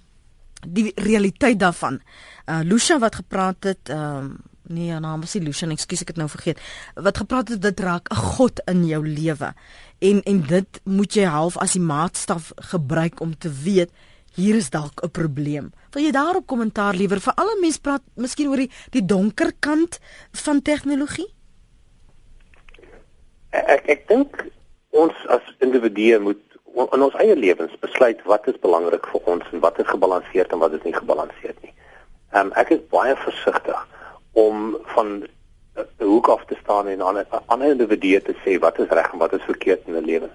die 0.67 0.93
realiteit 0.95 1.59
daarvan. 1.59 2.01
Uh 2.47 2.63
Lucia 2.63 2.99
wat 2.99 3.15
gepraat 3.15 3.65
het, 3.65 3.91
um, 3.91 4.39
nee, 4.69 4.91
haar 4.91 5.01
naam 5.01 5.21
was 5.21 5.35
nie 5.35 5.45
Lucia, 5.45 5.69
ekskuus 5.69 6.03
ek 6.05 6.13
het 6.15 6.21
nou 6.21 6.29
vergeet. 6.29 6.61
Wat 6.95 7.19
gepraat 7.23 7.49
het 7.55 7.63
dit 7.63 7.81
raak 7.81 8.09
'n 8.11 8.17
god 8.17 8.61
in 8.67 8.87
jou 8.87 9.07
lewe. 9.07 9.55
En 9.99 10.23
en 10.23 10.43
dit 10.43 10.81
moet 10.85 11.15
jy 11.15 11.25
half 11.25 11.57
as 11.57 11.73
die 11.73 11.83
maatstaf 11.83 12.53
gebruik 12.57 13.21
om 13.21 13.39
te 13.39 13.51
weet 13.51 13.91
hier 14.35 14.55
is 14.55 14.71
dalk 14.71 15.03
'n 15.03 15.11
probleem. 15.11 15.73
Wil 15.91 16.03
jy 16.03 16.11
daarop 16.11 16.47
kommentaar 16.47 16.95
liewer 16.95 17.21
vir 17.21 17.35
alle 17.35 17.57
mense 17.61 17.81
praat 17.81 18.03
miskien 18.15 18.49
oor 18.49 18.57
die 18.57 18.71
die 18.91 19.05
donker 19.05 19.53
kant 19.59 19.99
van 20.33 20.63
tegnologie? 20.63 21.35
Ek 23.51 23.83
ek 23.89 24.09
dink 24.09 24.45
ons 24.91 25.15
as 25.29 25.43
individue 25.59 26.19
moet 26.21 26.43
in 26.93 27.03
ons 27.03 27.15
eie 27.15 27.37
lewens 27.37 27.79
besluit 27.81 28.21
wat 28.25 28.47
is 28.47 28.59
belangrik 28.61 29.07
vir 29.07 29.21
ons 29.25 29.45
en 29.53 29.61
wat 29.61 29.79
is 29.79 29.87
gebalanseerd 29.87 30.53
en 30.53 30.59
wat 30.59 30.73
is 30.73 30.83
nie 30.83 30.95
gebalanseerd 30.95 31.63
nie. 31.63 31.75
Ehm 32.33 32.47
um, 32.47 32.53
ek 32.53 32.71
is 32.71 32.83
baie 32.91 33.17
versigtig 33.17 33.87
om 34.33 34.77
van 34.95 35.09
'n 35.09 35.29
uh, 35.77 36.07
hoek 36.07 36.29
af 36.29 36.45
te 36.45 36.57
staan 36.63 36.87
en 36.87 37.03
aan 37.03 37.19
'n 37.19 37.27
ander 37.47 37.69
individu 37.69 38.21
te 38.21 38.35
sê 38.45 38.59
wat 38.59 38.79
is 38.79 38.89
reg 38.89 39.13
en 39.13 39.19
wat 39.19 39.33
is 39.33 39.43
verkeerd 39.43 39.87
in 39.87 39.97
'n 39.97 40.05
lewe. 40.05 40.31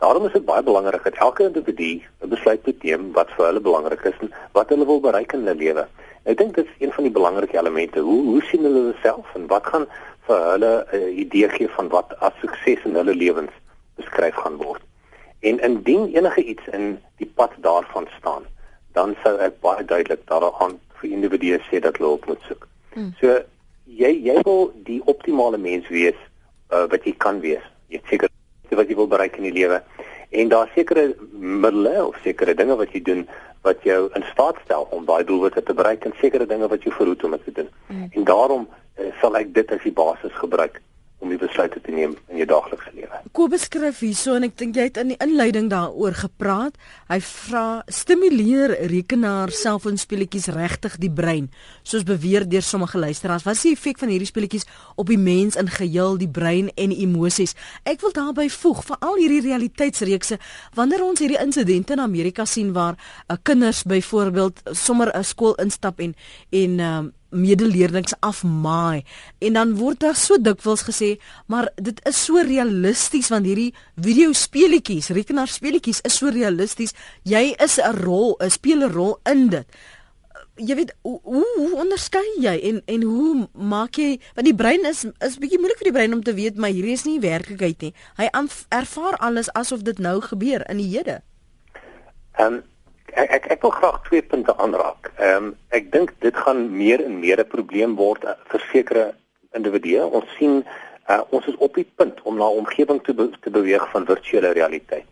Daarom 0.00 0.26
is 0.26 0.32
dit 0.32 0.44
baie 0.44 0.62
belangrik 0.62 1.02
dat 1.04 1.14
elke 1.14 1.42
individu 1.42 2.02
'n 2.22 2.28
besluit 2.28 2.66
moet 2.66 2.82
neem 2.82 3.12
wat 3.12 3.30
vir 3.36 3.46
hulle 3.46 3.60
belangrik 3.60 4.02
is 4.02 4.18
en 4.20 4.32
wat 4.52 4.68
hulle 4.68 4.86
wil 4.86 5.00
bereik 5.00 5.32
in 5.32 5.38
hulle 5.38 5.54
lewe. 5.54 5.86
Ek 6.24 6.38
dink 6.38 6.54
dit 6.54 6.66
is 6.66 6.78
een 6.78 6.92
van 6.92 7.04
die 7.04 7.12
belangrike 7.12 7.58
elemente. 7.58 8.00
Hoe 8.00 8.22
hoe 8.24 8.42
sien 8.42 8.62
hulle 8.62 8.78
hulle 8.78 8.96
self 9.02 9.34
en 9.34 9.46
wat 9.46 9.66
gaan 9.66 9.86
vir 10.26 10.40
hulle 10.52 10.72
'n 10.92 10.96
uh, 10.96 11.18
idee 11.18 11.48
gee 11.48 11.68
van 11.68 11.88
wat 11.88 12.16
as 12.18 12.32
sukses 12.40 12.84
in 12.84 12.94
hulle 12.94 13.14
lewens 13.14 13.52
beskryf 13.96 14.34
gaan 14.34 14.56
word? 14.56 14.82
En 15.40 15.60
indien 15.60 16.14
enige 16.14 16.42
iets 16.44 16.66
in 16.72 17.00
die 17.16 17.30
pad 17.34 17.52
daarvan 17.56 18.08
staan, 18.18 18.44
dan 18.92 19.16
sou 19.22 19.36
ek 19.38 19.60
baie 19.60 19.84
duidelik 19.84 20.26
daaraan 20.26 20.80
vir 21.00 21.10
individue 21.10 21.60
sê 21.68 21.80
dat 21.80 21.96
hulle 21.96 22.10
op 22.16 22.26
moet 22.26 22.42
soek. 22.48 22.66
Hmm. 22.94 23.12
So 23.20 23.38
jy 23.84 24.12
jy 24.26 24.40
wil 24.46 24.70
die 24.86 25.00
optimale 25.10 25.58
mens 25.58 25.88
wees 25.88 26.18
uh, 26.70 26.86
wat 26.90 27.06
jy 27.06 27.14
kan 27.18 27.40
wees. 27.44 27.64
Jy 27.88 28.02
seker 28.10 28.30
wat 28.70 28.88
jy 28.88 28.96
wil 28.98 29.10
bereik 29.10 29.38
in 29.38 29.48
die 29.48 29.56
lewe. 29.56 29.80
En 30.30 30.50
daar 30.52 30.70
sekerre 30.74 31.10
middele 31.32 32.06
of 32.06 32.18
sekere 32.22 32.54
dinge 32.54 32.76
wat 32.78 32.92
jy 32.94 33.02
doen 33.02 33.24
wat 33.66 33.82
jou 33.84 34.08
in 34.16 34.24
staat 34.30 34.60
stel 34.64 34.86
om 34.94 35.04
daai 35.04 35.24
doelwitte 35.24 35.62
te 35.62 35.74
bereik 35.76 36.06
en 36.06 36.14
sekere 36.20 36.46
dinge 36.46 36.68
wat 36.70 36.86
jy 36.86 36.92
verhoed 36.94 37.24
om 37.24 37.34
dit 37.36 37.44
te 37.44 37.56
doen. 37.58 37.72
Hmm. 37.88 38.06
En 38.14 38.24
daarom 38.24 38.68
uh, 38.68 39.10
sal 39.20 39.36
ek 39.36 39.50
dit 39.54 39.74
as 39.74 39.82
die 39.84 39.96
basis 39.96 40.38
gebruik 40.38 40.80
om 41.20 41.28
die 41.28 41.38
besluite 41.38 41.80
te 41.84 41.92
neem 41.92 42.14
in 42.32 42.40
jou 42.40 42.46
daaglikse 42.48 42.90
lewe. 42.96 43.18
Kobus 43.36 43.66
skryf 43.68 44.00
hierso 44.00 44.34
en 44.38 44.46
ek 44.48 44.56
dink 44.58 44.78
jy 44.78 44.86
het 44.88 45.00
in 45.02 45.12
die 45.12 45.18
inleiding 45.20 45.68
daaroor 45.70 46.16
gepraat. 46.16 46.78
Hy 47.10 47.18
vra 47.24 47.64
stimuleer 47.92 48.72
rekenaar 48.90 49.52
selfoonspeletjies 49.54 50.48
regtig 50.56 50.96
die 51.02 51.12
brein 51.12 51.50
soos 51.84 52.06
beweer 52.08 52.46
deur 52.48 52.64
sommige 52.64 52.98
luisteraars. 52.98 53.44
Wat 53.44 53.58
is 53.58 53.66
die 53.68 53.74
effek 53.76 54.00
van 54.00 54.12
hierdie 54.12 54.30
speletjies 54.30 54.66
op 54.96 55.12
die 55.12 55.20
mens 55.20 55.58
in 55.60 55.68
geheel, 55.70 56.16
die 56.20 56.30
brein 56.30 56.72
en 56.80 56.96
emosies? 56.96 57.54
Ek 57.84 58.00
wil 58.04 58.16
daarby 58.16 58.48
voeg 58.56 58.82
vir 58.88 59.00
al 59.04 59.20
hierdie 59.20 59.44
realiteitsreekse 59.44 60.40
wanneer 60.78 61.04
ons 61.04 61.20
hierdie 61.20 61.40
insidente 61.40 61.94
in 61.96 62.04
Amerika 62.04 62.48
sien 62.48 62.72
waar 62.72 62.96
'n 62.96 63.34
uh, 63.34 63.38
kinders 63.42 63.84
byvoorbeeld 63.84 64.62
sommer 64.72 65.12
'n 65.12 65.24
skool 65.24 65.54
instap 65.54 66.00
en 66.00 66.14
en 66.50 66.80
um, 66.80 67.12
medeleerders 67.30 68.14
afmaai. 68.20 69.04
En 69.38 69.52
dan 69.58 69.76
word 69.78 70.00
daar 70.04 70.16
so 70.18 70.38
dikwels 70.40 70.84
gesê 70.88 71.14
maar 71.46 71.70
dit 71.76 72.00
is 72.08 72.24
so 72.24 72.42
realisties 72.42 73.30
want 73.30 73.46
hierdie 73.46 73.72
video 73.96 74.32
speletjies 74.32 75.10
rekenaarspeletjies 75.14 76.02
is 76.06 76.18
so 76.18 76.28
realisties. 76.28 76.94
Jy 77.22 77.54
is 77.58 77.78
'n 77.78 77.96
rol 78.02 78.36
'n 78.40 78.50
speler 78.50 78.92
rol 78.92 79.18
in 79.24 79.48
dit. 79.48 79.66
Jy 80.56 80.74
weet 80.74 80.94
hoe 81.02 81.20
hoe 81.24 81.76
onderskei 81.76 82.26
jy 82.40 82.56
en 82.62 82.82
en 82.86 83.02
hoe 83.02 83.48
maak 83.54 83.96
jy 83.96 84.20
want 84.34 84.46
die 84.46 84.54
brein 84.54 84.84
is 84.84 85.04
is 85.20 85.38
bietjie 85.38 85.58
moeilik 85.58 85.78
vir 85.78 85.90
die 85.92 85.98
brein 85.98 86.14
om 86.14 86.22
te 86.22 86.34
weet 86.34 86.56
maar 86.56 86.70
hierdie 86.70 86.92
is 86.92 87.04
nie 87.04 87.20
werklikheid 87.20 87.80
nie. 87.80 87.94
Hy 88.16 88.28
ervaar 88.68 89.16
alles 89.16 89.52
asof 89.52 89.82
dit 89.82 89.98
nou 89.98 90.20
gebeur 90.20 90.68
in 90.68 90.76
die 90.76 90.96
hede. 90.96 91.22
Um, 92.38 92.62
ek 93.14 93.30
ek 93.30 93.46
ek 93.46 93.62
wil 93.62 93.70
graag 93.70 94.02
twee 94.08 94.22
punte 94.22 94.56
aanraak. 94.56 95.12
Ehm 95.18 95.44
um, 95.44 95.56
ek 95.68 95.92
dink 95.92 96.12
dit 96.20 96.36
gaan 96.36 96.70
meer 96.76 97.04
en 97.04 97.18
meer 97.20 97.40
'n 97.40 97.48
probleem 97.48 97.96
word 97.96 98.24
uh, 98.24 98.34
vir 98.52 98.60
sekere 98.72 99.14
individue. 99.54 100.04
Ons 100.04 100.28
sien 100.38 100.64
uh, 101.08 101.20
ons 101.30 101.46
is 101.46 101.56
op 101.56 101.74
die 101.74 101.86
punt 101.96 102.22
om 102.22 102.36
na 102.36 102.46
'n 102.50 102.62
omgewing 102.64 103.02
te 103.04 103.14
be 103.14 103.30
te 103.40 103.50
beweeg 103.50 103.90
van 103.90 104.06
virtuele 104.06 104.52
realiteit 104.52 105.06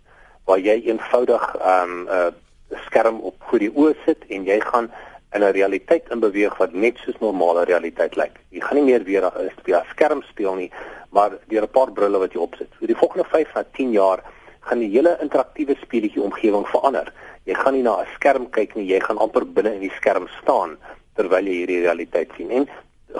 waar 0.44 0.58
jy 0.58 0.80
eenvoudig 0.84 1.44
ehm 1.56 1.90
um, 1.90 2.04
'n 2.04 2.08
uh, 2.08 2.78
skerm 2.86 3.20
op 3.20 3.36
voor 3.48 3.58
die 3.58 3.74
oë 3.74 3.94
sit 4.04 4.24
en 4.28 4.44
jy 4.44 4.60
gaan 4.60 4.90
in 5.34 5.42
'n 5.42 5.52
realiteit 5.52 6.08
in 6.10 6.20
beweeg 6.20 6.56
wat 6.56 6.72
net 6.72 6.96
soos 6.96 7.18
normale 7.20 7.64
realiteit 7.64 8.16
lyk. 8.16 8.40
Jy 8.48 8.60
gaan 8.60 8.76
nie 8.76 8.84
meer 8.84 9.02
weer 9.04 9.32
via 9.64 9.84
skerm 9.90 10.22
speel 10.22 10.54
nie, 10.54 10.70
maar 11.10 11.30
deur 11.48 11.62
'n 11.62 11.70
paar 11.70 11.92
brille 11.92 12.18
wat 12.18 12.32
jy 12.32 12.40
opsit. 12.40 12.68
Vir 12.78 12.86
die 12.86 12.96
volgende 12.96 13.28
5 13.28 13.54
na 13.54 13.64
10 13.72 13.90
jaar 13.90 14.22
gaan 14.60 14.78
die 14.78 14.90
hele 14.90 15.18
interaktiewe 15.20 15.76
speletjie 15.80 16.22
omgewing 16.22 16.66
verander. 16.68 17.12
Jy 17.48 17.54
gaan 17.56 17.74
nie 17.74 17.82
na 17.82 17.94
'n 18.00 18.10
skerm 18.14 18.50
kyk 18.56 18.74
nie, 18.76 18.84
jy 18.92 19.00
gaan 19.00 19.18
amper 19.24 19.44
binne 19.44 19.74
in 19.74 19.80
die 19.80 19.96
skerm 19.96 20.28
staan 20.40 20.76
terwyl 21.16 21.46
jy 21.48 21.54
hierdie 21.60 21.80
realiteit 21.80 22.30
sien. 22.36 22.50
En 22.50 22.68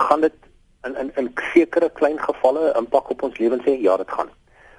gaan 0.09 0.20
dit 0.20 0.35
in 0.85 0.97
in 0.97 1.11
in 1.16 1.33
sekere 1.53 1.89
klein 2.01 2.18
gevalle 2.18 2.74
impak 2.76 3.11
op 3.11 3.22
ons 3.22 3.39
lewens 3.39 3.64
hê? 3.64 3.74
Ja, 3.81 3.97
dit 3.97 4.11
gaan. 4.11 4.29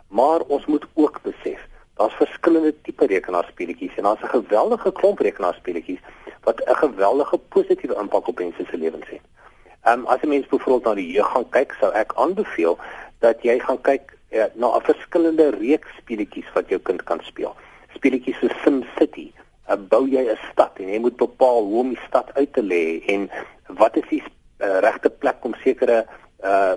Maar 0.08 0.46
ons 0.48 0.66
moet 0.66 0.86
ook 0.94 1.22
besef, 1.22 1.60
daar's 1.98 2.14
verskillende 2.14 2.74
tipe 2.82 3.06
rekenaarspeletjies 3.06 3.98
en 3.98 4.04
daar's 4.04 4.24
'n 4.24 4.36
geweldige 4.38 4.92
klomp 4.92 5.20
rekenaarspeletjies 5.20 6.00
wat 6.44 6.62
'n 6.66 6.76
geweldige 6.76 7.38
positiewe 7.38 7.96
impak 7.96 8.28
op 8.28 8.40
mense 8.40 8.66
se 8.70 8.78
lewens 8.78 9.10
het. 9.10 9.26
Ehm 9.84 10.00
um, 10.00 10.06
as 10.06 10.22
'n 10.22 10.28
mens 10.28 10.48
byvoorbeeld 10.48 10.84
na 10.84 10.94
die 10.94 11.12
jeug 11.12 11.32
gaan 11.32 11.50
kyk, 11.50 11.76
sou 11.80 11.92
ek 11.94 12.14
aanbeveel 12.16 12.78
dat 13.20 13.42
jy 13.42 13.60
gaan 13.60 13.82
kyk 13.82 14.18
ja, 14.30 14.50
na 14.54 14.68
'n 14.76 14.82
verskillende 14.82 15.50
reeks 15.50 15.90
speletjies 15.98 16.54
wat 16.54 16.70
jou 16.70 16.80
kind 16.82 17.04
kan 17.04 17.20
speel. 17.24 17.56
Speletjies 17.94 18.40
so 18.40 18.48
Sim 18.64 18.84
City, 18.98 19.34
uh, 19.70 19.78
bou 19.90 20.08
jy 20.08 20.24
'n 20.26 20.38
stad 20.52 20.80
en 20.80 20.90
jy 20.90 21.00
moet 21.00 21.18
bepaal 21.18 21.64
hoe 21.64 21.80
om 21.80 21.90
die 21.90 22.06
stad 22.08 22.34
uit 22.34 22.54
te 22.54 22.64
lê 22.64 23.02
en 23.08 23.30
wat 23.68 23.98
is 23.98 24.08
die 24.10 24.24
uh, 24.24 24.80
regte 24.80 25.10
plek 25.10 25.46
om 25.46 25.54
sekere 25.64 26.06
uh 26.44 26.76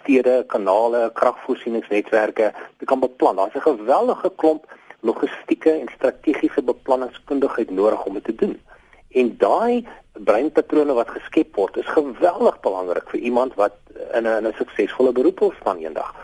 stede, 0.00 0.44
kanale, 0.48 1.10
kragvoorsieningsnetwerke 1.12 2.52
te 2.78 2.84
kan 2.84 3.00
beplan. 3.00 3.36
Daar's 3.36 3.54
'n 3.54 3.60
geweldige 3.60 4.32
klomp 4.36 4.64
logistieke 5.00 5.70
en 5.70 5.88
strategiese 5.94 6.62
beplanningskundigheid 6.62 7.70
nodig 7.70 8.04
om 8.04 8.14
dit 8.14 8.24
te 8.24 8.34
doen. 8.34 8.60
En 9.08 9.36
daai 9.38 9.86
breinpatrone 10.12 10.92
wat 10.92 11.10
geskep 11.10 11.54
word, 11.56 11.76
is 11.76 11.86
geweldig 11.86 12.60
belangrik 12.60 13.10
vir 13.10 13.20
iemand 13.20 13.54
wat 13.54 13.74
in 14.12 14.26
'n 14.26 14.46
'n 14.46 14.54
suksesvolle 14.56 15.12
beroep 15.12 15.38
wil 15.38 15.52
staan 15.60 15.78
eendag. 15.78 16.14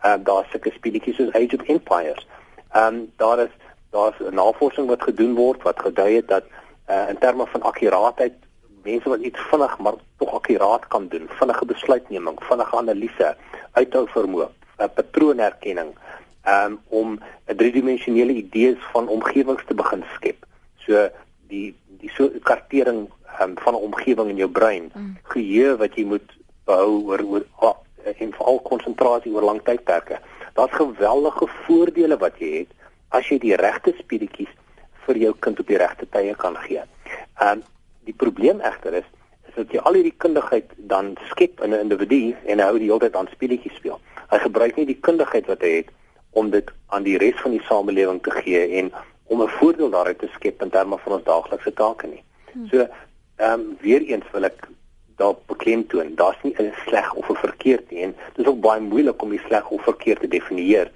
Ehm 0.00 0.20
uh, 0.20 0.24
daar's 0.24 0.50
sulke 0.50 0.70
speletjies 0.70 1.16
soos 1.16 1.32
Age 1.32 1.56
of 1.60 1.68
Empires. 1.68 2.26
Ehm 2.72 2.94
um, 2.94 3.12
daar 3.16 3.38
is 3.38 3.54
daar's 3.94 4.18
'n 4.20 4.34
navorsing 4.34 4.86
wat 4.88 5.02
gedoen 5.02 5.34
word 5.34 5.62
wat 5.62 5.78
gedui 5.86 6.14
het 6.18 6.28
dat 6.28 6.44
uh, 6.90 7.08
in 7.08 7.18
terme 7.18 7.46
van 7.46 7.62
akkuraatheid 7.62 8.34
mense 8.84 9.08
wat 9.08 9.20
iets 9.20 9.40
vinnig 9.50 9.78
maar 9.78 9.94
tog 10.16 10.34
akkuraat 10.34 10.86
kan 10.88 11.08
doen, 11.08 11.28
vinnige 11.28 11.64
besluitneming, 11.64 12.38
vinnige 12.48 12.76
analise, 12.76 13.36
uithou 13.72 14.04
vermoë, 14.12 14.48
uh, 14.78 14.88
patroonherkenning, 14.94 15.94
um, 16.54 16.78
om 16.88 17.18
'n 17.46 17.56
driedimensionele 17.56 18.32
idees 18.32 18.80
van 18.92 19.08
omgewings 19.08 19.64
te 19.66 19.74
begin 19.74 20.04
skep. 20.14 20.46
So 20.76 21.08
die 21.48 21.74
die 22.00 22.10
so 22.10 22.30
kartering 22.42 23.08
um, 23.40 23.54
van 23.64 23.74
'n 23.74 23.86
omgewing 23.88 24.28
in 24.28 24.36
jou 24.36 24.50
brein, 24.50 24.92
mm. 24.94 25.16
geheue 25.22 25.76
wat 25.76 25.96
jy 25.96 26.04
moet 26.04 26.28
behou 26.64 27.02
oor 27.08 27.22
oor 27.24 27.44
oh, 27.60 27.76
en 28.04 28.32
veral 28.32 28.60
konsentrasie 28.60 29.32
oor 29.32 29.42
lang 29.42 29.62
tydperke. 29.62 30.20
Daar's 30.54 30.72
geweldige 30.72 31.46
voordele 31.64 32.16
wat 32.16 32.38
jy 32.38 32.58
het 32.58 32.72
as 33.14 33.28
jy 33.30 33.38
die 33.42 33.56
regte 33.60 33.94
speletjies 33.98 34.50
vir 35.06 35.20
jou 35.20 35.32
kind 35.46 35.60
op 35.60 35.68
die 35.70 35.78
regte 35.80 36.06
tye 36.16 36.34
kan 36.34 36.56
gee. 36.66 36.82
Ehm 37.40 37.60
um, 37.60 37.62
die 38.04 38.16
probleem 38.20 38.58
egter 38.60 38.98
is 39.00 39.06
is 39.48 39.54
dat 39.56 39.70
jy 39.72 39.80
al 39.80 39.96
hierdie 39.96 40.16
kundigheid 40.24 40.72
dan 40.90 41.14
skep 41.30 41.62
in 41.64 41.72
'n 41.72 41.84
individu 41.86 42.34
en 42.44 42.58
hy 42.60 42.66
hou 42.68 42.78
die 42.78 42.90
hele 42.90 43.00
tyd 43.00 43.16
aan 43.16 43.30
speletjies 43.32 43.76
speel. 43.76 44.00
Hy 44.30 44.38
gebruik 44.38 44.76
nie 44.76 44.86
die 44.86 45.00
kundigheid 45.00 45.46
wat 45.46 45.62
hy 45.62 45.72
het 45.76 45.90
om 46.32 46.50
dit 46.50 46.70
aan 46.88 47.02
die 47.02 47.16
res 47.18 47.40
van 47.40 47.56
die 47.56 47.64
samelewing 47.68 48.20
te 48.22 48.30
gee 48.30 48.60
en 48.80 48.92
om 49.24 49.42
'n 49.42 49.56
voordeel 49.58 49.90
daaruit 49.90 50.18
te 50.18 50.28
skep 50.34 50.62
in 50.62 50.70
terme 50.70 50.98
van 50.98 51.12
ons 51.12 51.24
daaglikse 51.24 51.72
take 51.72 52.06
nie. 52.06 52.22
Hmm. 52.52 52.68
So 52.68 52.78
ehm 53.36 53.60
um, 53.60 53.76
weer 53.80 54.02
eens 54.02 54.30
wil 54.32 54.44
ek 54.44 54.68
daar 55.16 55.34
beklemtoon, 55.46 56.14
daar's 56.14 56.42
nie 56.42 56.54
'n 56.58 56.72
sleg 56.86 57.14
of 57.14 57.30
'n 57.30 57.44
verkeerd 57.46 57.90
nie 57.90 58.02
en 58.02 58.14
dit 58.34 58.44
is 58.44 58.50
ook 58.52 58.60
baie 58.60 58.80
moeilik 58.80 59.22
om 59.22 59.30
die 59.30 59.44
sleg 59.46 59.70
of 59.70 59.82
verkeerd 59.82 60.20
te 60.20 60.28
definieer 60.28 60.90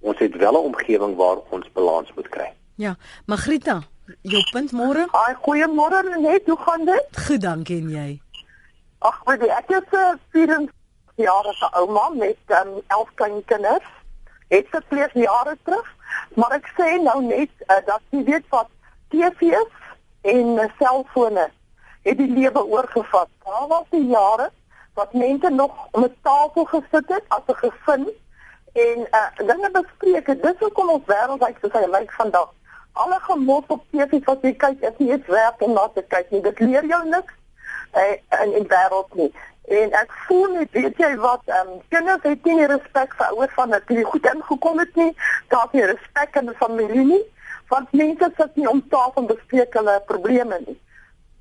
ons 0.00 0.18
het 0.18 0.36
wel 0.36 0.52
'n 0.52 0.64
omgewing 0.70 1.16
waar 1.16 1.38
ons 1.50 1.72
balans 1.72 2.12
moet 2.14 2.28
kry. 2.28 2.52
Ja, 2.74 2.96
Magrita, 3.26 3.82
jou 4.22 4.42
punt 4.52 4.72
môre? 4.72 5.06
Haai, 5.10 5.34
goeiemôre 5.34 6.20
net, 6.20 6.42
hoe 6.46 6.58
gaan 6.58 6.84
dit? 6.84 7.06
Goed, 7.26 7.40
dankie 7.40 7.80
en 7.80 7.90
jy? 7.90 8.20
Ag, 8.98 9.20
weet 9.24 9.40
jy, 9.40 9.48
ek 9.48 9.70
is 9.70 9.92
'n 9.92 9.96
uh, 9.96 10.14
24 10.30 10.74
jarige 11.14 11.68
ouma 11.72 12.08
met 12.08 12.36
um, 12.48 12.80
11 12.86 13.08
klein 13.14 13.44
kinders. 13.44 13.88
Het 14.48 14.66
se 14.72 14.80
pleeg 14.88 15.12
jare 15.14 15.56
terug, 15.62 15.96
maar 16.34 16.52
ek 16.52 16.72
sê 16.78 17.02
nou 17.02 17.22
net 17.22 17.50
uh, 17.66 17.76
dat 17.86 18.00
jy 18.10 18.24
weet 18.24 18.48
wat 18.48 18.68
TV's 19.08 19.76
en 20.22 20.72
selfone 20.78 21.50
het 22.02 22.18
die 22.18 22.32
lewe 22.32 22.64
oorgevat. 22.64 23.28
Daar 23.44 23.68
was 23.68 23.86
die 23.90 24.06
jare 24.06 24.50
wat 24.94 25.12
mense 25.12 25.50
nog 25.50 25.72
om 25.90 26.04
'n 26.04 26.16
tafel 26.22 26.64
gesit 26.64 27.08
het 27.08 27.24
as 27.28 27.46
'n 27.46 27.60
gesin 27.62 28.08
en 28.72 28.98
uh, 29.10 29.46
dinge 29.46 29.70
bespreek 29.72 30.26
het. 30.26 30.42
Dis 30.42 30.58
hoekom 30.58 30.90
ons 30.90 31.06
wêreld 31.06 31.44
lyk 31.44 31.60
soos 31.60 31.76
hy 31.78 31.86
lyk 31.90 32.12
vandag. 32.18 32.50
Alle 32.92 33.18
gemors 33.26 33.68
op 33.74 33.84
TV 33.90 34.20
wat 34.26 34.42
jy 34.46 34.52
kyk 34.64 34.82
is 34.88 34.98
nie 34.98 35.12
iets 35.14 35.30
werd 35.30 35.62
om 35.62 35.72
na 35.76 35.86
te 35.94 36.04
kyk 36.14 36.30
nie. 36.30 36.42
Dit 36.44 36.60
leer 36.60 36.86
jou 36.90 37.00
niks 37.08 37.34
uh, 37.94 38.16
in 38.42 38.54
die 38.58 38.66
wêreld 38.72 39.16
nie. 39.20 39.30
En 39.80 39.96
ek 40.00 40.14
voel 40.26 40.58
net 40.58 40.74
weet 40.74 40.98
jy 40.98 41.10
wat 41.22 41.54
um, 41.60 41.72
kinders 41.94 42.26
het 42.26 42.46
nie 42.48 42.66
respek 42.66 43.14
vir 43.18 43.34
ouers 43.34 43.56
van 43.58 43.74
dat 43.76 43.90
hulle 43.92 44.06
goed 44.12 44.30
ingekom 44.34 44.82
het 44.82 44.94
nie. 44.98 45.10
Daar 45.54 45.68
is 45.70 45.78
nie 45.78 45.88
respek 45.92 46.40
in 46.42 46.50
die 46.50 46.60
familie 46.62 47.08
nie. 47.14 47.24
Want 47.70 47.92
mense 47.94 48.32
sit 48.36 48.56
nie 48.58 48.70
om 48.70 48.82
tafel 48.90 49.22
en 49.22 49.30
bespreek 49.30 49.76
hulle 49.78 50.00
probleme 50.10 50.58
nie 50.66 50.78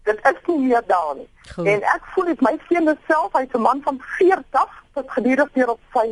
dit 0.04 0.20
is 0.32 0.39
nie 0.47 0.60
meer 0.68 0.84
daar 0.88 1.16
nie. 1.16 1.30
Goed. 1.56 1.66
En 1.66 1.82
ek 1.82 2.06
voel 2.14 2.26
dit 2.32 2.41
my 2.41 2.56
seun 2.68 2.97
self, 3.08 3.34
hy's 3.34 3.54
'n 3.54 3.62
man 3.62 3.82
van 3.84 4.02
40 4.18 4.84
wat 4.93 5.12
gedurig 5.12 5.52
deur 5.54 5.70
op 5.70 5.80
sy 5.93 6.08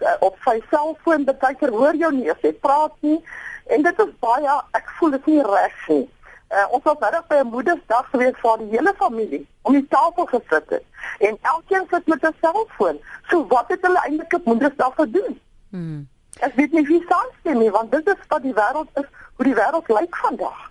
uh, 0.00 0.16
op 0.20 0.36
sy 0.44 0.62
selfoon 0.70 1.24
baie 1.24 1.54
keer 1.54 1.70
hoor 1.70 1.94
jou 1.94 2.12
nie 2.12 2.30
as 2.30 2.40
jy 2.40 2.52
praat 2.52 2.94
nie. 3.00 3.20
En 3.66 3.82
dit 3.82 3.98
is 3.98 4.12
baie 4.20 4.60
ek 4.72 4.90
voel 4.98 5.10
dit 5.10 5.26
nie 5.26 5.42
reg 5.42 5.88
nie. 5.88 6.06
Uh, 6.46 6.66
ons 6.70 6.84
was 6.84 6.98
nou 6.98 7.22
by 7.28 7.36
'n 7.42 7.50
moedersdag 7.50 8.10
gewees 8.10 8.36
vir 8.42 8.58
die 8.58 8.70
hele 8.70 8.94
familie 8.98 9.46
om 9.62 9.72
die 9.72 9.88
tafel 9.88 10.26
gesit 10.26 10.70
het 10.70 10.84
en 11.18 11.38
elkeen 11.42 11.86
sit 11.90 12.06
met 12.06 12.22
'n 12.22 12.34
selfoon. 12.40 13.00
So 13.28 13.46
wat 13.46 13.68
het 13.68 13.82
hulle 13.82 14.02
eintlik 14.04 14.32
op 14.32 14.44
moedersdag 14.44 14.94
gedoen? 14.94 15.40
Hmm. 15.70 16.08
Ek 16.40 16.54
weet 16.54 16.72
nie 16.72 16.86
wie 16.86 17.04
saamstem 17.08 17.58
nie 17.58 17.70
want 17.70 17.90
dit 17.90 18.06
is 18.06 18.26
wat 18.28 18.42
die 18.42 18.54
wêreld 18.54 18.88
is, 18.94 19.08
hoe 19.36 19.44
die 19.44 19.54
wêreld 19.54 19.88
lyk 19.88 20.16
vandag. 20.16 20.70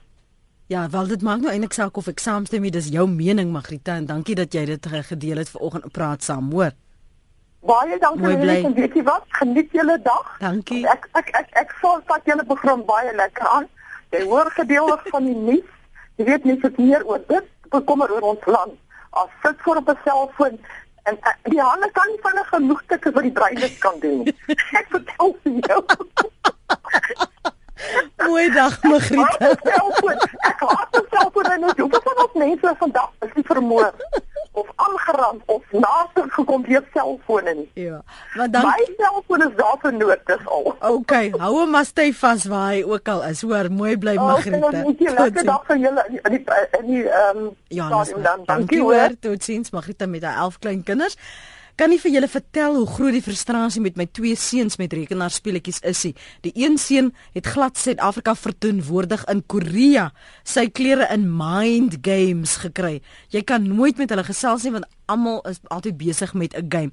Ja, 0.68 0.90
wel 0.90 1.08
dit 1.08 1.22
maak 1.22 1.44
nou 1.44 1.52
eintlik 1.54 1.76
saak 1.78 1.98
of 1.98 2.08
ek 2.10 2.22
saamstem 2.24 2.64
nie, 2.66 2.72
dis 2.74 2.88
jou 2.90 3.04
mening 3.10 3.52
Magrita 3.54 4.00
en 4.00 4.08
dankie 4.10 4.34
dat 4.36 4.54
jy 4.54 4.64
dit 4.66 4.88
gedeel 5.10 5.38
het 5.38 5.50
vanoggend 5.54 5.86
op 5.86 5.94
praat 5.94 6.24
saam, 6.26 6.48
hoor. 6.52 6.72
Baie 7.66 8.00
dankie 8.02 8.34
en 8.66 8.74
weet 8.74 8.98
jy 8.98 9.04
wat? 9.06 9.28
Geniet 9.38 9.70
julle 9.78 10.00
dag. 10.02 10.32
Dankie. 10.42 10.82
Ek 10.90 11.06
ek 11.22 11.30
ek 11.38 11.54
ek 11.62 11.76
voel 11.82 12.02
dat 12.10 12.26
julle 12.26 12.46
program 12.50 12.82
baie 12.86 13.14
lekker 13.14 13.46
aan. 13.48 13.70
Jy 14.10 14.24
hoor 14.26 14.50
gedeelig 14.58 15.06
van 15.14 15.30
die 15.30 15.38
nuus. 15.38 15.70
Jy 16.18 16.28
weet 16.32 16.50
nie 16.50 16.58
wat 16.62 16.82
meer 16.82 17.06
oor 17.06 17.22
dit 17.30 17.54
bekommer 17.70 18.10
oor 18.18 18.26
ons 18.34 18.50
land. 18.50 18.74
As 19.22 19.30
sit 19.46 19.62
voor 19.62 19.84
op 19.84 19.90
'n 19.94 19.98
selfoon 20.04 20.58
en 21.06 21.22
die 21.46 21.62
hande 21.62 21.92
kan 21.94 22.10
nie 22.10 22.22
vinnig 22.26 22.50
genoeg 22.50 22.82
tik 22.88 23.04
vir 23.14 23.22
die 23.22 23.38
brein 23.38 23.78
kan 23.86 24.00
doen. 24.00 24.26
ek 24.82 24.88
vertel 24.90 25.38
vir 25.44 25.54
jou. 25.70 27.32
Mooi 28.28 28.50
dag, 28.54 28.78
Magriete. 28.84 29.52
Ek 30.46 30.62
haat 30.62 30.96
myself 30.96 31.36
oor 31.36 31.50
net 31.58 31.80
hoeveel 31.80 32.06
van 32.08 32.24
ons 32.26 32.40
mense 32.46 32.76
vandag 32.80 33.12
is 33.28 33.36
nie 33.36 33.46
vermoor 33.48 33.92
of 34.56 34.68
aangerand 34.76 35.42
of 35.46 35.64
naas 35.72 36.12
gekom 36.38 36.64
deur 36.68 36.84
selfone 36.94 37.54
nie. 37.54 37.70
Ja. 37.74 38.02
Maar 38.34 38.52
dan 38.52 38.68
My 38.70 38.86
selfoon 38.98 39.42
is 39.48 39.56
daar 39.56 39.78
vir 39.82 39.94
nood, 39.94 40.22
dis 40.26 40.46
al. 40.58 40.70
Okay, 40.80 41.32
hou 41.40 41.52
hom 41.58 41.74
maar 41.76 41.88
styf 41.88 42.20
vas 42.24 42.46
waar 42.52 42.70
hy 42.74 42.84
ook 42.84 43.12
al 43.12 43.24
is. 43.32 43.42
Hoor, 43.42 43.72
mooi 43.72 43.98
bly 43.98 44.16
Magriete. 44.20 44.86
Okay, 44.92 45.12
lekker 45.20 45.50
dag 45.52 45.66
vir 45.72 45.82
julle 45.88 46.06
in 46.12 46.38
die 46.38 46.44
in 46.80 46.88
die 46.92 47.04
ehm 47.10 47.44
um, 47.44 47.52
ja, 47.68 47.90
dan. 48.30 48.48
Dankie 48.48 48.82
hoor. 48.82 49.18
Totsiens 49.20 49.76
Magriete 49.76 50.08
met 50.08 50.24
haar 50.24 50.46
11 50.48 50.60
klein 50.60 50.84
kinders. 50.84 51.20
Kan 51.76 51.92
nie 51.92 52.00
vir 52.00 52.14
julle 52.14 52.28
vertel 52.32 52.78
hoe 52.78 52.88
groot 52.88 53.12
die 53.18 53.24
frustrasie 53.24 53.82
met 53.84 53.98
my 54.00 54.06
twee 54.16 54.38
seuns 54.40 54.78
met 54.80 54.94
rekenaarspeletjies 54.96 55.82
is 55.84 56.04
nie. 56.08 56.14
Die 56.48 56.54
een 56.56 56.78
seun 56.80 57.10
het 57.36 57.50
glad 57.52 57.76
Suid-Afrika 57.76 58.32
verteenwoordig 58.40 59.26
in 59.32 59.42
Korea, 59.52 60.06
sy 60.48 60.70
klere 60.72 61.10
in 61.12 61.28
Mind 61.28 61.98
Games 62.08 62.56
gekry. 62.64 63.02
Jy 63.36 63.44
kan 63.44 63.68
nooit 63.68 64.00
met 64.00 64.14
hulle 64.16 64.24
gesels 64.24 64.64
nie 64.64 64.72
want 64.78 64.88
almal 65.12 65.44
is 65.52 65.60
altyd 65.68 66.00
besig 66.00 66.32
met 66.34 66.56
'n 66.56 66.72
game 66.72 66.92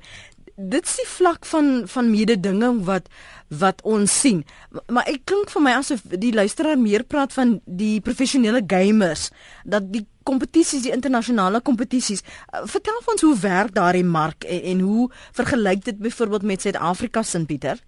dit 0.71 0.87
is 0.87 0.97
die 1.01 1.09
vlak 1.09 1.47
van 1.49 1.83
van 1.91 2.11
mededinging 2.11 2.83
wat 2.87 3.09
wat 3.53 3.83
ons 3.85 4.13
sien. 4.21 4.45
Maar 4.89 5.09
ek 5.11 5.27
klink 5.29 5.51
vir 5.53 5.63
my 5.65 5.75
asof 5.77 6.05
die 6.09 6.33
luisteraar 6.33 6.79
meer 6.81 7.05
praat 7.05 7.35
van 7.37 7.59
die 7.67 8.01
professionele 8.01 8.63
gamers 8.67 9.29
dat 9.65 9.91
die 9.93 10.07
kompetisies, 10.25 10.85
die 10.87 10.95
internasionale 10.95 11.61
kompetisies. 11.61 12.23
Uh, 12.23 12.63
vertel 12.71 13.01
vir 13.03 13.15
ons 13.15 13.25
hoe 13.27 13.35
werk 13.43 13.75
daardie 13.77 14.07
mark 14.07 14.47
en, 14.49 14.63
en 14.73 14.85
hoe 14.87 15.09
vergelyk 15.37 15.85
dit 15.91 15.99
byvoorbeeld 15.99 16.49
met 16.49 16.65
Suid-Afrika 16.65 17.23
se 17.23 17.45
Pieter? 17.47 17.83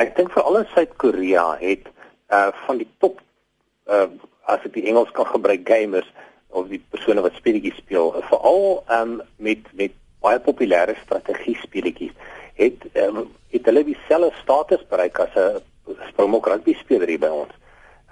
Ek 0.00 0.16
dink 0.16 0.32
vir 0.32 0.42
al 0.42 0.62
in 0.62 0.68
Suid-Korea 0.74 1.46
het 1.60 1.90
uh 2.32 2.50
van 2.66 2.80
die 2.80 2.88
top 2.98 3.20
uh 3.86 4.08
as 4.50 4.64
ek 4.66 4.72
die 4.74 4.88
Engels 4.90 5.12
kan 5.14 5.28
gebruik 5.30 5.62
gamers 5.68 6.08
of 6.50 6.66
die 6.68 6.80
persone 6.90 7.22
wat 7.22 7.36
speletjies 7.38 7.78
speel, 7.78 8.10
veral 8.26 8.82
um 8.90 9.20
met 9.38 9.68
met 9.78 9.94
baie 10.22 10.38
populêre 10.40 10.94
strategie 11.02 11.56
speletjies 11.62 12.14
het 12.54 12.84
um, 13.04 13.26
het 13.50 13.68
hulle 13.68 13.84
dieselfde 13.84 14.32
status 14.42 14.82
bereik 14.88 15.18
as 15.18 15.34
'n 15.36 15.60
Springbok 16.08 16.46
rugby 16.46 16.74
speler 16.74 17.08
hier 17.08 17.18
by 17.18 17.26
ons. 17.26 17.54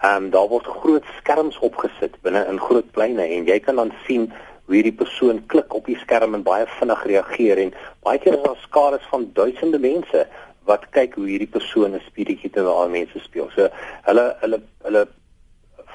Ehm 0.02 0.24
um, 0.24 0.30
daar 0.30 0.48
word 0.48 0.66
groot 0.66 1.04
skerms 1.18 1.58
opgesit 1.58 2.14
binne 2.22 2.46
in 2.48 2.61
groot 2.61 2.90
pleine 2.90 3.22
en 3.22 3.44
jy 3.44 3.58
kan 3.61 3.76
dan 3.76 3.92
sien 4.06 4.32
hoe 4.64 4.74
hierdie 4.74 4.96
persoon 5.02 5.46
klik 5.46 5.74
op 5.74 5.86
die 5.86 5.98
skerm 5.98 6.34
en 6.34 6.42
baie 6.42 6.66
vinnig 6.78 7.04
reageer 7.04 7.58
en 7.58 7.74
baie 8.02 8.18
keer 8.18 8.34
is 8.38 8.42
daar 8.42 8.62
skare 8.62 8.98
van 9.11 9.30
duisende 9.34 9.78
mense 9.78 10.26
wat 10.64 10.86
kyk 10.96 11.14
hoe 11.14 11.26
hierdie 11.26 11.52
persoon 11.58 11.94
'n 11.94 12.02
speletjie 12.06 12.50
terwyl 12.50 12.88
mense 12.88 13.18
speel. 13.18 13.50
So 13.54 13.68
hulle 14.08 14.36
hulle 14.40 14.62
hulle 14.82 15.06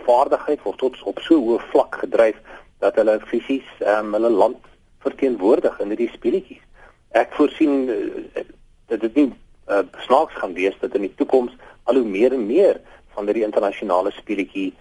vaardigheid 0.05 0.61
word 0.63 0.78
tot 0.78 1.03
op 1.03 1.20
so 1.20 1.36
hoë 1.36 1.59
vlak 1.72 1.95
gedryf 2.03 2.38
dat 2.80 2.95
hulle 2.95 3.20
fisies 3.32 3.68
ehm 3.80 4.05
um, 4.05 4.13
hulle 4.13 4.30
land 4.30 4.61
verteenwoordig 5.06 5.80
in 5.84 5.93
hierdie 5.93 6.12
speletjies. 6.14 6.64
Ek 7.16 7.34
voorsien 7.38 7.89
uh, 7.89 8.43
dat 8.91 9.06
dit 9.06 9.16
nie 9.22 9.30
uh, 9.70 9.86
snaaks 10.08 10.36
gaan 10.41 10.53
wees 10.58 10.76
dat 10.82 10.97
in 10.97 11.08
die 11.08 11.16
toekoms 11.22 11.56
al 11.86 12.01
hoe 12.01 12.10
meer 12.18 12.34
en 12.34 12.45
meer 12.49 12.82
van 13.16 13.30
hierdie 13.30 13.47
internasionale 13.47 14.12
speletjie 14.18 14.74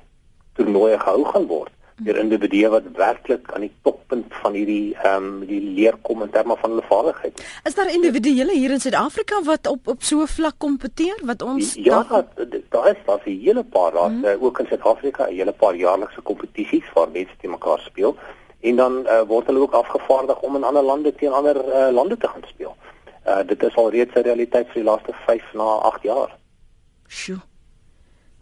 toernooie 0.58 0.98
gehou 0.98 1.24
gaan 1.32 1.48
word 1.50 1.72
deur 2.02 2.16
individue 2.18 2.68
wat 2.72 2.86
werklik 2.98 3.50
aan 3.54 3.62
die 3.62 3.72
toppunt 3.86 4.32
van 4.42 4.56
hierdie 4.58 4.96
ehm 4.96 5.26
um, 5.28 5.44
die 5.46 5.60
leer 5.62 5.94
kom 6.02 6.24
in 6.24 6.30
terme 6.34 6.56
van 6.58 6.72
hulle 6.72 6.86
vaardigheid. 6.88 7.42
Is 7.70 7.76
daar 7.78 7.90
individue 7.92 8.48
hier 8.50 8.74
in 8.74 8.80
Suid-Afrika 8.82 9.42
wat 9.46 9.68
op 9.70 9.86
op 9.88 10.02
so 10.02 10.22
'n 10.22 10.26
vlak 10.26 10.58
kompeteer 10.58 11.20
wat 11.22 11.42
ons 11.42 11.74
Ja, 11.74 12.02
daar 12.02 12.26
daar 12.70 12.88
is 12.90 13.04
daar 13.06 13.22
'n 13.26 13.38
hele 13.44 13.64
paar 13.64 13.92
daar 13.92 14.10
hmm. 14.10 14.24
uh, 14.24 14.42
ook 14.42 14.58
in 14.58 14.66
Suid-Afrika 14.66 15.26
'n 15.26 15.34
hele 15.34 15.52
paar 15.52 15.74
jaarlikse 15.74 16.20
kompetisies 16.20 16.92
waar 16.94 17.10
mense 17.10 17.36
te 17.40 17.48
mekaar 17.48 17.78
speel 17.78 18.16
en 18.64 18.76
dan 18.76 18.92
uh, 19.06 19.20
word 19.28 19.46
hulle 19.46 19.60
ook 19.60 19.72
afgevaardig 19.72 20.40
om 20.40 20.56
in 20.56 20.64
ander 20.64 20.82
lande 20.82 21.14
teen 21.14 21.32
ander 21.32 21.56
uh, 21.56 21.88
lande 21.92 22.16
te 22.16 22.28
gaan 22.28 22.46
speel. 22.48 22.76
Uh, 23.26 23.40
dit 23.46 23.62
is 23.62 23.76
al 23.76 23.90
reeds 23.90 24.14
'n 24.14 24.24
realiteit 24.28 24.66
vir 24.66 24.80
die 24.82 24.90
laaste 24.90 25.12
5 25.26 25.52
na 25.52 25.68
8 25.90 26.02
jaar. 26.02 26.36
Sjoe. 27.08 27.40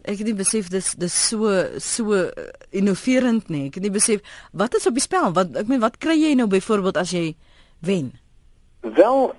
Ek 0.03 0.19
het 0.19 0.27
nie 0.27 0.35
besef 0.35 0.69
dis 0.69 0.95
dis 0.95 1.17
so 1.29 1.51
so 1.79 2.31
innoverend 2.71 3.49
nie. 3.49 3.67
Ek 3.67 3.75
het 3.75 3.83
nie 3.83 3.95
besef 3.95 4.21
wat 4.53 4.75
is 4.75 4.87
op 4.87 4.95
die 4.95 5.03
spel? 5.03 5.33
Wat 5.33 5.57
ek 5.57 5.67
meen 5.67 5.83
wat 5.83 5.99
kry 5.99 6.19
jy 6.19 6.35
nou 6.35 6.47
byvoorbeeld 6.47 6.97
as 6.97 7.11
jy 7.11 7.35
wen? 7.81 8.13
Wel 8.81 9.35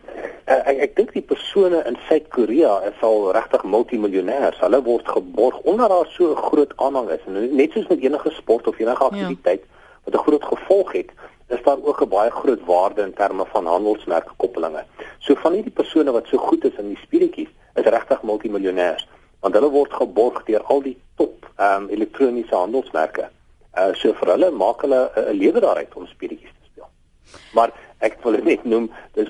uh, 0.47 0.61
ek 0.71 0.77
ek 0.87 0.95
dink 0.95 1.13
die 1.13 1.27
persone 1.27 1.83
in 1.87 1.99
Suid-Korea 2.07 2.81
is 2.91 2.99
al 3.01 3.31
regtig 3.31 3.63
multimiljonêers. 3.63 4.59
Hulle 4.59 4.83
word 4.83 5.07
geborg 5.07 5.59
onder 5.63 5.87
daar 5.87 6.07
so 6.11 6.31
'n 6.31 6.43
groot 6.49 6.73
aanhang 6.75 7.09
is. 7.09 7.23
Net 7.51 7.71
soos 7.71 7.87
met 7.87 8.03
enige 8.03 8.31
sport 8.31 8.67
of 8.67 8.79
enige 8.79 9.03
ja. 9.03 9.09
aktiwiteit. 9.09 9.63
Ja 9.63 9.71
wat 10.03 10.13
'n 10.13 10.25
groot 10.27 10.45
gevolg 10.45 10.91
het, 10.91 11.11
is 11.47 11.63
daar 11.63 11.77
ook 11.83 12.01
'n 12.01 12.09
baie 12.09 12.31
groot 12.31 12.65
waarde 12.65 13.01
in 13.01 13.13
terme 13.13 13.45
van 13.45 13.65
handelsmerkkoppelinge. 13.65 14.83
So 15.19 15.35
van 15.35 15.53
hierdie 15.53 15.71
persone 15.71 16.11
wat 16.11 16.27
so 16.27 16.37
goed 16.37 16.63
is 16.65 16.75
in 16.77 16.87
die 16.87 16.99
speletjies, 17.03 17.49
is 17.73 17.83
regtig 17.83 18.21
multimiljonêers, 18.21 19.07
want 19.39 19.53
hulle 19.53 19.69
word 19.69 19.93
geborg 19.93 20.43
deur 20.43 20.63
al 20.63 20.81
die 20.81 20.97
top 21.15 21.49
ehm 21.55 21.83
um, 21.83 21.89
elektroniese 21.89 22.55
handelsmerke. 22.55 23.29
Uh 23.77 23.93
so 23.93 24.13
vir 24.13 24.31
hulle 24.33 24.51
maak 24.51 24.81
hulle 24.81 25.11
'n 25.15 25.19
uh, 25.19 25.33
lewe 25.33 25.59
daaruit 25.59 25.93
om 25.93 26.07
speletjies 26.07 26.53
te 26.59 26.69
speel. 26.71 26.87
Maar 27.53 27.71
ek 27.99 28.17
wil 28.23 28.31
dit 28.31 28.43
net 28.43 28.63
noem, 28.63 28.91
dis 29.13 29.29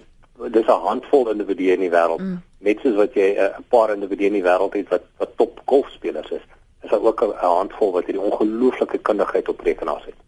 dis 0.51 0.67
'n 0.67 0.85
handvol 0.87 1.29
individue 1.29 1.73
in 1.73 1.79
die 1.79 1.89
wêreld. 1.89 2.19
Mm. 2.19 2.41
Net 2.57 2.79
soos 2.79 2.95
wat 2.95 3.13
jy 3.13 3.29
uh, 3.35 3.43
'n 3.43 3.61
uh, 3.61 3.69
paar 3.69 3.93
individue 3.93 4.27
in 4.27 4.39
die 4.39 4.47
wêreld 4.49 4.73
het 4.73 4.89
wat 4.89 5.03
wat 5.17 5.37
top 5.37 5.61
golfspelers 5.65 6.31
is, 6.31 6.45
is 6.83 6.89
daar 6.89 7.01
ook 7.01 7.23
'n 7.23 7.33
handvol 7.37 7.91
wat 7.91 8.05
hierdie 8.05 8.25
ongelooflike 8.31 8.97
kundigheid 8.97 9.49
op 9.49 9.59
rekenaars 9.59 10.05
het. 10.05 10.19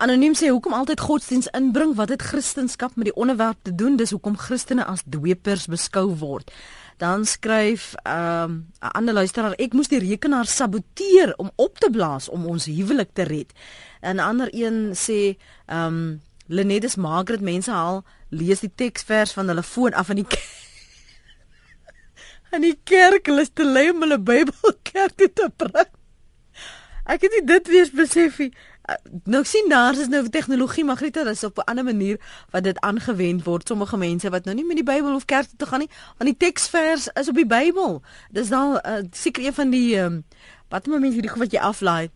Anoniem 0.00 0.32
sê 0.32 0.48
hoekom 0.48 0.72
altyd 0.72 1.00
godsdiens 1.04 1.50
inbring 1.52 1.90
wat 1.98 2.08
het 2.08 2.22
Christendom 2.24 2.92
met 2.94 3.10
die 3.10 3.16
onderwerp 3.20 3.58
te 3.62 3.74
doen 3.74 3.98
dis 4.00 4.14
hoekom 4.16 4.38
Christene 4.40 4.86
as 4.88 5.02
dwepers 5.04 5.66
beskou 5.68 6.14
word. 6.16 6.48
Dan 6.96 7.26
skryf 7.28 7.92
'n 8.04 8.10
um, 8.10 8.72
ander 8.78 9.14
luisteraar 9.14 9.52
ek 9.58 9.72
moes 9.72 9.92
die 9.92 10.00
rekenaar 10.00 10.46
saboteer 10.46 11.34
om 11.36 11.50
op 11.56 11.78
te 11.78 11.90
blaas 11.90 12.28
om 12.28 12.46
ons 12.46 12.64
huwelik 12.64 13.12
te 13.12 13.22
red. 13.22 13.52
'n 14.00 14.18
Ander 14.18 14.48
een 14.52 14.96
sê 14.96 15.36
ehm 15.66 15.86
um, 15.86 16.20
Lenedes 16.46 16.96
Margaret 16.96 17.40
mense 17.40 17.70
haal 17.70 18.04
lees 18.28 18.60
die 18.60 18.72
teksvers 18.74 19.32
van 19.32 19.48
hulle 19.48 19.62
foon 19.62 19.92
af 19.92 20.08
in 20.08 20.16
die 20.16 20.26
in 22.56 22.60
die 22.60 22.80
kerk 22.84 23.26
hulle 23.26 23.40
is 23.40 23.52
te 23.52 23.64
lui 23.64 23.90
om 23.90 24.00
hulle 24.00 24.18
Bybel 24.18 24.74
kerk 24.82 25.16
toe 25.16 25.32
te 25.32 25.50
bring. 25.56 25.92
Ek 27.04 27.20
het 27.20 27.46
dit 27.46 27.68
weer 27.68 27.90
besef. 27.92 28.38
Uh, 28.38 28.50
nou 29.24 29.44
sien 29.44 29.68
daar 29.68 29.98
is 29.98 30.08
nou 30.08 30.28
tegnologie 30.28 30.84
Magrita 30.84 31.26
is 31.28 31.44
op 31.44 31.58
'n 31.58 31.70
ander 31.70 31.84
manier 31.84 32.20
wat 32.50 32.64
dit 32.64 32.80
aangewend 32.80 33.44
word. 33.44 33.68
Sommige 33.68 33.96
mense 33.96 34.30
wat 34.30 34.44
nou 34.44 34.56
nie 34.56 34.64
met 34.64 34.76
die 34.76 34.84
Bybel 34.84 35.14
of 35.14 35.24
kerk 35.24 35.48
toe 35.56 35.68
gaan 35.68 35.78
nie, 35.78 35.90
want 36.18 36.30
die 36.30 36.36
teksvers 36.36 37.08
is 37.12 37.28
op 37.28 37.34
die 37.34 37.46
Bybel. 37.46 38.02
Dis 38.30 38.48
dan 38.48 38.80
uh, 38.86 39.02
seker 39.10 39.44
een 39.44 39.54
van 39.54 39.70
die 39.70 39.98
um, 39.98 40.24
wat 40.68 40.86
moet 40.86 41.00
mense 41.00 41.14
hierdie 41.14 41.30
goed 41.30 41.40
wat 41.40 41.52
jy 41.52 41.58
aflaai 41.58 42.10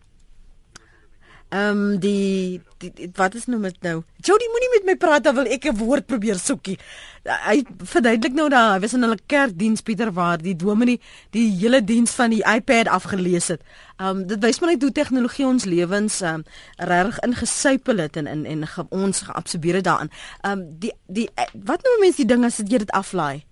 Ehm 1.49 1.77
um, 1.77 1.99
die, 1.99 2.61
die, 2.81 2.89
die 2.93 3.09
wat 3.13 3.35
is 3.35 3.45
nou 3.45 3.59
met 3.61 3.75
nou? 3.85 3.99
Jody 4.17 4.47
moenie 4.49 4.69
met 4.73 4.85
my 4.85 4.95
praat 4.97 5.23
dan 5.23 5.35
wil 5.35 5.45
ek 5.45 5.67
'n 5.69 5.77
woord 5.77 6.05
probeer 6.05 6.39
soekie. 6.41 6.77
Hy 7.23 7.63
verduidelik 7.77 8.33
nou 8.33 8.49
daar, 8.49 8.73
hy 8.73 8.79
was 8.79 8.93
in 8.93 9.01
hulle 9.01 9.17
kerkdiens 9.25 9.81
Pieter 9.81 10.11
waar 10.13 10.41
die 10.41 10.55
dominee 10.55 10.99
die 11.29 11.51
hele 11.59 11.83
diens 11.83 12.11
van 12.11 12.29
die 12.29 12.43
iPad 12.43 12.87
afgelees 12.87 13.47
het. 13.47 13.61
Ehm 13.97 14.07
um, 14.09 14.27
dit 14.27 14.41
wys 14.41 14.59
maar 14.59 14.71
net 14.71 14.81
hoe 14.81 14.91
tegnologie 14.91 15.45
ons 15.45 15.65
lewens 15.65 16.21
ehm 16.21 16.33
um, 16.33 16.43
regtig 16.77 17.19
ingesuipel 17.19 17.97
het 17.97 18.17
en 18.17 18.27
en 18.27 18.45
en 18.45 18.67
ge, 18.67 18.85
ons 18.89 19.21
geabsorbeer 19.21 19.81
daarin. 19.81 20.09
Ehm 20.41 20.59
um, 20.59 20.79
die 20.79 20.93
die 21.07 21.29
wat 21.53 21.83
nou 21.83 21.99
mense 21.99 22.17
die 22.17 22.33
ding 22.33 22.43
as 22.45 22.57
jy 22.57 22.77
dit 22.77 22.91
aflaai? 22.91 23.45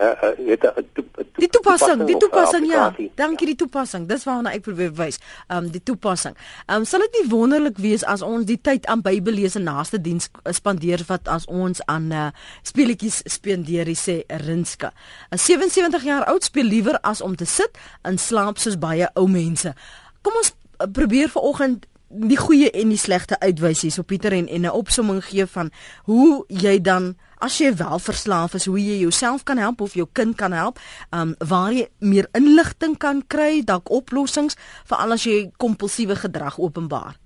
Uh, 0.00 0.30
weet, 0.46 0.64
uh, 0.64 0.70
to, 0.94 1.02
to, 1.12 1.24
die 1.38 1.48
toepassing, 1.48 2.04
die 2.06 2.16
toepassing 2.16 2.66
ja. 2.70 2.88
Dankie 3.18 3.48
die 3.50 3.56
toepassing. 3.58 4.06
Dis 4.10 4.24
waarna 4.28 4.52
ek 4.56 4.64
probeer 4.66 4.92
wys. 4.98 5.18
Ehm 5.48 5.66
um, 5.66 5.70
die 5.74 5.82
toepassing. 5.82 6.36
Ehm 6.66 6.82
um, 6.82 6.86
sal 6.88 7.02
dit 7.06 7.18
nie 7.20 7.26
wonderlik 7.32 7.80
wees 7.82 8.04
as 8.06 8.22
ons 8.22 8.46
die 8.48 8.58
tyd 8.60 8.86
aan 8.86 9.02
Bybel 9.02 9.38
lees 9.40 9.58
en 9.58 9.66
naaste 9.68 10.00
diens 10.00 10.30
spandeer 10.56 11.04
wat 11.08 11.28
as 11.28 11.46
ons 11.46 11.82
aan 11.86 12.10
uh, 12.12 12.28
speletjies 12.62 13.22
spandeer, 13.26 13.90
sê 13.98 14.22
Rinska. 14.46 14.92
'n 15.32 15.38
77 15.38 16.04
jaar 16.04 16.24
oud 16.30 16.44
speel 16.44 16.66
liewer 16.66 16.98
as 17.02 17.20
om 17.20 17.36
te 17.36 17.46
sit 17.46 17.78
en 18.02 18.18
slaap 18.18 18.58
soos 18.58 18.78
baie 18.78 19.08
ou 19.14 19.28
mense. 19.28 19.74
Kom 20.22 20.34
ons 20.38 20.54
probeer 20.92 21.28
vanoggend 21.28 21.86
die 22.08 22.38
goeie 22.40 22.70
en 22.70 22.88
die 22.88 23.00
slegte 23.00 23.36
uitwys 23.40 23.82
hier 23.84 23.92
so 23.92 24.02
Pieter 24.02 24.32
en 24.32 24.48
en 24.48 24.62
'n 24.62 24.70
opsomming 24.70 25.24
gee 25.24 25.46
van 25.46 25.70
hoe 26.04 26.44
jy 26.48 26.80
dan 26.80 27.16
as 27.40 27.58
jy 27.58 27.72
wel 27.74 27.98
verslaaf 27.98 28.54
is, 28.54 28.66
hoe 28.66 28.78
jy 28.80 28.98
jouself 29.02 29.44
kan 29.44 29.58
help 29.58 29.80
of 29.80 29.94
jou 29.94 30.06
kind 30.12 30.36
kan 30.36 30.52
help, 30.52 30.78
um 31.12 31.34
waar 31.38 31.72
jy 31.72 31.88
meer 31.98 32.28
inligting 32.32 32.98
kan 32.98 33.22
kry, 33.26 33.62
dalk 33.64 33.90
oplossings 33.90 34.56
vir 34.88 34.98
al 34.98 35.12
as 35.12 35.24
jy 35.26 35.50
kompulsiewe 35.56 36.16
gedrag 36.16 36.58
openbaar. 36.58 37.16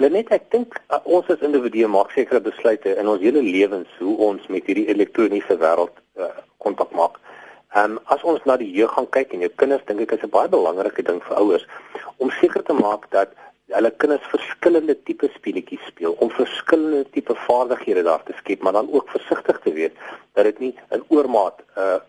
Lenet, 0.00 0.30
ek 0.32 0.46
dink 0.52 0.78
uh, 0.88 1.00
ons 1.04 1.26
as 1.28 1.42
individue 1.44 1.88
maak 1.90 2.12
sekere 2.14 2.40
besluite 2.40 2.94
in 2.96 3.08
ons 3.10 3.20
hele 3.20 3.42
lewens 3.44 3.90
hoe 3.98 4.14
ons 4.30 4.46
met 4.48 4.64
hierdie 4.64 4.86
elektroniese 4.88 5.58
wêreld 5.60 5.92
uh, 6.16 6.30
kontak 6.64 6.94
uh, 6.94 7.02
maak. 7.02 7.18
Ehm 7.76 7.98
um, 7.98 7.98
as 8.10 8.24
ons 8.26 8.42
na 8.48 8.56
die 8.58 8.70
jeug 8.74 8.90
gaan 8.96 9.06
kyk 9.14 9.34
en 9.34 9.44
jou 9.44 9.50
kinders 9.62 9.84
dink 9.86 10.00
ek 10.06 10.16
is 10.16 10.24
'n 10.26 10.32
baie 10.32 10.48
belangrike 10.50 11.04
ding 11.06 11.20
vir 11.26 11.36
ouers 11.42 11.66
om 12.18 12.32
seker 12.40 12.64
te 12.64 12.74
maak 12.74 13.04
dat 13.12 13.36
hulle 13.74 13.90
kinders 14.02 14.26
verskillende 14.32 14.96
tipe 15.08 15.28
speletjies 15.34 15.82
speel 15.88 16.16
om 16.24 16.30
verskillende 16.34 17.04
tipe 17.14 17.34
vaardighede 17.46 18.02
daar 18.02 18.22
te 18.24 18.34
skep, 18.38 18.62
maar 18.62 18.72
dan 18.72 18.92
ook 18.92 19.10
versigtig 19.10 19.60
te 19.64 19.72
wees 19.72 19.92
dat 20.34 20.44
dit 20.44 20.58
nie 20.58 20.74
in 20.90 21.04
oormaat 21.08 21.62
uh 21.76 22.00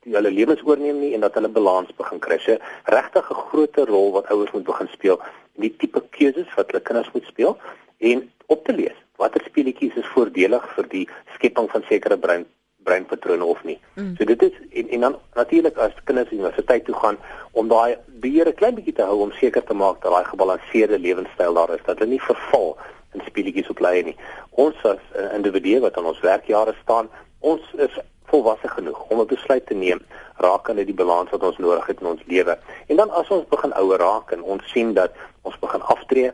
die 0.00 0.14
hulle 0.16 0.30
lewens 0.32 0.62
oorneem 0.64 0.96
nie 0.96 1.10
en 1.12 1.20
dat 1.20 1.34
hulle 1.36 1.50
balans 1.52 1.90
begin 1.98 2.22
kry. 2.24 2.38
So 2.40 2.56
regtig 2.88 3.26
'n 3.30 3.42
groot 3.50 3.76
rol 3.90 4.12
wat 4.12 4.30
ouers 4.32 4.52
moet 4.52 4.64
begin 4.64 4.88
speel 4.88 5.20
in 5.56 5.66
die 5.66 5.76
tipe 5.76 6.00
keuses 6.16 6.54
wat 6.56 6.70
hulle 6.72 6.80
kinders 6.80 7.12
moet 7.12 7.26
speel 7.28 7.58
en 7.98 8.24
op 8.46 8.64
te 8.64 8.72
lees 8.72 8.96
watter 9.20 9.44
speletjies 9.44 9.98
is 10.00 10.12
voordelig 10.14 10.64
vir 10.76 10.88
die 10.94 11.06
skepping 11.34 11.68
van 11.74 11.84
sekere 11.88 12.16
brein 12.16 12.46
breinpatrone 12.84 13.44
of 13.44 13.64
nie. 13.64 13.78
Mm. 13.94 14.14
So 14.16 14.24
dit 14.24 14.42
is 14.42 14.52
en, 14.70 14.88
en 14.88 15.00
dan 15.00 15.16
natuurlik 15.34 15.76
as 15.76 15.96
kinders 16.04 16.30
universiteit 16.30 16.84
toe 16.84 16.94
gaan 16.94 17.18
om 17.52 17.68
daai 17.68 17.96
beheer 18.06 18.48
'n 18.48 18.54
klein 18.54 18.74
bietjie 18.74 18.94
te 18.94 19.02
hou 19.02 19.20
om 19.20 19.32
seker 19.32 19.64
te 19.64 19.74
maak 19.74 20.02
dat 20.02 20.12
daai 20.12 20.24
gebalanseerde 20.24 20.98
lewenstyl 20.98 21.54
daar 21.54 21.74
is, 21.74 21.84
dat 21.84 21.98
hulle 21.98 22.10
nie 22.10 22.22
verval 22.22 22.76
in 23.12 23.20
speletjies 23.26 23.70
op 23.70 23.78
lei 23.78 24.02
nie. 24.02 24.16
Ons 24.50 24.76
as 24.82 25.02
uh, 25.16 25.34
individue 25.34 25.80
wat 25.80 25.96
aan 25.96 26.06
ons 26.06 26.20
werkjare 26.20 26.74
staan, 26.82 27.08
ons 27.40 27.62
is 27.76 27.98
volwasse 28.30 28.68
genoeg 28.68 29.00
om 29.08 29.20
'n 29.20 29.26
besluit 29.26 29.66
te 29.66 29.74
neem 29.74 30.00
rakende 30.36 30.84
die 30.84 30.94
balans 30.94 31.30
wat 31.30 31.42
ons 31.42 31.58
nodig 31.58 31.86
het 31.86 32.00
in 32.00 32.06
ons 32.06 32.22
lewe. 32.26 32.58
En 32.86 32.96
dan 32.96 33.10
as 33.10 33.28
ons 33.28 33.48
begin 33.48 33.72
ouer 33.72 33.98
raak 33.98 34.30
en 34.30 34.42
ons 34.42 34.70
sien 34.72 34.94
dat 34.94 35.12
ons 35.42 35.58
begin 35.58 35.82
aftree, 35.82 36.32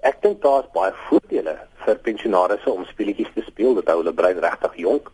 ek 0.00 0.20
dink 0.22 0.42
daar's 0.42 0.68
baie 0.74 0.92
voordele 1.08 1.56
vir 1.84 1.98
pensionaarsse 2.08 2.70
om 2.70 2.84
speletjies 2.84 3.32
te 3.34 3.42
speel, 3.46 3.74
dit 3.74 3.88
hou 3.88 3.98
hulle 4.02 4.12
brein 4.12 4.38
regtig 4.38 4.76
jonk. 4.76 5.10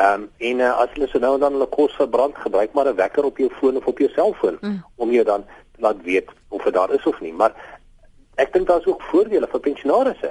Ehm 0.00 0.22
um, 0.22 0.30
en 0.38 0.58
uh, 0.58 0.76
as 0.80 0.92
hulle 0.94 1.06
so 1.10 1.18
nou 1.20 1.34
dan 1.38 1.52
hulle 1.52 1.66
kos 1.68 1.92
verbrand, 1.98 2.36
gebruik 2.44 2.72
maar 2.72 2.88
'n 2.88 2.96
wekker 2.96 3.24
op 3.24 3.38
jou 3.38 3.50
foon 3.60 3.76
of 3.76 3.86
op 3.86 3.98
jou 3.98 4.10
selfoon 4.10 4.56
mm. 4.60 4.82
om 4.96 5.10
jou 5.10 5.24
dan 5.24 5.44
laat 5.76 6.02
weet 6.02 6.28
of 6.48 6.62
dit 6.62 6.74
daar 6.74 6.92
is 6.94 7.06
of 7.06 7.20
nie. 7.20 7.32
Maar 7.32 7.52
ek 8.34 8.52
dink 8.52 8.66
daar's 8.66 8.86
ook 8.86 9.02
voordele 9.02 9.46
vir 9.46 9.60
pensionaarsse 9.60 10.30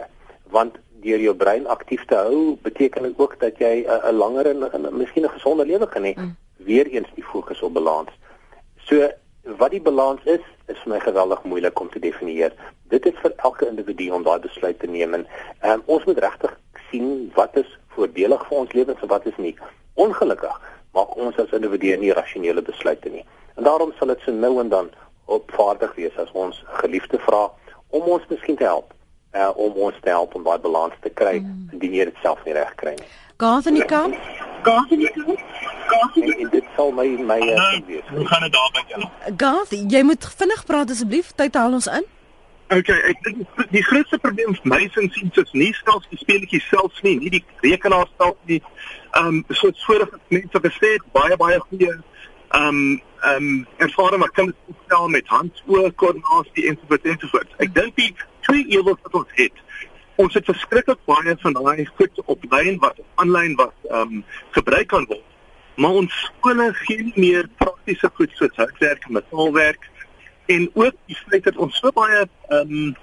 want 0.50 0.78
deur 1.02 1.20
jou 1.20 1.36
brein 1.36 1.68
aktief 1.68 2.06
te 2.06 2.16
hou 2.16 2.58
beteken 2.62 3.04
dit 3.04 3.20
ook 3.20 3.40
dat 3.40 3.58
jy 3.58 3.86
'n 3.86 4.10
uh, 4.10 4.12
langer 4.12 4.46
en, 4.48 4.72
en 4.72 4.98
miskien 4.98 5.24
'n 5.24 5.36
gesonder 5.38 5.66
lewe 5.66 5.88
kan 5.88 6.04
hê. 6.04 6.14
Mm. 6.16 6.36
Weereens 6.58 7.12
die 7.16 7.24
fokus 7.24 7.62
op 7.62 7.74
balans. 7.74 8.10
So 8.78 9.10
wat 9.44 9.72
die 9.72 9.82
balans 9.82 10.24
is, 10.24 10.46
is 10.66 10.78
vir 10.84 10.94
my 10.94 11.00
geweldig 11.00 11.44
moeilik 11.44 11.80
om 11.80 11.90
te 11.90 12.00
definieer. 12.00 12.54
Dit 12.88 13.06
is 13.06 13.18
vir 13.22 13.34
elke 13.36 13.68
individu 13.68 14.10
om 14.10 14.24
daai 14.24 14.40
besluit 14.40 14.80
te 14.80 14.88
neem 14.88 15.14
en 15.14 15.28
um, 15.64 15.82
ons 15.86 16.06
moet 16.06 16.18
regtig 16.18 16.60
sien 16.90 17.32
wat 17.36 17.58
is 17.58 17.79
voordelig 17.96 18.46
vir 18.48 18.58
ons 18.58 18.74
lewens 18.78 19.02
en 19.02 19.12
wat 19.12 19.26
is 19.26 19.38
nie. 19.38 19.56
Ongelukkig 19.94 20.56
maak 20.98 21.16
ons 21.18 21.38
as 21.42 21.54
individue 21.56 21.98
nie 21.98 22.14
rasionele 22.14 22.62
besluite 22.66 23.10
nie. 23.14 23.26
En 23.58 23.64
daarom 23.68 23.94
sal 23.98 24.14
dit 24.14 24.22
so 24.26 24.32
nou 24.32 24.60
en 24.62 24.70
dan 24.70 24.90
opvaardig 25.26 25.96
wees 25.96 26.16
as 26.18 26.32
ons 26.34 26.64
geliefde 26.82 27.20
vra 27.26 27.48
om 27.90 28.02
ons 28.16 28.26
miskien 28.30 28.58
te 28.58 28.66
help, 28.66 28.94
uh, 29.34 29.50
om 29.56 29.78
ons 29.88 29.98
te 30.02 30.10
help 30.10 30.36
om 30.36 30.46
daai 30.46 30.58
balans 30.62 30.96
te 31.02 31.10
kry 31.10 31.40
mm. 31.40 31.74
indien 31.74 31.98
jy 32.00 32.08
dit 32.10 32.22
self 32.24 32.42
nie 32.46 32.56
reg 32.58 32.72
kry 32.82 32.96
nie. 32.98 33.10
Gaan 33.40 33.64
van 33.64 33.78
die 33.78 33.86
kant? 33.86 34.16
Gaan 34.66 34.88
van 34.90 35.04
die 35.04 35.12
kant? 35.16 35.44
En, 35.90 36.32
en 36.34 36.50
dit 36.54 36.66
sal 36.76 36.92
my 36.94 37.06
my 37.26 37.40
uh, 37.42 37.68
wees. 37.88 38.06
Hoe 38.14 38.26
gaan 38.28 38.44
dit 38.46 38.54
daar 38.54 38.72
met 38.76 38.94
julle? 38.94 39.10
Gath, 39.42 39.72
jy 39.94 40.02
moet 40.06 40.28
vinnig 40.42 40.66
praat 40.68 40.92
asseblief. 40.94 41.32
Tyd 41.40 41.58
haal 41.58 41.78
ons 41.78 41.88
in. 41.90 42.06
Okay, 42.70 43.00
ek 43.10 43.24
dink 43.26 43.62
die 43.74 43.82
grootste 43.82 44.20
probleem 44.22 44.54
vir 44.54 44.68
my 44.70 44.84
sins 44.94 45.16
is 45.42 45.54
nie 45.58 45.72
selfs 45.74 46.06
die 46.12 46.20
speletjies 46.22 46.68
selfs 46.70 47.00
nie, 47.02 47.16
nie 47.18 47.32
die 47.34 47.42
rekenaar 47.64 48.06
self 48.20 48.38
nie. 48.52 48.60
Ehm 49.18 49.40
um, 49.40 49.56
soos 49.58 49.80
vorige 49.88 50.20
mense 50.30 50.62
gesê 50.68 50.92
baie 51.18 51.38
baie 51.42 51.58
goeie 51.64 51.96
ehm 51.96 52.68
um, 52.68 52.84
ehm 53.24 53.48
um, 53.48 53.66
ervaring 53.88 54.22
wat 54.22 54.36
kan 54.38 54.54
stel 54.84 55.10
met 55.10 55.34
handoor 55.34 55.90
koördinasie 55.98 56.68
en 56.70 56.78
so 56.86 57.32
voort. 57.34 57.58
Ek 57.58 57.74
dink 57.74 57.98
die 57.98 58.14
twee 58.46 58.68
ewels 58.78 59.02
wat 59.08 59.18
ons 59.24 59.34
het. 59.42 59.66
Ons 60.22 60.38
het 60.38 60.46
verskriklik 60.54 61.02
baie 61.10 61.38
van 61.42 61.58
daai 61.58 61.90
goed 61.98 62.22
op 62.26 62.50
lyn 62.54 62.78
wat 62.86 63.02
aanlyn 63.16 63.58
wat 63.58 63.74
ehm 63.90 64.20
um, 64.20 64.26
gebruik 64.60 64.94
kan 64.94 65.10
word. 65.10 65.26
Maar 65.82 66.04
ons 66.04 66.22
skole 66.28 66.70
gee 66.86 67.02
nie 67.02 67.18
meer 67.30 67.50
praktiese 67.58 68.14
goed 68.14 68.38
soos 68.38 68.62
houtwerk 68.62 69.10
en 69.10 69.18
metaalwerk 69.18 69.90
en 70.50 70.70
ook 70.74 70.96
die 71.06 71.18
feit 71.28 71.44
dat 71.44 71.58
ons 71.58 71.78
so 71.78 71.92
baie 71.94 72.26
ehm 72.48 72.74
um, 72.78 72.96